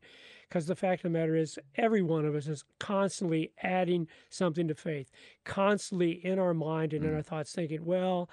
Because 0.49 0.67
the 0.67 0.77
fact 0.77 1.01
of 1.01 1.13
the 1.13 1.19
matter 1.19 1.35
is, 1.35 1.59
every 1.75 2.03
one 2.03 2.25
of 2.25 2.37
us 2.37 2.47
is 2.47 2.63
constantly 2.79 3.51
adding 3.65 4.07
something 4.31 4.69
to 4.69 4.77
faith, 4.77 5.11
constantly 5.45 6.25
in 6.25 6.39
our 6.39 6.55
mind 6.55 6.93
and 6.93 7.05
in 7.05 7.11
mm. 7.11 7.17
our 7.17 7.23
thoughts 7.23 7.53
thinking, 7.53 7.85
well, 7.85 8.31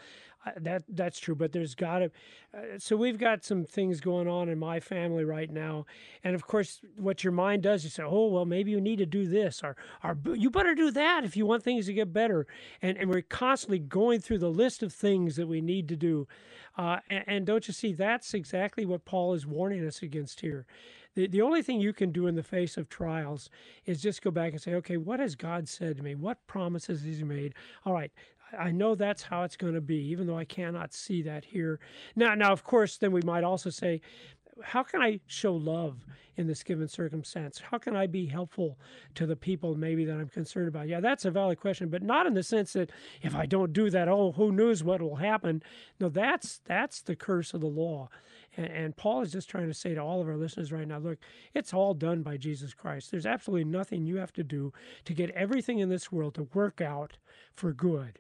that 0.58 0.84
that's 0.88 1.20
true, 1.20 1.36
but 1.36 1.52
there's 1.52 1.76
got 1.76 2.00
to. 2.00 2.12
Uh, 2.54 2.62
so 2.78 2.96
we've 2.96 3.18
got 3.18 3.44
some 3.44 3.66
things 3.66 4.00
going 4.00 4.28
on 4.28 4.50
in 4.50 4.58
my 4.58 4.80
family 4.80 5.24
right 5.24 5.52
now, 5.52 5.86
and 6.24 6.34
of 6.34 6.48
course, 6.48 6.82
what 6.96 7.24
your 7.24 7.34
mind 7.34 7.64
does, 7.64 7.84
you 7.84 7.90
say, 7.90 8.04
"Oh, 8.04 8.28
well, 8.28 8.46
maybe 8.46 8.72
you 8.72 8.82
need 8.82 9.00
to 9.00 9.06
do 9.06 9.28
this, 9.28 9.62
or, 9.64 9.76
or 10.04 10.18
you 10.34 10.50
better 10.50 10.74
do 10.76 10.92
that 10.92 11.24
if 11.24 11.36
you 11.36 11.46
want 11.46 11.64
things 11.64 11.88
to 11.88 11.94
get 11.94 12.14
better." 12.14 12.48
And 12.82 12.98
and 12.98 13.10
we're 13.10 13.22
constantly 13.22 13.80
going 13.80 14.22
through 14.22 14.40
the 14.40 14.50
list 14.50 14.82
of 14.82 14.94
things 14.94 15.36
that 15.36 15.48
we 15.48 15.62
need 15.62 15.88
to 15.90 15.96
do, 15.96 16.28
uh, 16.78 17.00
and, 17.10 17.24
and 17.28 17.46
don't 17.46 17.68
you 17.68 17.74
see? 17.74 17.94
That's 17.94 18.34
exactly 18.34 18.86
what 18.86 19.06
Paul 19.06 19.34
is 19.34 19.46
warning 19.46 19.86
us 19.86 20.02
against 20.02 20.42
here. 20.42 20.66
The, 21.16 21.28
the 21.28 21.42
only 21.42 21.62
thing 21.62 21.82
you 21.82 21.92
can 21.92 22.12
do 22.12 22.28
in 22.28 22.36
the 22.36 22.44
face 22.44 22.78
of 22.78 22.88
trials 22.88 23.50
is 23.86 24.02
just 24.02 24.22
go 24.22 24.32
back 24.32 24.54
and 24.54 24.62
say, 24.62 24.74
okay, 24.76 24.96
what 24.96 25.20
has 25.20 25.36
God 25.36 25.68
said 25.68 25.98
to 25.98 26.04
me? 26.04 26.16
What 26.16 26.46
promises 26.48 27.04
has 27.04 27.18
He 27.18 27.24
made? 27.24 27.56
All 27.86 27.94
right, 27.94 28.12
I 28.58 28.72
know 28.72 28.96
that's 28.96 29.24
how 29.24 29.44
it's 29.44 29.58
going 29.58 29.74
to 29.74 29.82
be, 29.82 29.98
even 30.10 30.28
though 30.28 30.38
I 30.38 30.46
cannot 30.46 30.94
see 30.94 31.22
that 31.24 31.46
here. 31.46 31.80
Now, 32.16 32.36
now, 32.36 32.52
of 32.52 32.64
course, 32.64 32.98
then 32.98 33.12
we 33.12 33.22
might 33.22 33.44
also 33.44 33.70
say, 33.70 34.02
how 34.64 34.84
can 34.84 35.02
I 35.02 35.20
show 35.28 35.54
love 35.54 36.06
in 36.36 36.48
this 36.48 36.64
given 36.64 36.88
circumstance? 36.88 37.62
How 37.72 37.78
can 37.78 37.96
I 37.96 38.08
be 38.08 38.26
helpful 38.26 38.78
to 39.16 39.26
the 39.26 39.36
people 39.36 39.76
maybe 39.76 40.06
that 40.06 40.18
I'm 40.18 40.30
concerned 40.30 40.68
about? 40.68 40.88
Yeah, 40.88 41.00
that's 41.00 41.26
a 41.26 41.32
valid 41.32 41.60
question, 41.60 41.90
but 41.90 42.04
not 42.04 42.26
in 42.26 42.34
the 42.34 42.44
sense 42.44 42.74
that 42.74 42.92
if 43.22 43.36
I 43.36 43.46
don't 43.46 43.74
do 43.74 43.90
that, 43.90 44.08
oh, 44.08 44.34
who 44.34 44.52
knows 44.52 44.84
what 44.84 45.02
will 45.02 45.18
happen? 45.18 45.64
No, 46.00 46.10
that's 46.10 46.60
that's 46.66 47.02
the 47.02 47.16
curse 47.16 47.54
of 47.54 47.62
the 47.62 47.68
law. 47.68 48.10
And, 48.58 48.68
and 48.68 48.96
Paul 48.98 49.22
is 49.22 49.32
just 49.32 49.50
trying 49.50 49.68
to 49.68 49.74
say 49.74 49.94
to 49.94 50.02
all 50.02 50.22
of 50.22 50.28
our 50.28 50.38
listeners 50.38 50.72
right 50.72 50.88
now, 50.88 51.00
look, 51.00 51.20
it's 51.54 51.74
all 51.74 51.94
done 51.94 52.22
by 52.24 52.38
Jesus 52.38 52.74
Christ. 52.74 53.12
There's 53.12 53.26
absolutely 53.26 53.66
nothing 53.66 54.06
you 54.06 54.18
have 54.18 54.34
to 54.34 54.44
do 54.44 54.74
to 55.06 55.14
get 55.14 55.30
everything 55.32 55.80
in 55.80 55.90
this 55.90 56.12
world 56.12 56.36
to 56.36 56.50
work 56.54 56.82
out 56.82 57.18
for 57.54 57.74
good. 57.74 58.20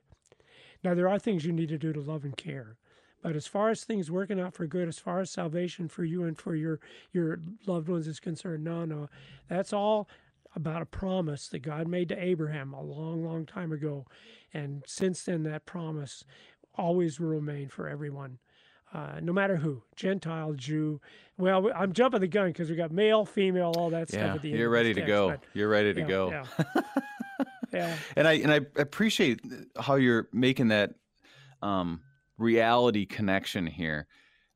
Now, 0.84 0.94
there 0.94 1.10
are 1.10 1.20
things 1.20 1.46
you 1.46 1.52
need 1.52 1.70
to 1.70 1.78
do 1.78 1.94
to 1.94 2.00
love 2.00 2.24
and 2.24 2.36
care. 2.36 2.78
But 3.22 3.36
as 3.36 3.48
far 3.48 3.70
as 3.70 3.84
things 3.84 4.10
working 4.10 4.40
out 4.40 4.54
for 4.54 4.66
good, 4.66 4.88
as 4.88 5.00
far 5.00 5.20
as 5.20 5.30
salvation 5.30 5.90
for 5.90 6.06
you 6.06 6.24
and 6.24 6.38
for 6.38 6.56
your, 6.56 6.80
your 7.12 7.40
loved 7.66 7.90
ones 7.90 8.08
is 8.08 8.20
concerned, 8.20 8.64
no, 8.64 8.86
no. 8.86 9.10
That's 9.50 9.74
all 9.74 10.08
about 10.56 10.82
a 10.82 10.86
promise 10.86 11.48
that 11.50 11.60
God 11.60 11.88
made 11.88 12.10
to 12.10 12.24
Abraham 12.24 12.74
a 12.74 12.82
long, 12.82 13.24
long 13.24 13.46
time 13.46 13.72
ago. 13.72 14.06
And 14.54 14.84
since 14.88 15.24
then, 15.24 15.44
that 15.44 15.66
promise 15.66 16.24
always 16.76 17.20
will 17.20 17.28
remain 17.28 17.68
for 17.68 17.90
everyone. 17.90 18.40
Uh, 18.92 19.20
no 19.22 19.32
matter 19.32 19.58
who, 19.58 19.84
Gentile, 19.96 20.54
Jew. 20.54 21.00
Well, 21.38 21.70
I'm 21.76 21.94
jumping 21.94 22.22
the 22.22 22.28
gun 22.28 22.48
because 22.48 22.72
we 22.72 22.76
got 22.76 22.92
male, 22.92 23.24
female, 23.24 23.74
all 23.78 23.92
that 23.92 24.12
yeah, 24.12 24.20
stuff 24.20 24.36
at 24.38 24.42
the 24.42 24.50
end. 24.50 24.60
You're 24.60 24.70
ready 24.70 24.94
to 24.96 25.02
go. 25.02 25.30
But, 25.30 25.44
you're 25.54 25.70
ready 25.70 25.94
to 25.94 26.02
yeah, 26.02 26.08
go. 26.08 26.30
Yeah. 26.30 26.46
yeah. 27.74 27.96
And 28.16 28.28
I 28.28 28.34
and 28.34 28.52
I 28.52 28.62
appreciate 28.76 29.42
how 29.80 29.96
you're 29.96 30.30
making 30.34 30.70
that 30.70 30.92
um, 31.62 32.02
reality 32.38 33.06
connection 33.06 33.68
here. 33.68 34.08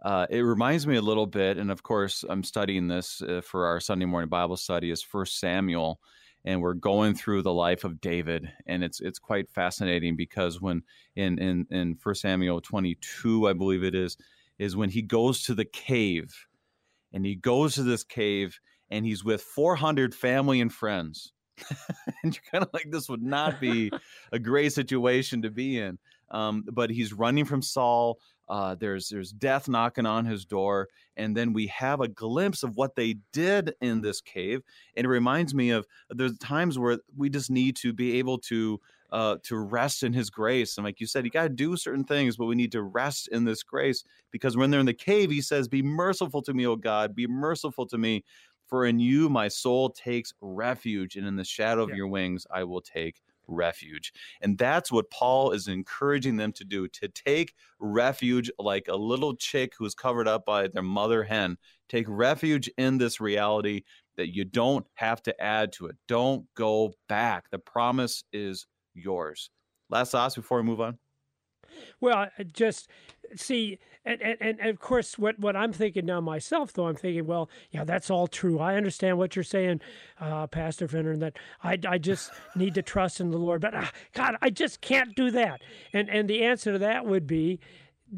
Uh, 0.04 0.28
it 0.30 0.42
reminds 0.42 0.86
me 0.86 0.98
a 0.98 1.02
little 1.02 1.28
bit, 1.28 1.58
and 1.58 1.72
of 1.72 1.82
course, 1.82 2.26
I'm 2.28 2.44
studying 2.44 2.88
this 2.88 3.22
uh, 3.22 3.42
for 3.42 3.66
our 3.66 3.80
Sunday 3.80 4.06
morning 4.06 4.30
Bible 4.30 4.58
study. 4.58 4.92
Is 4.92 5.02
First 5.02 5.40
Samuel, 5.40 6.00
and 6.44 6.62
we're 6.62 6.74
going 6.74 7.16
through 7.16 7.42
the 7.42 7.54
life 7.54 7.84
of 7.84 8.02
David, 8.02 8.52
and 8.66 8.84
it's 8.84 9.00
it's 9.00 9.20
quite 9.20 9.50
fascinating 9.50 10.18
because 10.18 10.60
when 10.60 10.84
in 11.16 11.40
in 11.40 11.66
in 11.72 11.96
First 11.96 12.22
Samuel 12.22 12.60
22, 12.60 13.48
I 13.48 13.54
believe 13.54 13.84
it 13.84 13.96
is, 13.96 14.18
is 14.60 14.76
when 14.76 14.90
he 14.90 15.02
goes 15.02 15.44
to 15.44 15.56
the 15.56 15.66
cave, 15.66 16.48
and 17.14 17.26
he 17.26 17.36
goes 17.36 17.76
to 17.76 17.84
this 17.84 18.04
cave, 18.04 18.60
and 18.90 19.06
he's 19.06 19.24
with 19.24 19.42
400 19.42 20.14
family 20.14 20.60
and 20.60 20.74
friends, 20.74 21.32
and 22.24 22.36
you're 22.36 22.52
kind 22.52 22.64
of 22.64 22.70
like, 22.74 22.90
this 22.90 23.10
would 23.10 23.22
not 23.22 23.60
be 23.60 23.92
a 24.32 24.40
great 24.40 24.74
situation 24.74 25.42
to 25.42 25.50
be 25.50 25.78
in. 25.78 25.98
Um, 26.32 26.66
but 26.72 26.90
he's 26.90 27.14
running 27.14 27.46
from 27.46 27.62
Saul. 27.62 28.20
Uh, 28.50 28.76
there's 28.76 29.08
there's 29.08 29.32
death 29.32 29.70
knocking 29.70 30.06
on 30.06 30.26
his 30.26 30.46
door, 30.46 30.90
and 31.16 31.38
then 31.38 31.54
we 31.54 31.68
have 31.68 32.02
a 32.02 32.08
glimpse 32.08 32.64
of 32.64 32.76
what 32.76 32.96
they 32.96 33.16
did 33.32 33.74
in 33.82 34.02
this 34.02 34.20
cave. 34.20 34.62
And 34.98 35.06
it 35.06 35.10
reminds 35.10 35.54
me 35.54 35.70
of 35.70 35.86
there's 36.10 36.38
times 36.40 36.78
where 36.78 37.00
we 37.16 37.30
just 37.30 37.50
need 37.50 37.76
to 37.78 37.94
be 37.94 38.20
able 38.20 38.40
to 38.40 38.82
uh, 39.14 39.38
to 39.44 39.56
rest 39.58 40.02
in 40.02 40.12
His 40.12 40.32
grace. 40.32 40.78
And 40.78 40.84
like 40.84 41.00
you 41.00 41.06
said, 41.06 41.24
you 41.24 41.30
got 41.30 41.44
to 41.44 41.50
do 41.50 41.78
certain 41.78 42.04
things, 42.04 42.36
but 42.36 42.46
we 42.48 42.56
need 42.56 42.72
to 42.72 42.82
rest 42.82 43.30
in 43.32 43.46
this 43.46 43.62
grace 43.62 44.04
because 44.32 44.58
when 44.58 44.72
they're 44.72 44.80
in 44.80 44.88
the 44.88 44.94
cave, 44.94 45.30
He 45.30 45.42
says, 45.42 45.68
"Be 45.68 45.84
merciful 45.84 46.42
to 46.42 46.54
me, 46.54 46.66
O 46.66 46.76
God, 46.76 47.16
be 47.16 47.28
merciful 47.28 47.86
to 47.88 47.98
me." 47.98 48.24
For 48.74 48.88
in 48.88 49.00
you 49.00 49.30
my 49.30 49.50
soul 49.50 49.92
takes 49.92 50.34
refuge, 50.42 51.16
and 51.16 51.28
in 51.28 51.36
the 51.36 51.44
shadow 51.44 51.84
of 51.84 51.90
yeah. 51.90 51.98
your 51.98 52.08
wings 52.08 52.48
I 52.50 52.64
will 52.64 52.82
take 52.82 53.22
refuge. 53.48 54.12
And 54.42 54.58
that's 54.58 54.92
what 54.92 55.12
Paul 55.12 55.52
is 55.52 55.68
encouraging 55.68 56.38
them 56.38 56.52
to 56.54 56.66
do 56.66 56.88
to 56.88 57.08
take 57.08 57.54
refuge 57.80 58.50
like 58.58 58.88
a 58.88 58.96
little 58.96 59.36
chick 59.36 59.74
who's 59.78 59.94
covered 59.94 60.28
up 60.28 60.44
by 60.48 60.70
their 60.70 60.82
mother 60.82 61.22
hen. 61.22 61.58
Take 61.88 62.08
refuge 62.10 62.68
in 62.80 62.98
this 62.98 63.22
reality 63.22 63.84
that 64.18 64.34
you 64.34 64.44
don't 64.44 64.88
have 64.96 65.22
to 65.22 65.40
add 65.40 65.72
to 65.74 65.86
it. 65.86 65.96
Don't 66.08 66.52
go 66.56 66.96
back. 67.08 67.52
The 67.52 67.60
promise 67.60 68.24
is 68.34 68.66
yours. 68.96 69.52
Last 69.92 70.14
thoughts 70.14 70.34
before 70.34 70.58
we 70.58 70.64
move 70.64 70.82
on? 70.82 70.98
Well, 72.00 72.28
just 72.52 72.90
see, 73.36 73.80
and, 74.06 74.22
and, 74.22 74.60
and 74.60 74.70
of 74.70 74.80
course, 74.80 75.18
what, 75.18 75.40
what 75.40 75.56
I'm 75.56 75.74
thinking 75.74 76.06
now 76.06 76.22
myself, 76.22 76.74
though, 76.74 76.88
I'm 76.88 76.96
thinking, 76.96 77.26
well, 77.26 77.50
yeah, 77.72 77.84
that's 77.84 78.10
all 78.10 78.28
true. 78.28 78.60
I 78.60 78.76
understand 78.76 79.18
what 79.18 79.36
you're 79.36 79.44
saying, 79.44 79.82
uh, 80.20 80.48
Pastor 80.48 80.88
Finnern, 80.88 81.20
that 81.20 81.38
I, 81.64 81.80
I 81.88 81.98
just 81.98 82.32
need 82.56 82.74
to 82.76 82.82
trust 82.82 83.20
in 83.20 83.32
the 83.32 83.38
Lord. 83.38 83.62
But 83.62 83.74
uh, 83.74 83.86
God, 84.14 84.36
I 84.42 84.50
just 84.50 84.82
can't 84.82 85.16
do 85.16 85.32
that. 85.32 85.62
And, 85.94 86.10
and 86.10 86.30
the 86.30 86.44
answer 86.44 86.74
to 86.74 86.80
that 86.80 87.06
would 87.06 87.28
be, 87.28 87.60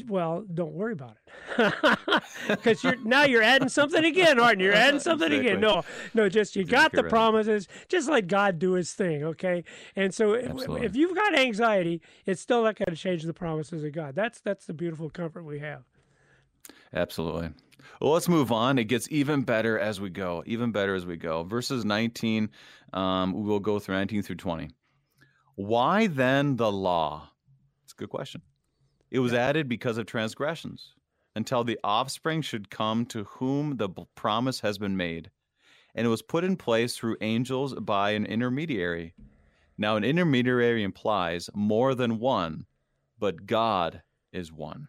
well, 0.08 0.44
don't 0.54 0.74
worry 0.74 0.94
about 0.94 1.18
it, 1.58 2.24
because 2.48 2.84
you're 2.84 2.96
now 2.98 3.24
you're 3.24 3.42
adding 3.42 3.70
something 3.70 4.04
again, 4.04 4.40
aren't 4.40 4.60
you? 4.60 4.68
You're 4.68 4.76
adding 4.76 5.00
something 5.00 5.32
exactly. 5.32 5.50
again. 5.50 5.62
No, 5.62 5.84
no, 6.14 6.30
just 6.30 6.56
you 6.56 6.64
got 6.64 6.92
the 6.92 7.04
right. 7.04 7.10
promises. 7.10 7.68
Just 7.88 8.10
let 8.10 8.28
God 8.28 8.60
do 8.60 8.74
His 8.74 8.94
thing, 8.94 9.24
okay? 9.24 9.64
And 9.96 10.14
so, 10.14 10.36
Absolutely. 10.36 10.86
if 10.86 10.96
you've 10.96 11.16
got 11.16 11.38
anxiety, 11.38 12.02
it's 12.26 12.42
still 12.42 12.64
not 12.64 12.76
going 12.76 12.96
to 12.96 13.02
change 13.02 13.24
the 13.24 13.34
promises 13.34 13.84
of 13.84 13.92
God. 13.94 14.16
That's 14.16 14.40
that's 14.42 14.66
the 14.66 14.74
beautiful 14.74 15.10
comfort 15.10 15.44
we 15.44 15.60
have. 15.60 15.84
Absolutely. 16.94 17.50
Well, 18.02 18.12
let's 18.12 18.28
move 18.28 18.52
on. 18.52 18.78
It 18.78 18.86
gets 18.86 19.08
even 19.12 19.44
better 19.44 19.80
as 19.80 20.02
we 20.02 20.10
go. 20.10 20.44
Even 20.46 20.72
better 20.72 20.96
as 20.96 21.06
we 21.06 21.18
go. 21.18 21.44
Verses 21.44 21.86
19, 21.86 22.50
um, 22.94 23.34
we 23.34 23.44
will 23.44 23.60
go 23.60 23.80
through 23.80 23.96
19 23.96 24.24
through 24.24 24.36
20. 24.38 24.70
Why 25.56 26.08
then 26.08 26.56
the 26.58 26.72
law? 26.72 27.30
It's 27.84 27.94
a 27.94 27.96
good 27.96 28.10
question. 28.10 28.42
It 29.16 29.20
was 29.20 29.34
added 29.34 29.70
because 29.70 29.98
of 29.98 30.08
transgressions, 30.08 30.94
until 31.38 31.64
the 31.64 31.80
offspring 31.86 32.42
should 32.42 32.70
come 32.70 33.06
to 33.06 33.24
whom 33.24 33.78
the 33.78 33.88
promise 34.14 34.60
has 34.60 34.78
been 34.78 34.98
made. 34.98 35.32
and 35.96 36.06
it 36.06 36.10
was 36.10 36.22
put 36.22 36.44
in 36.44 36.58
place 36.58 36.96
through 36.96 37.18
angels 37.22 37.74
by 37.74 38.12
an 38.12 38.26
intermediary. 38.26 39.16
Now, 39.78 39.96
an 39.96 40.04
intermediary 40.04 40.84
implies 40.84 41.50
more 41.54 41.96
than 41.96 42.20
one, 42.20 42.66
but 43.18 43.46
God 43.46 44.02
is 44.32 44.52
one. 44.52 44.88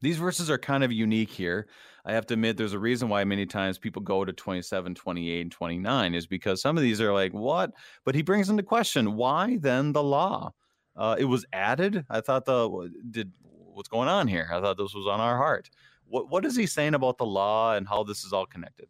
These 0.00 0.16
verses 0.16 0.48
are 0.48 0.58
kind 0.58 0.82
of 0.82 0.92
unique 0.92 1.30
here. 1.30 1.68
I 2.04 2.12
have 2.12 2.24
to 2.26 2.34
admit, 2.34 2.56
there's 2.56 2.72
a 2.72 2.78
reason 2.78 3.08
why 3.08 3.22
many 3.24 3.44
times 3.44 3.78
people 3.78 4.00
go 4.00 4.24
to 4.24 4.32
27, 4.32 4.94
28, 4.94 5.40
and 5.42 5.52
29 5.52 6.14
is 6.14 6.26
because 6.26 6.62
some 6.62 6.76
of 6.76 6.82
these 6.82 7.00
are 7.00 7.12
like, 7.12 7.34
what? 7.34 7.72
But 8.04 8.14
he 8.14 8.22
brings 8.22 8.48
into 8.48 8.62
question, 8.62 9.16
why 9.16 9.58
then 9.60 9.92
the 9.92 10.02
law? 10.02 10.52
Uh, 11.00 11.16
it 11.18 11.24
was 11.24 11.46
added. 11.50 12.04
I 12.10 12.20
thought 12.20 12.44
the 12.44 12.92
did 13.10 13.32
what's 13.72 13.88
going 13.88 14.08
on 14.08 14.28
here. 14.28 14.50
I 14.52 14.60
thought 14.60 14.76
this 14.76 14.94
was 14.94 15.06
on 15.06 15.18
our 15.18 15.38
heart. 15.38 15.70
What 16.06 16.28
what 16.28 16.44
is 16.44 16.54
he 16.54 16.66
saying 16.66 16.92
about 16.92 17.16
the 17.16 17.24
law 17.24 17.74
and 17.74 17.88
how 17.88 18.04
this 18.04 18.22
is 18.22 18.34
all 18.34 18.44
connected? 18.44 18.86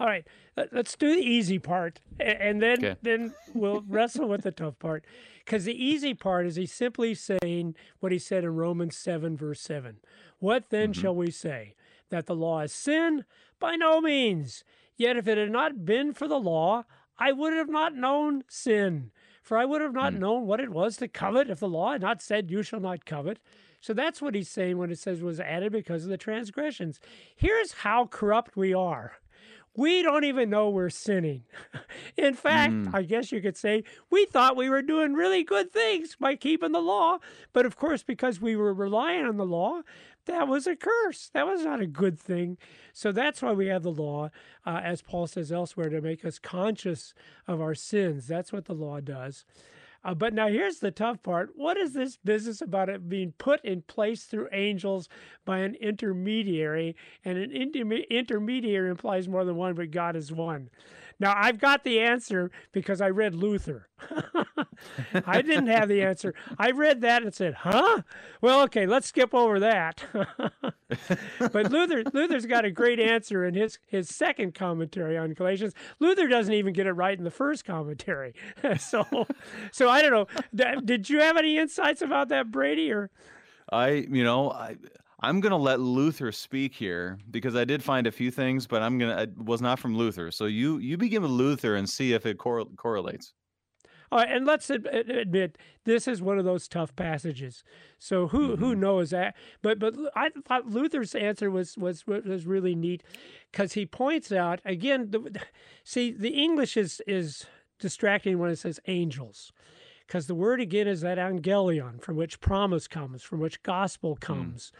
All 0.00 0.06
right, 0.06 0.26
let's 0.72 0.96
do 0.96 1.14
the 1.14 1.20
easy 1.20 1.58
part, 1.58 2.00
and 2.18 2.62
then 2.62 2.78
okay. 2.78 2.96
then 3.02 3.34
we'll 3.52 3.84
wrestle 3.88 4.26
with 4.26 4.42
the 4.42 4.52
tough 4.52 4.78
part. 4.78 5.04
Because 5.44 5.66
the 5.66 5.84
easy 5.84 6.14
part 6.14 6.46
is 6.46 6.56
he's 6.56 6.72
simply 6.72 7.14
saying 7.14 7.74
what 8.00 8.10
he 8.10 8.18
said 8.18 8.42
in 8.42 8.54
Romans 8.54 8.96
seven 8.96 9.36
verse 9.36 9.60
seven. 9.60 9.98
What 10.38 10.70
then 10.70 10.92
mm-hmm. 10.92 11.02
shall 11.02 11.14
we 11.14 11.30
say? 11.30 11.74
That 12.08 12.24
the 12.24 12.34
law 12.34 12.60
is 12.60 12.72
sin? 12.72 13.26
By 13.60 13.76
no 13.76 14.00
means. 14.00 14.64
Yet 14.96 15.18
if 15.18 15.28
it 15.28 15.36
had 15.36 15.50
not 15.50 15.84
been 15.84 16.14
for 16.14 16.26
the 16.26 16.40
law, 16.40 16.84
I 17.18 17.32
would 17.32 17.52
have 17.52 17.68
not 17.68 17.94
known 17.94 18.44
sin. 18.48 19.10
For 19.48 19.56
I 19.56 19.64
would 19.64 19.80
have 19.80 19.94
not 19.94 20.12
mm. 20.12 20.18
known 20.18 20.46
what 20.46 20.60
it 20.60 20.68
was 20.68 20.98
to 20.98 21.08
covet 21.08 21.48
if 21.48 21.60
the 21.60 21.70
law 21.70 21.92
had 21.92 22.02
not 22.02 22.20
said, 22.20 22.50
You 22.50 22.62
shall 22.62 22.80
not 22.80 23.06
covet. 23.06 23.38
So 23.80 23.94
that's 23.94 24.20
what 24.20 24.34
he's 24.34 24.50
saying 24.50 24.76
when 24.76 24.90
it 24.90 24.98
says 24.98 25.22
was 25.22 25.40
added 25.40 25.72
because 25.72 26.04
of 26.04 26.10
the 26.10 26.18
transgressions. 26.18 27.00
Here's 27.34 27.72
how 27.72 28.04
corrupt 28.04 28.58
we 28.58 28.74
are. 28.74 29.12
We 29.74 30.02
don't 30.02 30.24
even 30.24 30.50
know 30.50 30.68
we're 30.68 30.90
sinning. 30.90 31.44
In 32.18 32.34
fact, 32.34 32.74
mm. 32.74 32.94
I 32.94 33.00
guess 33.00 33.32
you 33.32 33.40
could 33.40 33.56
say 33.56 33.84
we 34.10 34.26
thought 34.26 34.54
we 34.54 34.68
were 34.68 34.82
doing 34.82 35.14
really 35.14 35.44
good 35.44 35.72
things 35.72 36.14
by 36.14 36.36
keeping 36.36 36.72
the 36.72 36.80
law. 36.80 37.16
But 37.54 37.64
of 37.64 37.76
course, 37.76 38.02
because 38.02 38.42
we 38.42 38.54
were 38.54 38.74
relying 38.74 39.24
on 39.24 39.38
the 39.38 39.46
law, 39.46 39.80
that 40.28 40.46
was 40.46 40.66
a 40.66 40.76
curse. 40.76 41.30
That 41.34 41.46
was 41.46 41.64
not 41.64 41.80
a 41.80 41.86
good 41.86 42.18
thing. 42.18 42.58
So 42.92 43.10
that's 43.10 43.42
why 43.42 43.52
we 43.52 43.66
have 43.66 43.82
the 43.82 43.90
law, 43.90 44.30
uh, 44.64 44.80
as 44.82 45.02
Paul 45.02 45.26
says 45.26 45.50
elsewhere, 45.50 45.88
to 45.88 46.00
make 46.00 46.24
us 46.24 46.38
conscious 46.38 47.12
of 47.46 47.60
our 47.60 47.74
sins. 47.74 48.28
That's 48.28 48.52
what 48.52 48.66
the 48.66 48.74
law 48.74 49.00
does. 49.00 49.44
Uh, 50.04 50.14
but 50.14 50.32
now 50.32 50.48
here's 50.48 50.78
the 50.78 50.92
tough 50.92 51.22
part. 51.22 51.50
What 51.56 51.76
is 51.76 51.92
this 51.92 52.16
business 52.16 52.60
about 52.60 52.88
it 52.88 53.08
being 53.08 53.32
put 53.36 53.64
in 53.64 53.82
place 53.82 54.24
through 54.24 54.48
angels 54.52 55.08
by 55.44 55.58
an 55.58 55.74
intermediary? 55.74 56.94
And 57.24 57.36
an 57.36 57.50
inter- 57.50 58.04
intermediary 58.08 58.90
implies 58.90 59.26
more 59.26 59.44
than 59.44 59.56
one, 59.56 59.74
but 59.74 59.90
God 59.90 60.14
is 60.14 60.30
one. 60.30 60.70
Now, 61.20 61.34
I've 61.36 61.58
got 61.58 61.82
the 61.84 61.98
answer 62.00 62.50
because 62.72 63.00
I 63.00 63.10
read 63.10 63.34
Luther. 63.34 63.88
I 65.26 65.42
didn't 65.42 65.66
have 65.66 65.88
the 65.88 66.02
answer. 66.02 66.34
I 66.58 66.70
read 66.70 67.00
that 67.00 67.22
and 67.22 67.34
said, 67.34 67.54
huh? 67.54 68.02
Well, 68.40 68.62
okay, 68.62 68.86
let's 68.86 69.08
skip 69.08 69.34
over 69.34 69.58
that. 69.58 70.04
but 70.12 71.72
Luther, 71.72 72.04
Luther's 72.12 72.46
got 72.46 72.64
a 72.64 72.70
great 72.70 73.00
answer 73.00 73.44
in 73.44 73.54
his, 73.54 73.78
his 73.86 74.08
second 74.08 74.54
commentary 74.54 75.18
on 75.18 75.34
Galatians. 75.34 75.74
Luther 75.98 76.28
doesn't 76.28 76.54
even 76.54 76.72
get 76.72 76.86
it 76.86 76.92
right 76.92 77.18
in 77.18 77.24
the 77.24 77.30
first 77.30 77.64
commentary. 77.64 78.34
so, 78.78 79.04
so 79.72 79.88
I 79.88 80.02
don't 80.02 80.12
know. 80.54 80.80
Did 80.80 81.10
you 81.10 81.20
have 81.20 81.36
any 81.36 81.58
insights 81.58 82.02
about 82.02 82.28
that, 82.28 82.52
Brady? 82.52 82.92
Or 82.92 83.10
I, 83.72 84.06
you 84.08 84.22
know, 84.22 84.52
I 84.52 84.76
I'm 85.20 85.40
going 85.40 85.50
to 85.50 85.56
let 85.56 85.80
Luther 85.80 86.30
speak 86.30 86.74
here 86.74 87.18
because 87.30 87.56
I 87.56 87.64
did 87.64 87.82
find 87.82 88.06
a 88.06 88.12
few 88.12 88.30
things, 88.30 88.66
but 88.66 88.82
I'm 88.82 88.98
going 88.98 89.16
to, 89.16 89.22
it 89.24 89.36
was 89.36 89.60
not 89.60 89.80
from 89.80 89.96
Luther. 89.96 90.30
So 90.30 90.46
you, 90.46 90.78
you 90.78 90.96
begin 90.96 91.22
with 91.22 91.32
Luther 91.32 91.74
and 91.74 91.88
see 91.88 92.12
if 92.12 92.24
it 92.24 92.38
cor- 92.38 92.64
correlates. 92.76 93.34
All 94.10 94.20
right, 94.20 94.30
and 94.30 94.46
let's 94.46 94.70
admit 94.70 95.58
this 95.84 96.08
is 96.08 96.22
one 96.22 96.38
of 96.38 96.46
those 96.46 96.66
tough 96.66 96.96
passages. 96.96 97.62
So 97.98 98.28
who 98.28 98.52
mm-hmm. 98.52 98.64
who 98.64 98.74
knows 98.74 99.10
that? 99.10 99.36
But 99.60 99.78
but 99.78 99.94
I 100.16 100.30
thought 100.46 100.66
Luther's 100.66 101.14
answer 101.14 101.50
was 101.50 101.76
was 101.76 102.06
was 102.06 102.46
really 102.46 102.74
neat 102.74 103.02
because 103.52 103.74
he 103.74 103.84
points 103.84 104.32
out 104.32 104.60
again. 104.64 105.10
The, 105.10 105.42
see, 105.84 106.10
the 106.10 106.30
English 106.30 106.78
is 106.78 107.02
is 107.06 107.44
distracting 107.78 108.38
when 108.38 108.50
it 108.50 108.56
says 108.56 108.80
angels, 108.86 109.52
because 110.06 110.26
the 110.26 110.34
word 110.34 110.62
again 110.62 110.88
is 110.88 111.02
that 111.02 111.18
angelion 111.18 112.00
from 112.00 112.16
which 112.16 112.40
promise 112.40 112.88
comes, 112.88 113.22
from 113.22 113.40
which 113.40 113.62
gospel 113.62 114.16
mm. 114.16 114.20
comes. 114.20 114.72
Mm 114.74 114.78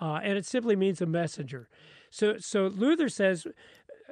uh, 0.00 0.20
and 0.22 0.38
it 0.38 0.46
simply 0.46 0.76
means 0.76 1.00
a 1.00 1.06
messenger. 1.06 1.68
So, 2.10 2.38
so 2.38 2.68
Luther 2.68 3.08
says 3.08 3.46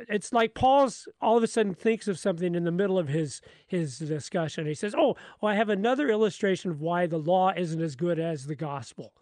it's 0.09 0.33
like 0.33 0.55
Paul's 0.55 1.09
all 1.21 1.37
of 1.37 1.43
a 1.43 1.47
sudden 1.47 1.75
thinks 1.75 2.07
of 2.09 2.19
something 2.19 2.55
in 2.55 2.65
the 2.65 2.73
middle 2.73 2.99
of 2.99 3.09
his 3.09 3.41
his 3.67 3.99
discussion. 3.99 4.67
He 4.67 4.75
says, 4.75 4.95
"Oh, 4.97 5.17
well, 5.41 5.53
I 5.53 5.55
have 5.55 5.69
another 5.69 6.09
illustration 6.09 6.71
of 6.71 6.81
why 6.81 7.07
the 7.07 7.19
law 7.19 7.53
isn't 7.57 7.81
as 7.81 7.97
good 7.97 8.19
as 8.19 8.47
the 8.47 8.55
gospel." 8.55 9.13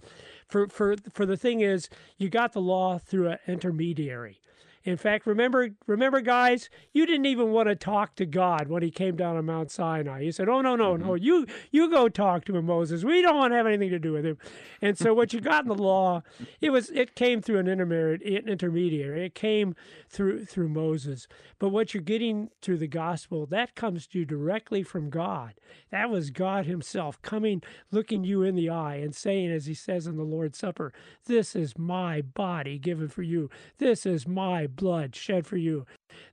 For 0.48 0.68
for 0.68 0.96
for 1.12 1.26
the 1.26 1.36
thing 1.36 1.60
is, 1.60 1.88
you 2.18 2.28
got 2.28 2.52
the 2.52 2.60
law 2.60 2.98
through 2.98 3.28
an 3.28 3.38
intermediary. 3.46 4.40
In 4.84 4.98
fact, 4.98 5.26
remember, 5.26 5.70
remember, 5.86 6.20
guys, 6.20 6.68
you 6.92 7.06
didn't 7.06 7.24
even 7.24 7.52
want 7.52 7.68
to 7.68 7.74
talk 7.74 8.16
to 8.16 8.26
God 8.26 8.68
when 8.68 8.82
He 8.82 8.90
came 8.90 9.16
down 9.16 9.36
on 9.36 9.46
Mount 9.46 9.70
Sinai. 9.70 10.20
You 10.20 10.32
said, 10.32 10.48
"Oh 10.48 10.60
no, 10.60 10.76
no, 10.76 10.92
mm-hmm. 10.92 11.06
no! 11.06 11.14
You 11.14 11.46
you 11.70 11.90
go 11.90 12.10
talk 12.10 12.44
to 12.44 12.56
him, 12.56 12.66
Moses. 12.66 13.02
We 13.02 13.22
don't 13.22 13.36
want 13.36 13.52
to 13.52 13.56
have 13.56 13.66
anything 13.66 13.90
to 13.90 13.98
do 13.98 14.12
with 14.12 14.26
him." 14.26 14.36
And 14.82 14.98
so, 14.98 15.14
what 15.14 15.32
you 15.32 15.40
got 15.40 15.64
in 15.64 15.68
the 15.68 15.74
law, 15.74 16.22
it 16.60 16.68
was 16.68 16.90
it 16.90 17.14
came 17.14 17.40
through 17.40 17.60
an 17.60 17.68
intermediary. 17.68 19.24
It 19.24 19.34
came 19.34 19.74
through 20.10 20.44
through 20.44 20.68
Moses. 20.68 21.26
But 21.58 21.70
what 21.70 21.94
you're 21.94 22.02
getting 22.02 22.50
through 22.60 22.78
the 22.78 22.86
gospel, 22.86 23.46
that 23.46 23.74
comes 23.74 24.06
to 24.08 24.18
you 24.18 24.26
directly 24.26 24.82
from 24.82 25.08
God. 25.08 25.54
That 25.90 26.10
was 26.10 26.28
God 26.28 26.66
Himself 26.66 27.22
coming, 27.22 27.62
looking 27.90 28.22
you 28.22 28.42
in 28.42 28.54
the 28.54 28.68
eye, 28.68 28.96
and 28.96 29.14
saying, 29.14 29.50
as 29.50 29.64
He 29.64 29.74
says 29.74 30.06
in 30.06 30.18
the 30.18 30.24
Lord's 30.24 30.58
Supper, 30.58 30.92
"This 31.24 31.56
is 31.56 31.78
my 31.78 32.20
body 32.20 32.78
given 32.78 33.08
for 33.08 33.22
you. 33.22 33.48
This 33.78 34.04
is 34.04 34.28
my 34.28 34.66
blood 34.76 35.14
shed 35.14 35.46
for 35.46 35.56
you. 35.56 35.86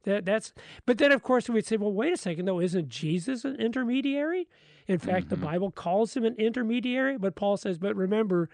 That 0.04 0.26
that's 0.26 0.54
but 0.86 0.98
then 0.98 1.12
of 1.12 1.24
course 1.24 1.50
we'd 1.50 1.66
say, 1.66 1.78
well, 1.78 1.94
wait 1.94 2.14
a 2.14 2.18
second 2.18 2.46
though, 2.46 2.60
isn't 2.60 2.90
Jesus 2.90 3.46
an 3.46 3.56
intermediary? 3.56 4.48
In 4.88 4.98
fact, 4.98 5.28
mm-hmm. 5.28 5.42
the 5.42 5.46
Bible 5.46 5.72
calls 5.72 6.16
him 6.16 6.26
an 6.26 6.36
intermediary, 6.38 7.18
but 7.18 7.36
Paul 7.36 7.58
says, 7.58 7.78
but 7.78 7.96
remember 7.96 8.50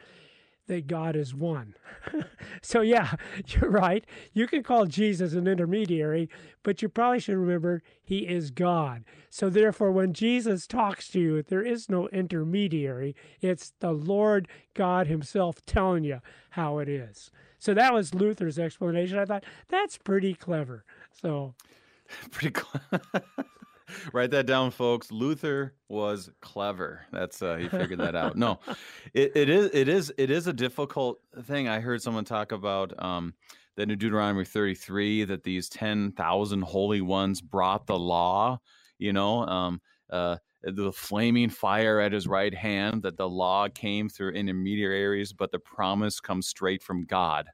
that 0.68 0.88
God 0.88 1.16
is 1.16 1.34
one. 1.34 1.76
so 2.62 2.82
yeah, 2.82 3.14
you're 3.48 3.72
right. 3.72 4.06
You 4.34 4.48
can 4.48 4.64
call 4.64 4.86
Jesus 4.86 5.34
an 5.34 5.48
intermediary, 5.48 6.30
but 6.64 6.82
you 6.82 6.90
probably 6.90 7.20
should 7.20 7.38
remember 7.38 7.82
he 8.04 8.20
is 8.20 8.52
God. 8.52 9.04
So 9.30 9.50
therefore 9.50 9.92
when 9.92 10.14
Jesus 10.14 10.68
talks 10.68 11.08
to 11.10 11.20
you, 11.20 11.42
there 11.42 11.64
is 11.64 11.90
no 11.90 12.08
intermediary. 12.10 13.16
It's 13.42 13.74
the 13.80 13.92
Lord 13.92 14.48
God 14.74 15.08
himself 15.08 15.66
telling 15.66 16.04
you 16.04 16.20
how 16.52 16.80
it 16.80 16.90
is. 16.90 17.32
So 17.60 17.74
that 17.74 17.94
was 17.94 18.14
Luther's 18.14 18.60
explanation. 18.60 19.18
I 19.18 19.26
thought 19.26 19.44
that's 19.68 19.98
pretty 19.98 20.34
clever. 20.34 20.84
So 21.12 21.56
pretty 22.32 22.52
clever. 22.52 23.04
Write 24.14 24.32
that 24.32 24.46
down, 24.46 24.72
folks. 24.72 25.12
Luther 25.12 25.74
was 25.88 26.30
clever. 26.42 27.06
That's 27.12 27.42
uh, 27.42 27.56
he 27.56 27.70
figured 27.70 28.00
that 28.00 28.16
out. 28.16 28.36
No, 28.36 28.60
it, 29.14 29.32
it 29.36 29.50
is 29.50 29.70
it 29.74 29.88
is 29.88 30.14
it 30.18 30.30
is 30.30 30.48
a 30.48 30.54
difficult 30.54 31.20
thing. 31.44 31.70
I 31.70 31.80
heard 31.80 32.02
someone 32.02 32.26
talk 32.26 32.52
about 32.52 32.92
um, 33.02 33.34
that 33.78 33.90
in 33.90 33.98
Deuteronomy 33.98 34.44
33 34.44 35.24
that 35.26 35.44
these 35.44 35.70
10,000 35.70 36.62
holy 36.64 37.02
ones 37.02 37.40
brought 37.42 37.88
the 37.88 37.98
law. 37.98 38.60
You 39.00 39.14
know, 39.14 39.46
um, 39.46 39.82
uh, 40.10 40.38
the 40.64 40.92
flaming 40.92 41.50
fire 41.50 42.00
at 42.00 42.12
his 42.12 42.28
right 42.28 42.54
hand, 42.54 43.04
that 43.04 43.18
the 43.18 43.30
law 43.30 43.68
came 43.70 44.10
through 44.10 44.32
intermediaries, 44.32 45.34
but 45.34 45.52
the 45.52 45.60
promise 45.60 46.20
comes 46.20 46.48
straight 46.48 46.84
from 46.84 47.06
God 47.06 47.48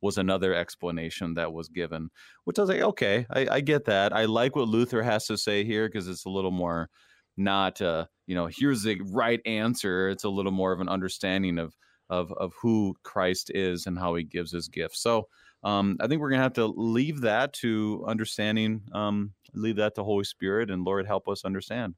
was 0.00 0.18
another 0.18 0.54
explanation 0.54 1.32
that 1.34 1.52
was 1.52 1.68
given, 1.68 2.10
which 2.44 2.58
I 2.58 2.62
was 2.62 2.68
like, 2.68 2.82
okay, 2.82 3.26
I, 3.30 3.46
I 3.50 3.60
get 3.60 3.86
that. 3.86 4.12
I 4.12 4.26
like 4.26 4.54
what 4.54 4.68
Luther 4.68 5.02
has 5.02 5.26
to 5.26 5.38
say 5.38 5.64
here 5.64 5.88
because 5.88 6.08
it's 6.08 6.26
a 6.26 6.30
little 6.30 6.50
more 6.50 6.90
not, 7.38 7.80
uh, 7.80 8.04
you 8.26 8.34
know, 8.34 8.46
here's 8.46 8.82
the 8.82 9.00
right 9.06 9.40
answer. 9.46 10.10
It's 10.10 10.24
a 10.24 10.28
little 10.28 10.52
more 10.52 10.72
of 10.72 10.80
an 10.80 10.88
understanding 10.88 11.58
of 11.58 11.74
of 12.10 12.30
of 12.34 12.52
who 12.60 12.94
Christ 13.02 13.50
is 13.54 13.86
and 13.86 13.98
how 13.98 14.14
He 14.14 14.24
gives 14.24 14.52
His 14.52 14.68
gifts. 14.68 15.00
So 15.00 15.28
um, 15.62 15.96
I 16.00 16.06
think 16.06 16.20
we're 16.20 16.30
gonna 16.30 16.42
have 16.42 16.52
to 16.54 16.66
leave 16.66 17.22
that 17.22 17.54
to 17.54 18.04
understanding, 18.06 18.82
um, 18.92 19.32
leave 19.54 19.76
that 19.76 19.94
to 19.94 20.04
Holy 20.04 20.24
Spirit, 20.24 20.70
and 20.70 20.84
Lord 20.84 21.06
help 21.06 21.28
us 21.28 21.46
understand. 21.46 21.94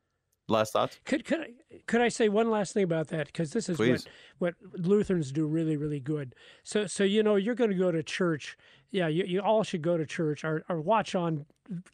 Last 0.48 0.72
thoughts? 0.72 1.00
Could 1.04 1.24
could 1.24 1.40
I 1.40 1.48
could 1.86 2.00
I 2.00 2.08
say 2.08 2.28
one 2.28 2.50
last 2.50 2.72
thing 2.72 2.84
about 2.84 3.08
that 3.08 3.26
because 3.26 3.52
this 3.52 3.68
is 3.68 3.78
what 3.78 4.06
what 4.38 4.54
Lutherans 4.74 5.32
do 5.32 5.46
really 5.46 5.76
really 5.76 6.00
good. 6.00 6.34
So 6.62 6.86
so 6.86 7.02
you 7.02 7.22
know 7.22 7.36
you're 7.36 7.56
going 7.56 7.70
to 7.70 7.76
go 7.76 7.90
to 7.90 8.02
church. 8.02 8.56
Yeah, 8.92 9.08
you, 9.08 9.24
you 9.24 9.40
all 9.40 9.64
should 9.64 9.82
go 9.82 9.96
to 9.96 10.06
church 10.06 10.44
or, 10.44 10.64
or 10.68 10.80
watch 10.80 11.16
on 11.16 11.44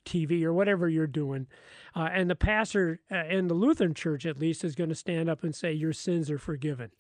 TV 0.04 0.42
or 0.44 0.52
whatever 0.52 0.88
you're 0.88 1.06
doing. 1.06 1.46
Uh, 1.96 2.10
and 2.12 2.28
the 2.28 2.36
pastor 2.36 3.00
uh, 3.10 3.24
in 3.24 3.48
the 3.48 3.54
Lutheran 3.54 3.94
church, 3.94 4.26
at 4.26 4.38
least, 4.38 4.62
is 4.62 4.74
going 4.74 4.90
to 4.90 4.94
stand 4.94 5.30
up 5.30 5.42
and 5.42 5.54
say, 5.54 5.72
Your 5.72 5.94
sins 5.94 6.30
are 6.30 6.38
forgiven. 6.38 6.90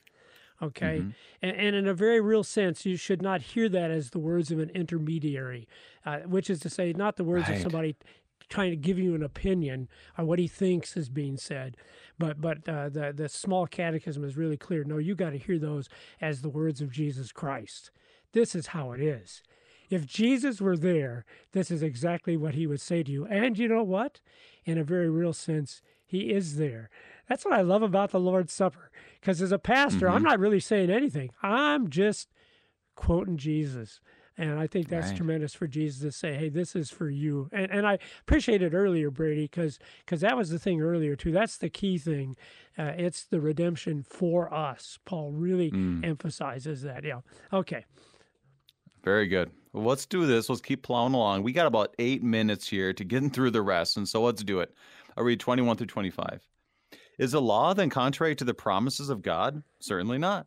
Okay. 0.62 0.98
Mm-hmm. 1.00 1.10
And, 1.42 1.56
and, 1.56 1.76
in 1.76 1.88
a 1.88 1.94
very 1.94 2.20
real 2.20 2.44
sense, 2.44 2.86
you 2.86 2.96
should 2.96 3.20
not 3.20 3.42
hear 3.42 3.68
that 3.68 3.90
as 3.90 4.10
the 4.10 4.20
words 4.20 4.52
of 4.52 4.60
an 4.60 4.70
intermediary, 4.70 5.66
uh, 6.06 6.18
which 6.20 6.48
is 6.48 6.60
to 6.60 6.70
say, 6.70 6.92
not 6.92 7.16
the 7.16 7.24
words 7.24 7.48
right. 7.48 7.56
of 7.56 7.62
somebody 7.62 7.96
trying 8.48 8.70
to 8.70 8.76
give 8.76 8.98
you 8.98 9.14
an 9.14 9.22
opinion 9.22 9.88
on 10.16 10.26
what 10.26 10.38
he 10.38 10.48
thinks 10.48 10.96
is 10.96 11.08
being 11.08 11.36
said. 11.36 11.76
But 12.18 12.40
but 12.40 12.68
uh, 12.68 12.88
the 12.88 13.12
the 13.14 13.28
small 13.28 13.66
catechism 13.66 14.24
is 14.24 14.36
really 14.36 14.56
clear. 14.56 14.84
No, 14.84 14.98
you 14.98 15.14
got 15.14 15.30
to 15.30 15.38
hear 15.38 15.58
those 15.58 15.88
as 16.20 16.42
the 16.42 16.48
words 16.48 16.80
of 16.80 16.90
Jesus 16.90 17.32
Christ. 17.32 17.90
This 18.32 18.54
is 18.54 18.68
how 18.68 18.92
it 18.92 19.00
is. 19.00 19.42
If 19.90 20.06
Jesus 20.06 20.60
were 20.60 20.76
there, 20.76 21.26
this 21.52 21.70
is 21.70 21.82
exactly 21.82 22.34
what 22.36 22.54
he 22.54 22.66
would 22.66 22.80
say 22.80 23.02
to 23.02 23.12
you. 23.12 23.26
And 23.26 23.58
you 23.58 23.68
know 23.68 23.82
what? 23.82 24.20
In 24.64 24.78
a 24.78 24.84
very 24.84 25.10
real 25.10 25.34
sense, 25.34 25.82
he 26.06 26.30
is 26.30 26.56
there. 26.56 26.88
That's 27.28 27.44
what 27.44 27.54
I 27.54 27.60
love 27.60 27.82
about 27.82 28.10
the 28.10 28.20
Lord's 28.20 28.52
Supper. 28.52 28.90
Because 29.20 29.42
as 29.42 29.52
a 29.52 29.58
pastor, 29.58 30.06
mm-hmm. 30.06 30.16
I'm 30.16 30.22
not 30.22 30.38
really 30.38 30.60
saying 30.60 30.90
anything. 30.90 31.30
I'm 31.42 31.90
just 31.90 32.28
quoting 32.94 33.36
Jesus. 33.36 34.00
And 34.38 34.58
I 34.58 34.66
think 34.66 34.88
that's 34.88 35.08
right. 35.08 35.16
tremendous 35.16 35.54
for 35.54 35.66
Jesus 35.66 36.00
to 36.00 36.12
say, 36.12 36.34
hey, 36.34 36.48
this 36.48 36.74
is 36.74 36.90
for 36.90 37.10
you. 37.10 37.48
And, 37.52 37.70
and 37.70 37.86
I 37.86 37.98
appreciate 38.22 38.62
it 38.62 38.72
earlier, 38.72 39.10
Brady, 39.10 39.42
because 39.42 39.78
that 40.08 40.36
was 40.36 40.50
the 40.50 40.58
thing 40.58 40.80
earlier, 40.80 41.16
too. 41.16 41.32
That's 41.32 41.58
the 41.58 41.68
key 41.68 41.98
thing. 41.98 42.36
Uh, 42.78 42.92
it's 42.96 43.24
the 43.24 43.40
redemption 43.40 44.02
for 44.02 44.52
us. 44.52 44.98
Paul 45.04 45.32
really 45.32 45.70
mm. 45.70 46.04
emphasizes 46.04 46.82
that. 46.82 47.04
Yeah. 47.04 47.20
Okay. 47.52 47.84
Very 49.04 49.26
good. 49.26 49.50
Well, 49.72 49.84
let's 49.84 50.06
do 50.06 50.26
this. 50.26 50.48
Let's 50.48 50.60
keep 50.60 50.82
plowing 50.82 51.14
along. 51.14 51.42
We 51.42 51.52
got 51.52 51.66
about 51.66 51.94
eight 51.98 52.22
minutes 52.22 52.68
here 52.68 52.92
to 52.92 53.04
get 53.04 53.32
through 53.32 53.50
the 53.50 53.62
rest. 53.62 53.96
And 53.96 54.08
so 54.08 54.22
let's 54.22 54.42
do 54.42 54.60
it. 54.60 54.72
I'll 55.16 55.24
read 55.24 55.40
21 55.40 55.76
through 55.76 55.86
25. 55.86 56.46
Is 57.18 57.32
the 57.32 57.42
law 57.42 57.74
then 57.74 57.90
contrary 57.90 58.34
to 58.36 58.44
the 58.44 58.54
promises 58.54 59.10
of 59.10 59.22
God? 59.22 59.62
Certainly 59.80 60.18
not. 60.18 60.46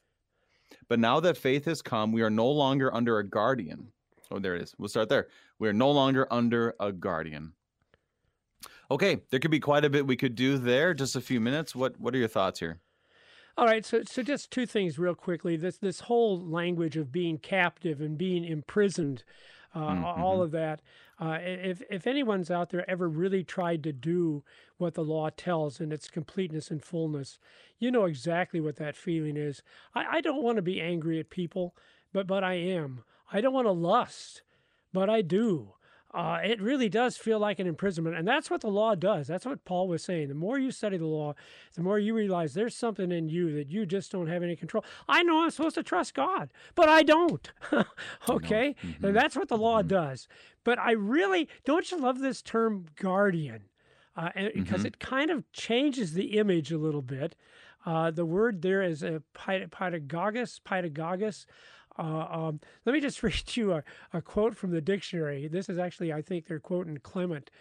But 0.87 0.99
now 0.99 1.19
that 1.19 1.37
faith 1.37 1.65
has 1.65 1.81
come, 1.81 2.11
we 2.11 2.21
are 2.21 2.29
no 2.29 2.49
longer 2.49 2.93
under 2.93 3.19
a 3.19 3.23
guardian. 3.27 3.91
Hmm. 4.29 4.35
Oh, 4.35 4.39
there 4.39 4.55
it 4.55 4.61
is. 4.61 4.75
We'll 4.77 4.89
start 4.89 5.09
there. 5.09 5.27
We 5.59 5.67
are 5.67 5.73
no 5.73 5.91
longer 5.91 6.27
under 6.31 6.75
a 6.79 6.91
guardian. 6.91 7.53
Okay, 8.89 9.21
there 9.29 9.39
could 9.39 9.51
be 9.51 9.59
quite 9.59 9.85
a 9.85 9.89
bit 9.89 10.05
we 10.05 10.17
could 10.17 10.35
do 10.35 10.57
there. 10.57 10.93
Just 10.93 11.15
a 11.15 11.21
few 11.21 11.39
minutes. 11.39 11.75
What 11.75 11.99
What 11.99 12.13
are 12.13 12.17
your 12.17 12.27
thoughts 12.27 12.59
here? 12.59 12.79
All 13.57 13.65
right, 13.65 13.85
so 13.85 14.03
so 14.03 14.23
just 14.23 14.51
two 14.51 14.65
things 14.65 14.97
real 14.97 15.15
quickly. 15.15 15.55
This 15.57 15.77
this 15.77 16.01
whole 16.01 16.39
language 16.39 16.97
of 16.97 17.11
being 17.11 17.37
captive 17.37 18.01
and 18.01 18.17
being 18.17 18.43
imprisoned, 18.45 19.23
uh, 19.73 19.79
mm-hmm. 19.79 20.21
all 20.21 20.41
of 20.41 20.51
that. 20.51 20.81
Uh, 21.19 21.37
if 21.41 21.81
if 21.89 22.07
anyone's 22.07 22.49
out 22.51 22.69
there 22.69 22.89
ever 22.89 23.07
really 23.07 23.43
tried 23.43 23.83
to 23.83 23.93
do 23.93 24.43
what 24.77 24.95
the 24.95 25.03
law 25.03 25.29
tells 25.29 25.79
in 25.79 25.91
its 25.91 26.09
completeness 26.09 26.71
and 26.71 26.83
fullness, 26.83 27.39
you 27.79 27.91
know 27.91 28.05
exactly 28.05 28.59
what 28.59 28.77
that 28.77 28.95
feeling 28.95 29.37
is. 29.37 29.61
I, 29.93 30.17
I 30.17 30.21
don't 30.21 30.43
want 30.43 30.57
to 30.57 30.61
be 30.61 30.81
angry 30.81 31.19
at 31.19 31.29
people, 31.29 31.75
but 32.11 32.27
but 32.27 32.43
I 32.43 32.53
am. 32.53 33.03
I 33.31 33.39
don't 33.39 33.53
want 33.53 33.67
to 33.67 33.71
lust, 33.71 34.41
but 34.91 35.09
I 35.09 35.21
do 35.21 35.73
uh, 36.13 36.39
it 36.43 36.61
really 36.61 36.89
does 36.89 37.15
feel 37.15 37.39
like 37.39 37.59
an 37.59 37.67
imprisonment. 37.67 38.17
And 38.17 38.27
that's 38.27 38.49
what 38.49 38.61
the 38.61 38.67
law 38.69 38.95
does. 38.95 39.27
That's 39.27 39.45
what 39.45 39.63
Paul 39.63 39.87
was 39.87 40.03
saying. 40.03 40.27
The 40.27 40.35
more 40.35 40.59
you 40.59 40.71
study 40.71 40.97
the 40.97 41.05
law, 41.05 41.35
the 41.75 41.81
more 41.81 41.99
you 41.99 42.13
realize 42.13 42.53
there's 42.53 42.75
something 42.75 43.11
in 43.11 43.29
you 43.29 43.53
that 43.53 43.69
you 43.69 43.85
just 43.85 44.11
don't 44.11 44.27
have 44.27 44.43
any 44.43 44.55
control. 44.55 44.83
I 45.07 45.23
know 45.23 45.41
I'm 45.41 45.51
supposed 45.51 45.75
to 45.75 45.83
trust 45.83 46.13
God, 46.13 46.51
but 46.75 46.89
I 46.89 47.03
don't. 47.03 47.49
okay? 48.29 48.75
Mm-hmm. 48.83 49.05
And 49.05 49.15
that's 49.15 49.37
what 49.37 49.47
the 49.47 49.57
law 49.57 49.79
mm-hmm. 49.79 49.87
does. 49.87 50.27
But 50.63 50.79
I 50.79 50.91
really, 50.91 51.47
don't 51.65 51.89
you 51.89 51.97
love 51.97 52.19
this 52.19 52.41
term 52.41 52.87
guardian? 52.99 53.63
Uh, 54.17 54.29
because 54.53 54.79
mm-hmm. 54.79 54.87
it 54.87 54.99
kind 54.99 55.31
of 55.31 55.49
changes 55.53 56.13
the 56.13 56.37
image 56.37 56.71
a 56.71 56.77
little 56.77 57.01
bit. 57.01 57.35
Uh, 57.85 58.11
the 58.11 58.25
word 58.25 58.61
there 58.61 58.83
is 58.83 59.01
a 59.01 59.23
pedagogus, 59.33 60.59
pedagogus. 60.59 61.45
Uh, 62.01 62.27
um, 62.31 62.59
let 62.85 62.93
me 62.93 62.99
just 62.99 63.21
read 63.23 63.55
you 63.55 63.73
a, 63.73 63.83
a, 64.13 64.21
quote 64.21 64.55
from 64.55 64.71
the 64.71 64.81
dictionary. 64.81 65.47
This 65.47 65.69
is 65.69 65.77
actually, 65.77 66.11
I 66.11 66.21
think, 66.21 66.47
they're 66.47 66.59
quoting 66.59 66.97
Clement, 66.97 67.51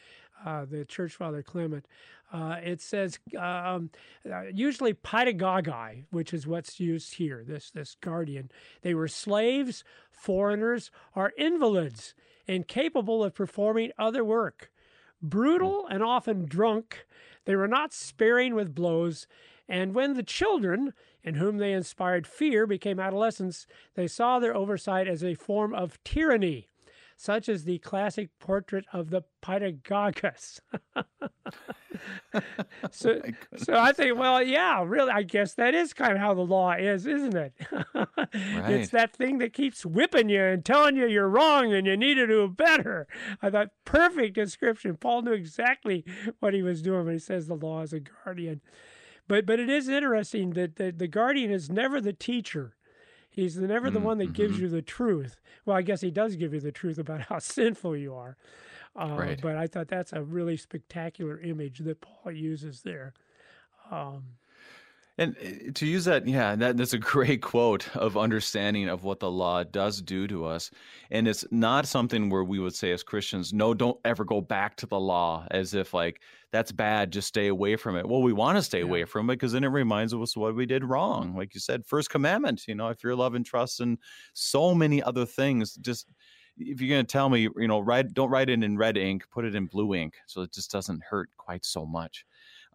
uh, 0.45 0.65
the 0.65 0.85
church 0.85 1.15
father 1.15 1.43
Clement. 1.43 1.87
Uh, 2.33 2.57
it 2.63 2.81
says 2.81 3.19
um, 3.39 3.91
uh, 4.31 4.43
usually 4.53 4.95
pedagogi, 4.95 6.05
which 6.11 6.33
is 6.33 6.47
what's 6.47 6.81
used 6.81 7.15
here. 7.15 7.45
This 7.47 7.71
this 7.73 7.97
guardian. 8.01 8.51
They 8.83 8.95
were 8.95 9.09
slaves, 9.09 9.83
foreigners, 10.11 10.91
or 11.15 11.33
invalids, 11.37 12.15
incapable 12.47 13.25
of 13.25 13.35
performing 13.35 13.91
other 13.99 14.25
work. 14.25 14.71
Brutal 15.21 15.87
and 15.89 16.03
often 16.03 16.47
drunk, 16.47 17.05
they 17.45 17.57
were 17.57 17.69
not 17.69 17.93
sparing 17.93 18.55
with 18.55 18.75
blows. 18.75 19.27
And 19.69 19.95
when 19.95 20.15
the 20.15 20.23
children, 20.23 20.95
in 21.23 21.35
whom 21.35 21.59
they 21.59 21.73
inspired 21.73 22.27
fear 22.27 22.67
became 22.67 22.99
adolescents, 23.01 23.67
they 23.95 24.07
saw 24.07 24.39
their 24.39 24.55
oversight 24.55 25.09
as 25.09 25.23
a 25.23 25.35
form 25.35 25.75
of 25.75 26.03
tyranny, 26.05 26.69
such 27.17 27.49
as 27.49 27.65
the 27.65 27.79
classic 27.79 28.31
portrait 28.39 28.85
of 28.93 29.11
the 29.11 29.23
Pythagoras. 29.43 30.61
so, 32.91 33.21
oh 33.25 33.31
so 33.57 33.75
I 33.75 33.93
think, 33.93 34.19
well, 34.19 34.43
yeah, 34.43 34.83
really, 34.87 35.11
I 35.11 35.23
guess 35.23 35.55
that 35.55 35.75
is 35.75 35.93
kind 35.93 36.13
of 36.13 36.19
how 36.19 36.35
the 36.35 36.41
law 36.41 36.73
is, 36.73 37.07
isn't 37.07 37.37
it? 37.37 37.53
right. 37.95 38.71
It's 38.71 38.91
that 38.91 39.15
thing 39.15 39.39
that 39.39 39.53
keeps 39.53 39.85
whipping 39.85 40.29
you 40.29 40.43
and 40.43 40.65
telling 40.65 40.97
you 40.97 41.07
you're 41.07 41.29
wrong 41.29 41.73
and 41.73 41.87
you 41.87 41.97
need 41.97 42.15
to 42.15 42.27
do 42.27 42.49
better. 42.49 43.07
I 43.43 43.51
thought 43.51 43.71
perfect 43.85 44.35
description. 44.35 44.97
Paul 44.97 45.23
knew 45.23 45.33
exactly 45.33 46.05
what 46.41 46.55
he 46.55 46.63
was 46.63 46.83
doing 46.83 47.05
when 47.05 47.15
he 47.15 47.19
says 47.19 47.47
the 47.47 47.55
law 47.55 47.83
is 47.83 47.93
a 47.93 48.01
guardian. 48.01 48.61
But 49.31 49.47
but 49.47 49.61
it 49.61 49.71
is 49.71 49.89
interesting 49.89 50.55
that 50.55 50.75
the, 50.75 50.91
the 50.91 51.07
guardian 51.07 51.53
is 51.53 51.71
never 51.71 52.01
the 52.01 52.13
teacher. 52.13 52.75
He's 53.31 53.57
never 53.57 53.89
the 53.89 54.01
mm, 54.01 54.03
one 54.03 54.19
that 54.19 54.33
gives 54.33 54.55
mm-hmm. 54.55 54.65
you 54.65 54.69
the 54.69 54.83
truth. 54.83 55.41
Well, 55.65 55.77
I 55.77 55.83
guess 55.83 56.01
he 56.01 56.11
does 56.11 56.35
give 56.35 56.53
you 56.53 56.59
the 56.59 56.73
truth 56.73 56.99
about 56.99 57.21
how 57.29 57.39
sinful 57.39 57.97
you 57.97 58.13
are. 58.13 58.37
Uh, 59.01 59.15
right. 59.17 59.41
But 59.41 59.55
I 59.55 59.69
thought 59.69 59.87
that's 59.87 60.13
a 60.13 60.21
really 60.21 60.57
spectacular 60.57 61.39
image 61.39 61.79
that 61.79 62.01
Paul 62.01 62.33
uses 62.33 62.83
there. 62.83 63.15
Um, 63.89 64.25
and 65.21 65.37
uh, 65.37 65.71
to 65.75 65.87
use 65.87 66.07
that, 66.07 66.27
yeah, 66.27 66.57
that, 66.57 66.79
that's 66.79 66.95
a 66.95 66.99
great 66.99 67.43
quote 67.43 67.95
of 67.95 68.17
understanding 68.17 68.89
of 68.89 69.05
what 69.05 69.21
the 69.21 69.31
law 69.31 69.63
does 69.63 70.01
do 70.01 70.27
to 70.27 70.47
us. 70.47 70.71
And 71.11 71.29
it's 71.29 71.45
not 71.51 71.87
something 71.87 72.31
where 72.31 72.43
we 72.43 72.59
would 72.59 72.75
say 72.75 72.91
as 72.91 73.03
Christians, 73.03 73.53
no, 73.53 73.75
don't 73.75 74.01
ever 74.07 74.25
go 74.25 74.41
back 74.41 74.77
to 74.77 74.87
the 74.87 74.99
law 74.99 75.47
as 75.51 75.75
if 75.75 75.93
like 75.93 76.23
that's 76.53 76.73
bad, 76.73 77.13
just 77.13 77.29
stay 77.29 77.49
away 77.49 77.77
from 77.77 77.97
it. 77.97 78.09
Well, 78.09 78.23
we 78.23 78.33
want 78.33 78.57
to 78.57 78.63
stay 78.63 78.79
yeah. 78.79 78.85
away 78.85 79.05
from 79.05 79.29
it 79.29 79.35
because 79.35 79.53
then 79.53 79.63
it 79.63 79.69
reminds 79.69 80.15
us 80.15 80.37
what 80.37 80.57
we 80.57 80.65
did 80.65 80.85
wrong. 80.85 81.37
Like 81.37 81.55
you 81.55 81.61
said, 81.61 81.87
first 81.87 82.09
commandment, 82.09 82.67
you 82.67 82.75
know, 82.75 82.89
if 82.89 83.05
you're 83.05 83.15
love 83.15 83.35
and 83.35 83.45
trust 83.45 83.81
and 83.81 83.99
so 84.33 84.75
many 84.75 85.03
other 85.03 85.27
things, 85.27 85.75
just 85.75 86.07
if 86.57 86.81
you're 86.81 86.95
going 86.95 87.05
to 87.07 87.13
tell 87.13 87.29
me, 87.29 87.43
you 87.57 87.69
know, 87.69 87.81
write, 87.81 88.15
don't 88.15 88.31
write 88.31 88.49
it 88.49 88.65
in 88.65 88.79
red 88.79 88.97
ink, 88.97 89.25
put 89.31 89.45
it 89.45 89.55
in 89.55 89.67
blue 89.67 89.95
ink 89.95 90.17
so 90.27 90.41
it 90.41 90.53
just 90.53 90.71
doesn't 90.71 91.03
hurt 91.03 91.29
quite 91.37 91.65
so 91.65 91.85
much. 91.85 92.25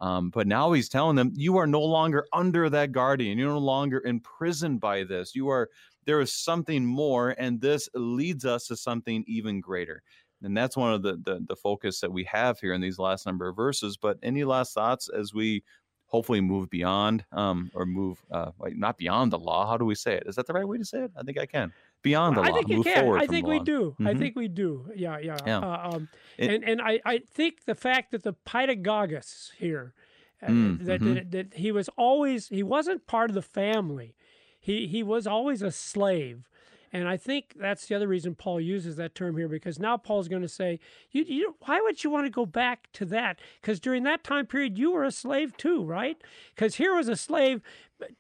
Um, 0.02 0.30
but 0.30 0.48
now 0.48 0.72
he's 0.74 0.90
telling 0.90 1.16
them, 1.16 1.32
you 1.36 1.58
are 1.58 1.68
no 1.68 1.82
longer 1.82 2.26
under 2.34 2.70
that 2.70 2.92
guardian. 2.92 3.38
You're 3.38 3.50
no 3.50 3.58
longer 3.60 4.02
imprisoned 4.06 4.80
by 4.82 5.04
this. 5.04 5.36
You 5.36 5.50
are, 5.50 5.70
there 6.06 6.20
is 6.20 6.34
something 6.34 6.86
more, 6.86 7.36
and 7.38 7.62
this 7.62 7.90
leads 7.94 8.46
us 8.46 8.68
to 8.68 8.76
something 8.76 9.24
even 9.28 9.62
greater. 9.62 10.04
And 10.44 10.56
that's 10.56 10.78
one 10.78 10.94
of 10.94 11.02
the, 11.02 11.14
the, 11.24 11.44
the 11.48 11.56
focus 11.56 12.02
that 12.02 12.12
we 12.12 12.24
have 12.26 12.60
here 12.60 12.74
in 12.74 12.82
these 12.82 13.00
last 13.00 13.26
number 13.26 13.48
of 13.48 13.56
verses. 13.56 13.98
But 13.98 14.18
any 14.22 14.44
last 14.44 14.74
thoughts 14.74 15.10
as 15.10 15.34
we 15.34 15.64
hopefully 16.08 16.42
move 16.42 16.70
beyond 16.70 17.26
um, 17.32 17.72
or 17.74 17.86
move 17.86 18.24
uh, 18.32 18.52
like 18.60 18.76
not 18.76 18.98
beyond 18.98 19.32
the 19.32 19.40
law? 19.40 19.68
How 19.68 19.78
do 19.78 19.86
we 19.86 19.96
say 19.96 20.14
it? 20.14 20.24
Is 20.28 20.36
that 20.36 20.46
the 20.46 20.54
right 20.54 20.68
way 20.68 20.78
to 20.78 20.86
say 20.86 21.00
it? 21.04 21.12
I 21.18 21.24
think 21.24 21.40
I 21.40 21.46
can 21.46 21.74
beyond 22.06 22.38
the 22.38 22.42
I 22.42 22.50
law. 22.50 22.56
Think 22.56 22.70
you 22.70 22.78
Move 22.78 22.86
can. 22.86 23.18
I 23.18 23.26
think 23.26 23.48
we 23.48 23.60
do. 23.60 23.92
Mm-hmm. 23.92 24.08
I 24.08 24.14
think 24.14 24.36
we 24.36 24.48
do. 24.48 24.86
Yeah, 24.96 25.18
yeah. 25.18 25.38
yeah. 25.46 25.58
Uh, 25.58 25.90
um, 25.92 26.10
it, 26.38 26.52
and 26.52 26.64
and 26.64 26.82
I, 26.82 27.02
I 27.04 27.18
think 27.18 27.66
the 27.66 27.76
fact 27.76 28.12
that 28.12 28.24
the 28.24 28.34
Pythagoras 28.34 29.52
here, 29.58 29.94
uh, 30.42 30.48
mm, 30.48 30.86
that, 30.86 31.02
mm-hmm. 31.02 31.14
that, 31.16 31.32
that 31.32 31.54
he 31.56 31.72
was 31.72 31.90
always 31.98 32.48
he 32.48 32.62
wasn't 32.62 33.08
part 33.08 33.32
of 33.32 33.34
the 33.34 33.42
family. 33.42 34.16
He 34.60 34.88
he 34.88 35.02
was 35.04 35.26
always 35.28 35.62
a 35.62 35.72
slave. 35.72 36.48
And 36.94 37.10
I 37.10 37.18
think 37.18 37.56
that's 37.60 37.88
the 37.88 37.96
other 37.96 38.08
reason 38.08 38.36
Paul 38.36 38.62
uses 38.62 38.96
that 38.96 39.16
term 39.16 39.36
here, 39.36 39.50
because 39.50 39.80
now 39.80 39.98
Paul's 39.98 40.30
going 40.30 40.44
to 40.44 40.48
say, 40.48 40.80
you, 41.12 41.26
you, 41.28 41.56
why 41.66 41.82
would 41.82 42.06
you 42.06 42.10
want 42.10 42.26
to 42.26 42.30
go 42.30 42.46
back 42.46 42.88
to 42.94 43.04
that? 43.06 43.38
Because 43.60 43.82
during 43.82 44.04
that 44.04 44.24
time 44.24 44.46
period, 44.46 44.78
you 44.78 44.92
were 44.92 45.04
a 45.04 45.12
slave 45.12 45.58
too, 45.58 45.84
right? 45.84 46.16
Because 46.56 46.76
here 46.76 46.96
was 46.96 47.10
a 47.10 47.18
slave 47.18 47.60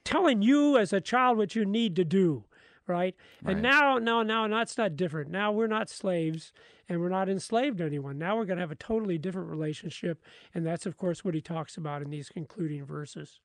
telling 0.03 0.41
you 0.41 0.77
as 0.77 0.91
a 0.91 0.99
child 0.99 1.37
what 1.37 1.55
you 1.55 1.63
need 1.63 1.95
to 1.95 2.03
do 2.03 2.43
right? 2.87 3.15
right? 3.43 3.53
And 3.53 3.61
now, 3.61 3.97
now, 3.97 4.23
now, 4.23 4.47
that's 4.47 4.77
not 4.77 4.95
different. 4.95 5.31
Now 5.31 5.51
we're 5.51 5.67
not 5.67 5.89
slaves 5.89 6.51
and 6.87 7.01
we're 7.01 7.09
not 7.09 7.29
enslaved 7.29 7.79
to 7.79 7.85
anyone. 7.85 8.17
Now 8.17 8.37
we're 8.37 8.45
going 8.45 8.57
to 8.57 8.63
have 8.63 8.71
a 8.71 8.75
totally 8.75 9.17
different 9.17 9.49
relationship. 9.49 10.23
And 10.53 10.65
that's, 10.65 10.85
of 10.85 10.97
course, 10.97 11.23
what 11.23 11.33
he 11.33 11.41
talks 11.41 11.77
about 11.77 12.01
in 12.01 12.09
these 12.09 12.29
concluding 12.29 12.85
verses. 12.85 13.39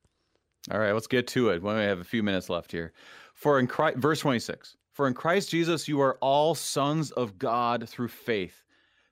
All 0.70 0.78
right, 0.78 0.92
let's 0.92 1.06
get 1.06 1.26
to 1.28 1.48
it. 1.50 1.62
We 1.62 1.70
only 1.70 1.84
have 1.84 2.00
a 2.00 2.04
few 2.04 2.22
minutes 2.22 2.50
left 2.50 2.70
here. 2.70 2.92
For 3.34 3.58
in 3.58 3.66
Christ, 3.66 3.96
verse 3.96 4.20
26, 4.20 4.76
for 4.92 5.06
in 5.06 5.14
Christ 5.14 5.50
Jesus 5.50 5.88
you 5.88 6.00
are 6.02 6.18
all 6.20 6.54
sons 6.54 7.10
of 7.12 7.38
God 7.38 7.88
through 7.88 8.08
faith. 8.08 8.64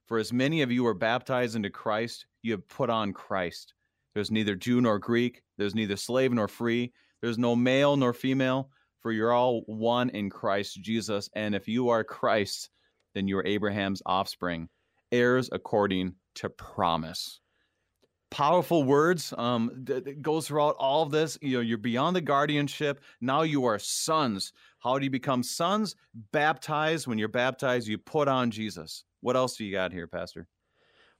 For 0.05 0.19
as 0.19 0.33
many 0.33 0.61
of 0.63 0.71
you 0.71 0.87
are 0.87 0.95
baptized 0.95 1.57
into 1.57 1.71
Christ, 1.71 2.27
you 2.43 2.53
have 2.53 2.69
put 2.69 2.91
on 2.91 3.13
Christ. 3.13 3.75
There's 4.15 4.31
neither 4.31 4.55
Jew 4.55 4.81
nor 4.81 4.99
Greek, 4.99 5.43
there's 5.57 5.75
neither 5.75 5.97
slave 5.97 6.33
nor 6.33 6.49
free, 6.49 6.93
there's 7.23 7.39
no 7.39 7.57
male 7.57 7.97
nor 7.97 8.13
female, 8.13 8.71
for 9.01 9.13
you're 9.13 9.33
all 9.33 9.63
one 9.67 10.11
in 10.11 10.31
Christ 10.31 10.81
Jesus. 10.83 11.29
And 11.35 11.55
if 11.55 11.69
you 11.69 11.89
are 11.89 12.05
Christ, 12.05 12.71
then 13.15 13.29
you 13.29 13.39
are 13.39 13.47
Abraham's 13.47 14.03
offspring, 14.07 14.69
heirs 15.13 15.49
according 15.53 16.15
to 16.37 16.49
promise. 16.51 17.41
Powerful 18.31 18.85
words. 18.85 19.33
Um, 19.39 19.71
that 19.85 20.21
goes 20.21 20.47
throughout 20.47 20.77
all 20.79 21.03
of 21.03 21.11
this. 21.11 21.39
You 21.41 21.57
know, 21.57 21.61
you're 21.63 21.79
beyond 21.79 22.15
the 22.15 22.21
guardianship. 22.21 23.01
Now 23.21 23.43
you 23.43 23.65
are 23.65 23.79
sons. 23.79 24.53
How 24.81 24.99
do 24.99 25.05
you 25.05 25.11
become 25.11 25.43
sons? 25.43 25.97
Baptized. 26.33 27.07
When 27.07 27.19
you're 27.19 27.29
baptized, 27.29 27.89
you 27.89 27.97
put 27.97 28.29
on 28.29 28.51
Jesus. 28.51 29.05
What 29.23 29.37
else 29.37 29.57
do 29.57 29.65
you 29.65 29.73
got 29.73 29.93
here, 29.93 30.07
Pastor? 30.07 30.47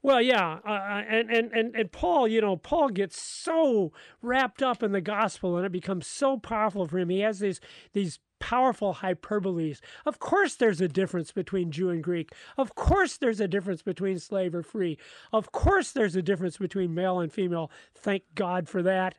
Well, 0.01 0.23
yeah, 0.23 0.59
uh, 0.65 1.03
and, 1.09 1.29
and 1.29 1.53
and 1.53 1.75
and 1.75 1.91
Paul, 1.91 2.29
you 2.29 2.41
know, 2.41 2.57
Paul 2.57 2.89
gets 2.91 3.21
so 3.21 3.93
wrapped 4.23 4.63
up 4.63 4.83
in 4.83 4.93
the 4.93 5.01
gospel, 5.01 5.57
and 5.57 5.67
it 5.67 5.73
becomes 5.73 6.07
so 6.07 6.39
powerful 6.39 6.87
for 6.87 6.99
him. 6.99 7.09
He 7.09 7.21
has 7.21 7.41
these 7.41 7.61
these 7.93 8.21
powerful 8.41 8.95
hyperboles. 8.95 9.81
Of 10.07 10.19
course, 10.19 10.55
there's 10.55 10.81
a 10.81 10.89
difference 10.89 11.33
between 11.33 11.71
Jew 11.71 11.91
and 11.91 12.03
Greek. 12.03 12.33
Of 12.57 12.75
course, 12.75 13.17
there's 13.17 13.41
a 13.41 13.49
difference 13.49 13.83
between 13.83 14.19
slave 14.19 14.55
or 14.55 14.63
free. 14.63 14.99
Of 15.33 15.53
course, 15.53 15.93
there's 15.93 16.17
a 16.17 16.23
difference 16.23 16.57
between 16.57 16.95
male 16.95 17.21
and 17.21 17.33
female. 17.33 17.71
Thank 17.95 18.25
God 18.35 18.69
for 18.69 18.83
that. 18.83 19.17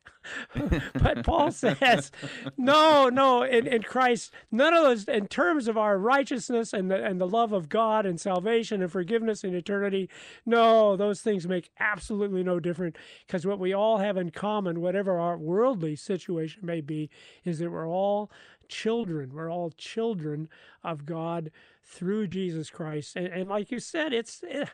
but 1.02 1.24
Paul 1.24 1.52
says, 1.52 2.12
no, 2.58 3.10
no, 3.10 3.44
in, 3.44 3.68
in 3.68 3.84
Christ, 3.84 4.34
none 4.52 4.74
of 4.74 4.84
those, 4.84 5.04
in 5.06 5.28
terms 5.28 5.68
of 5.68 5.78
our 5.78 5.98
righteousness 5.98 6.74
and 6.74 6.90
the, 6.90 7.04
and 7.04 7.20
the 7.20 7.28
love 7.28 7.54
of 7.54 7.70
God 7.70 8.06
and 8.06 8.20
salvation 8.20 8.82
and 8.82 8.92
forgiveness 8.92 9.44
and 9.44 9.56
eternity, 9.56 10.10
no, 10.46 10.96
those 10.96 11.22
things 11.22 11.48
make 11.48 11.70
absolutely 11.80 12.44
no 12.44 12.60
difference 12.60 12.96
because 13.26 13.46
what 13.46 13.60
we 13.60 13.74
all 13.74 13.98
have 13.98 14.18
in 14.18 14.32
common, 14.32 14.82
whatever 14.82 15.20
our 15.20 15.38
worldly 15.38 15.96
situation 15.96 16.62
may 16.64 16.82
be, 16.82 17.10
is 17.44 17.60
that 17.60 17.72
we're 17.72 17.88
all 17.88 18.32
children. 18.70 19.32
We're 19.34 19.52
all 19.52 19.72
children 19.72 20.48
of 20.84 21.06
God 21.06 21.52
through 21.84 22.28
Jesus 22.28 22.70
Christ. 22.70 23.16
And, 23.16 23.28
and 23.28 23.50
like 23.50 23.72
you 23.72 23.80
said, 23.80 24.14
it's. 24.14 24.44
It, 24.44 24.62
eh, 24.62 24.66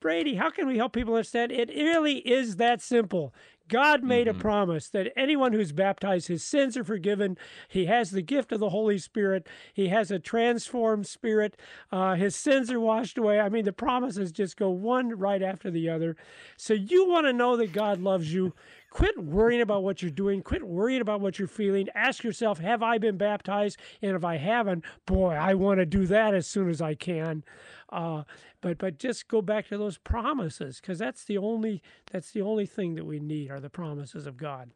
Brady, 0.00 0.34
how 0.34 0.50
can 0.50 0.66
we 0.66 0.76
help 0.76 0.92
people 0.92 1.14
understand? 1.14 1.50
It 1.50 1.70
really 1.70 2.18
is 2.18 2.56
that 2.56 2.82
simple. 2.82 3.32
God 3.68 4.02
made 4.02 4.26
mm-hmm. 4.26 4.38
a 4.38 4.42
promise 4.42 4.88
that 4.90 5.12
anyone 5.16 5.52
who's 5.52 5.72
baptized, 5.72 6.28
his 6.28 6.44
sins 6.44 6.76
are 6.76 6.84
forgiven. 6.84 7.38
He 7.68 7.86
has 7.86 8.10
the 8.10 8.20
gift 8.20 8.52
of 8.52 8.60
the 8.60 8.68
Holy 8.68 8.98
Spirit. 8.98 9.46
He 9.72 9.88
has 9.88 10.10
a 10.10 10.18
transformed 10.18 11.06
spirit. 11.06 11.56
Uh, 11.90 12.16
his 12.16 12.36
sins 12.36 12.70
are 12.70 12.80
washed 12.80 13.16
away. 13.16 13.40
I 13.40 13.48
mean, 13.48 13.64
the 13.64 13.72
promises 13.72 14.30
just 14.30 14.58
go 14.58 14.68
one 14.68 15.18
right 15.18 15.42
after 15.42 15.70
the 15.70 15.88
other. 15.88 16.16
So 16.58 16.74
you 16.74 17.08
want 17.08 17.26
to 17.26 17.32
know 17.32 17.56
that 17.56 17.72
God 17.72 18.00
loves 18.02 18.32
you. 18.34 18.52
Quit 18.94 19.18
worrying 19.18 19.60
about 19.60 19.82
what 19.82 20.02
you're 20.02 20.10
doing. 20.12 20.40
Quit 20.40 20.62
worrying 20.62 21.00
about 21.00 21.20
what 21.20 21.36
you're 21.36 21.48
feeling. 21.48 21.88
Ask 21.96 22.22
yourself, 22.22 22.60
have 22.60 22.80
I 22.80 22.96
been 22.96 23.16
baptized? 23.16 23.76
And 24.00 24.14
if 24.14 24.24
I 24.24 24.36
haven't, 24.36 24.84
boy, 25.04 25.32
I 25.34 25.54
want 25.54 25.80
to 25.80 25.84
do 25.84 26.06
that 26.06 26.32
as 26.32 26.46
soon 26.46 26.70
as 26.70 26.80
I 26.80 26.94
can. 26.94 27.42
Uh, 27.88 28.22
but 28.60 28.78
but 28.78 28.98
just 28.98 29.26
go 29.26 29.42
back 29.42 29.66
to 29.68 29.78
those 29.78 29.98
promises 29.98 30.80
because 30.80 31.00
that's 31.00 31.24
the 31.24 31.36
only 31.36 31.82
that's 32.12 32.30
the 32.30 32.42
only 32.42 32.66
thing 32.66 32.94
that 32.94 33.04
we 33.04 33.18
need 33.18 33.50
are 33.50 33.58
the 33.58 33.68
promises 33.68 34.28
of 34.28 34.36
God. 34.36 34.70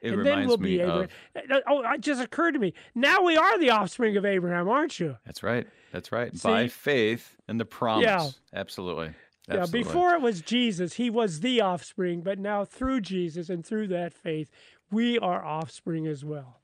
It 0.00 0.12
and 0.12 0.24
then 0.24 0.46
we'll 0.46 0.56
be 0.56 0.80
Abraham. 0.80 1.08
Of... 1.34 1.50
Uh, 1.50 1.60
oh, 1.68 1.82
it 1.92 2.00
just 2.00 2.22
occurred 2.22 2.52
to 2.52 2.60
me. 2.60 2.74
Now 2.94 3.24
we 3.24 3.36
are 3.36 3.58
the 3.58 3.70
offspring 3.70 4.16
of 4.16 4.24
Abraham, 4.24 4.68
aren't 4.68 5.00
you? 5.00 5.16
That's 5.26 5.42
right. 5.42 5.66
That's 5.92 6.12
right. 6.12 6.32
See? 6.36 6.48
By 6.48 6.68
faith 6.68 7.34
and 7.48 7.58
the 7.58 7.64
promise. 7.64 8.04
Yeah. 8.04 8.30
Absolutely. 8.54 9.14
Yeah, 9.48 9.66
before 9.66 10.14
it 10.14 10.20
was 10.20 10.42
Jesus, 10.42 10.94
he 10.94 11.08
was 11.10 11.40
the 11.40 11.60
offspring, 11.60 12.20
but 12.20 12.38
now 12.38 12.64
through 12.64 13.00
Jesus 13.00 13.48
and 13.48 13.64
through 13.64 13.88
that 13.88 14.12
faith, 14.12 14.50
we 14.90 15.18
are 15.18 15.44
offspring 15.44 16.06
as 16.06 16.24
well 16.24 16.60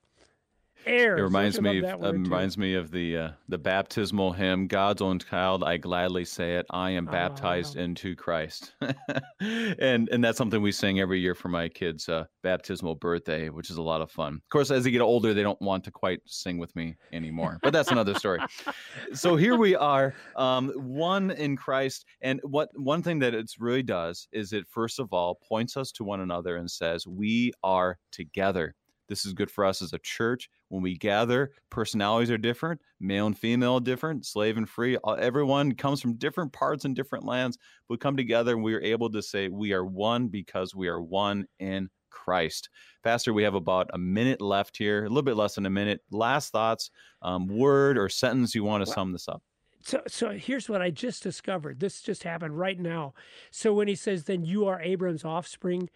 heirs. 0.87 1.21
It 1.21 1.23
reminds 1.23 1.61
me 1.61 1.79
of, 1.79 2.03
uh, 2.03 2.13
reminds 2.13 2.59
me 2.59 2.75
of 2.75 2.91
the 2.91 3.17
uh, 3.17 3.31
the 3.49 3.59
baptismal 3.59 4.33
hymn, 4.33 4.67
"God's 4.67 5.03
own 5.03 5.19
child, 5.19 5.65
I 5.65 5.77
gladly 5.77 6.25
say 6.25 6.57
it. 6.57 6.67
I 6.71 6.91
am 6.91 7.07
baptized 7.07 7.77
oh. 7.77 7.83
into 7.83 8.15
Christ," 8.15 8.75
and 9.41 10.09
and 10.09 10.25
that's 10.25 10.39
something 10.39 10.63
we 10.63 10.73
sing 10.73 11.01
every 11.01 11.21
year 11.21 11.35
for 11.35 11.49
my 11.49 11.69
kids' 11.69 12.09
uh, 12.09 12.25
baptismal 12.43 12.97
birthday, 12.97 13.49
which 13.49 13.71
is 13.71 13.77
a 13.77 13.83
lot 13.83 14.01
of 14.01 14.11
fun. 14.11 14.35
Of 14.35 14.49
course, 14.51 14.71
as 14.71 14.85
they 14.85 14.91
get 14.91 15.01
older, 15.01 15.35
they 15.35 15.43
don't 15.43 15.61
want 15.61 15.85
to 15.85 15.91
quite 15.91 16.21
sing 16.27 16.59
with 16.59 16.75
me 16.77 16.97
anymore, 17.13 17.59
but 17.63 17.73
that's 17.73 17.91
another 17.91 18.15
story. 18.15 18.41
so 19.15 19.37
here 19.37 19.57
we 19.57 19.77
are, 19.77 20.15
um, 20.37 20.71
one 20.77 21.31
in 21.33 21.57
Christ, 21.57 22.07
and 22.21 22.41
what 22.45 22.69
one 22.75 23.03
thing 23.03 23.19
that 23.21 23.35
it 23.35 23.51
really 23.59 23.83
does 23.83 24.29
is 24.33 24.53
it 24.53 24.67
first 24.69 24.99
of 24.99 25.13
all 25.13 25.39
points 25.49 25.77
us 25.77 25.93
to 25.93 26.05
one 26.05 26.21
another 26.21 26.57
and 26.57 26.71
says 26.71 27.07
we 27.07 27.53
are 27.63 27.99
together. 28.13 28.75
This 29.09 29.27
is 29.27 29.33
good 29.33 29.51
for 29.51 29.65
us 29.65 29.83
as 29.83 29.93
a 29.93 29.99
church. 29.99 30.49
When 30.69 30.83
we 30.83 30.97
gather, 30.97 31.53
personalities 31.71 32.31
are 32.31 32.39
different, 32.39 32.81
male 33.01 33.27
and 33.27 33.39
female 33.39 33.81
different, 33.81 34.27
slave 34.27 34.57
and 34.57 34.69
free. 34.69 34.97
Everyone 35.19 35.75
comes 35.75 36.01
from 36.01 36.15
different 36.15 36.53
parts 36.53 36.85
and 36.85 36.97
different 36.97 37.25
lands. 37.25 37.59
We 37.89 37.97
come 37.97 38.17
together 38.17 38.55
and 38.55 38.63
we 38.63 38.75
are 38.75 38.81
able 38.81 39.11
to 39.11 39.23
say 39.23 39.49
we 39.49 39.73
are 39.73 39.85
one 39.85 40.29
because 40.29 40.75
we 40.75 40.89
are 40.89 41.01
one 41.01 41.47
in 41.59 41.91
Christ. 42.11 42.71
Pastor, 43.03 43.35
we 43.35 43.43
have 43.43 43.55
about 43.55 43.91
a 43.93 43.99
minute 43.99 44.41
left 44.41 44.77
here, 44.77 45.05
a 45.05 45.09
little 45.09 45.23
bit 45.23 45.37
less 45.37 45.57
than 45.57 45.67
a 45.67 45.71
minute. 45.71 46.01
Last 46.11 46.53
thoughts, 46.53 46.91
um, 47.23 47.47
word 47.49 47.99
or 47.99 48.09
sentence 48.09 48.55
you 48.55 48.65
want 48.65 48.85
to 48.85 48.89
well, 48.89 48.95
sum 48.95 49.13
this 49.13 49.29
up. 49.29 49.43
So, 49.83 50.01
so 50.07 50.31
here's 50.31 50.69
what 50.69 50.81
I 50.81 50.91
just 50.91 51.23
discovered. 51.23 51.81
This 51.81 52.01
just 52.01 52.23
happened 52.23 52.59
right 52.59 52.79
now. 52.79 53.13
So 53.51 53.75
when 53.75 53.89
he 53.89 53.95
says, 53.95 54.25
then 54.25 54.45
you 54.45 54.67
are 54.67 54.81
Abram's 54.81 55.25
offspring, 55.25 55.91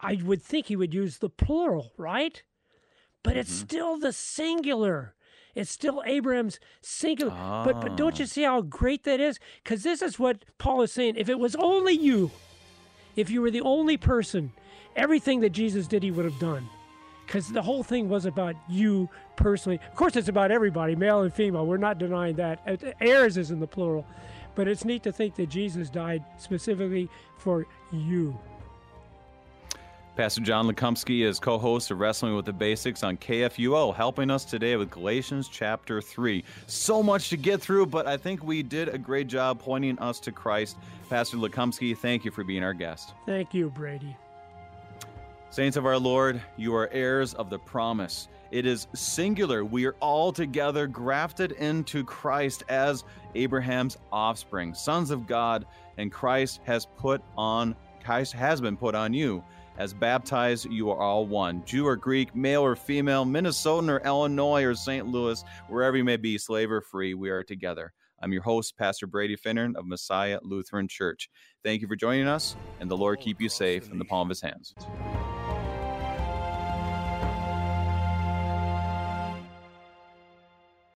I 0.00 0.18
would 0.24 0.42
think 0.42 0.66
he 0.66 0.76
would 0.76 0.94
use 0.94 1.18
the 1.18 1.30
plural, 1.30 1.92
right? 1.96 2.42
But 3.22 3.32
mm-hmm. 3.32 3.40
it's 3.40 3.52
still 3.52 3.98
the 3.98 4.12
singular. 4.12 5.14
It's 5.54 5.70
still 5.70 6.02
Abraham's 6.06 6.60
singular. 6.80 7.32
Ah. 7.34 7.64
But 7.64 7.80
but 7.80 7.96
don't 7.96 8.18
you 8.18 8.24
ah. 8.24 8.28
see 8.28 8.42
how 8.42 8.62
great 8.62 9.04
that 9.04 9.20
is? 9.20 9.38
Because 9.62 9.82
this 9.82 10.02
is 10.02 10.18
what 10.18 10.44
Paul 10.58 10.82
is 10.82 10.92
saying. 10.92 11.14
If 11.16 11.28
it 11.28 11.38
was 11.38 11.56
only 11.56 11.94
you, 11.94 12.30
if 13.16 13.30
you 13.30 13.42
were 13.42 13.50
the 13.50 13.62
only 13.62 13.96
person, 13.96 14.52
everything 14.94 15.40
that 15.40 15.50
Jesus 15.50 15.86
did, 15.86 16.02
he 16.02 16.10
would 16.10 16.24
have 16.24 16.38
done. 16.38 16.68
Because 17.26 17.52
the 17.52 17.62
whole 17.62 17.82
thing 17.82 18.08
was 18.08 18.24
about 18.24 18.56
you 18.68 19.10
personally. 19.36 19.78
Of 19.90 19.96
course, 19.96 20.16
it's 20.16 20.28
about 20.28 20.50
everybody, 20.50 20.96
male 20.96 21.22
and 21.22 21.32
female. 21.32 21.66
We're 21.66 21.76
not 21.76 21.98
denying 21.98 22.36
that. 22.36 22.60
Heirs 23.00 23.36
is 23.36 23.50
in 23.50 23.60
the 23.60 23.66
plural. 23.66 24.06
But 24.54 24.66
it's 24.66 24.84
neat 24.84 25.02
to 25.02 25.12
think 25.12 25.34
that 25.36 25.50
Jesus 25.50 25.90
died 25.90 26.24
specifically 26.38 27.08
for 27.36 27.66
you. 27.92 28.38
Pastor 30.18 30.40
John 30.40 30.66
Lekumsky 30.66 31.24
is 31.24 31.38
co 31.38 31.58
host 31.58 31.92
of 31.92 32.00
Wrestling 32.00 32.34
with 32.34 32.44
the 32.44 32.52
Basics 32.52 33.04
on 33.04 33.16
KFUO, 33.18 33.94
helping 33.94 34.32
us 34.32 34.44
today 34.44 34.74
with 34.74 34.90
Galatians 34.90 35.46
chapter 35.48 36.02
3. 36.02 36.42
So 36.66 37.04
much 37.04 37.28
to 37.28 37.36
get 37.36 37.60
through, 37.60 37.86
but 37.86 38.08
I 38.08 38.16
think 38.16 38.42
we 38.42 38.64
did 38.64 38.88
a 38.88 38.98
great 38.98 39.28
job 39.28 39.60
pointing 39.60 39.96
us 40.00 40.18
to 40.18 40.32
Christ. 40.32 40.76
Pastor 41.08 41.36
Lekumsky, 41.36 41.96
thank 41.96 42.24
you 42.24 42.32
for 42.32 42.42
being 42.42 42.64
our 42.64 42.74
guest. 42.74 43.14
Thank 43.26 43.54
you, 43.54 43.70
Brady. 43.70 44.16
Saints 45.50 45.76
of 45.76 45.86
our 45.86 45.98
Lord, 45.98 46.42
you 46.56 46.74
are 46.74 46.90
heirs 46.90 47.32
of 47.34 47.48
the 47.48 47.60
promise. 47.60 48.26
It 48.50 48.66
is 48.66 48.88
singular. 48.96 49.64
We 49.64 49.86
are 49.86 49.94
all 50.00 50.32
together 50.32 50.88
grafted 50.88 51.52
into 51.52 52.02
Christ 52.02 52.64
as 52.68 53.04
Abraham's 53.36 53.96
offspring, 54.10 54.74
sons 54.74 55.12
of 55.12 55.28
God, 55.28 55.64
and 55.96 56.10
Christ 56.10 56.58
has 56.64 56.86
put 56.96 57.22
on 57.36 57.76
Christ 58.08 58.32
has 58.32 58.58
been 58.58 58.78
put 58.78 58.94
on 58.94 59.12
you. 59.12 59.44
As 59.78 59.94
baptized, 59.94 60.68
you 60.68 60.90
are 60.90 61.00
all 61.00 61.24
one 61.24 61.64
Jew 61.64 61.86
or 61.86 61.94
Greek, 61.94 62.34
male 62.34 62.62
or 62.62 62.74
female, 62.74 63.24
Minnesotan 63.24 63.88
or 63.88 64.04
Illinois 64.04 64.64
or 64.64 64.74
St. 64.74 65.06
Louis, 65.06 65.44
wherever 65.68 65.96
you 65.96 66.02
may 66.02 66.16
be, 66.16 66.36
slave 66.36 66.72
or 66.72 66.80
free, 66.80 67.14
we 67.14 67.30
are 67.30 67.44
together. 67.44 67.92
I'm 68.20 68.32
your 68.32 68.42
host, 68.42 68.76
Pastor 68.76 69.06
Brady 69.06 69.36
Finnern 69.36 69.76
of 69.76 69.86
Messiah 69.86 70.40
Lutheran 70.42 70.88
Church. 70.88 71.30
Thank 71.64 71.80
you 71.80 71.86
for 71.86 71.94
joining 71.94 72.26
us, 72.26 72.56
and 72.80 72.90
the 72.90 72.96
Lord 72.96 73.20
keep 73.20 73.40
you 73.40 73.48
safe 73.48 73.88
in 73.92 73.98
the 74.00 74.04
palm 74.04 74.26
of 74.26 74.30
his 74.30 74.40
hands. 74.40 74.74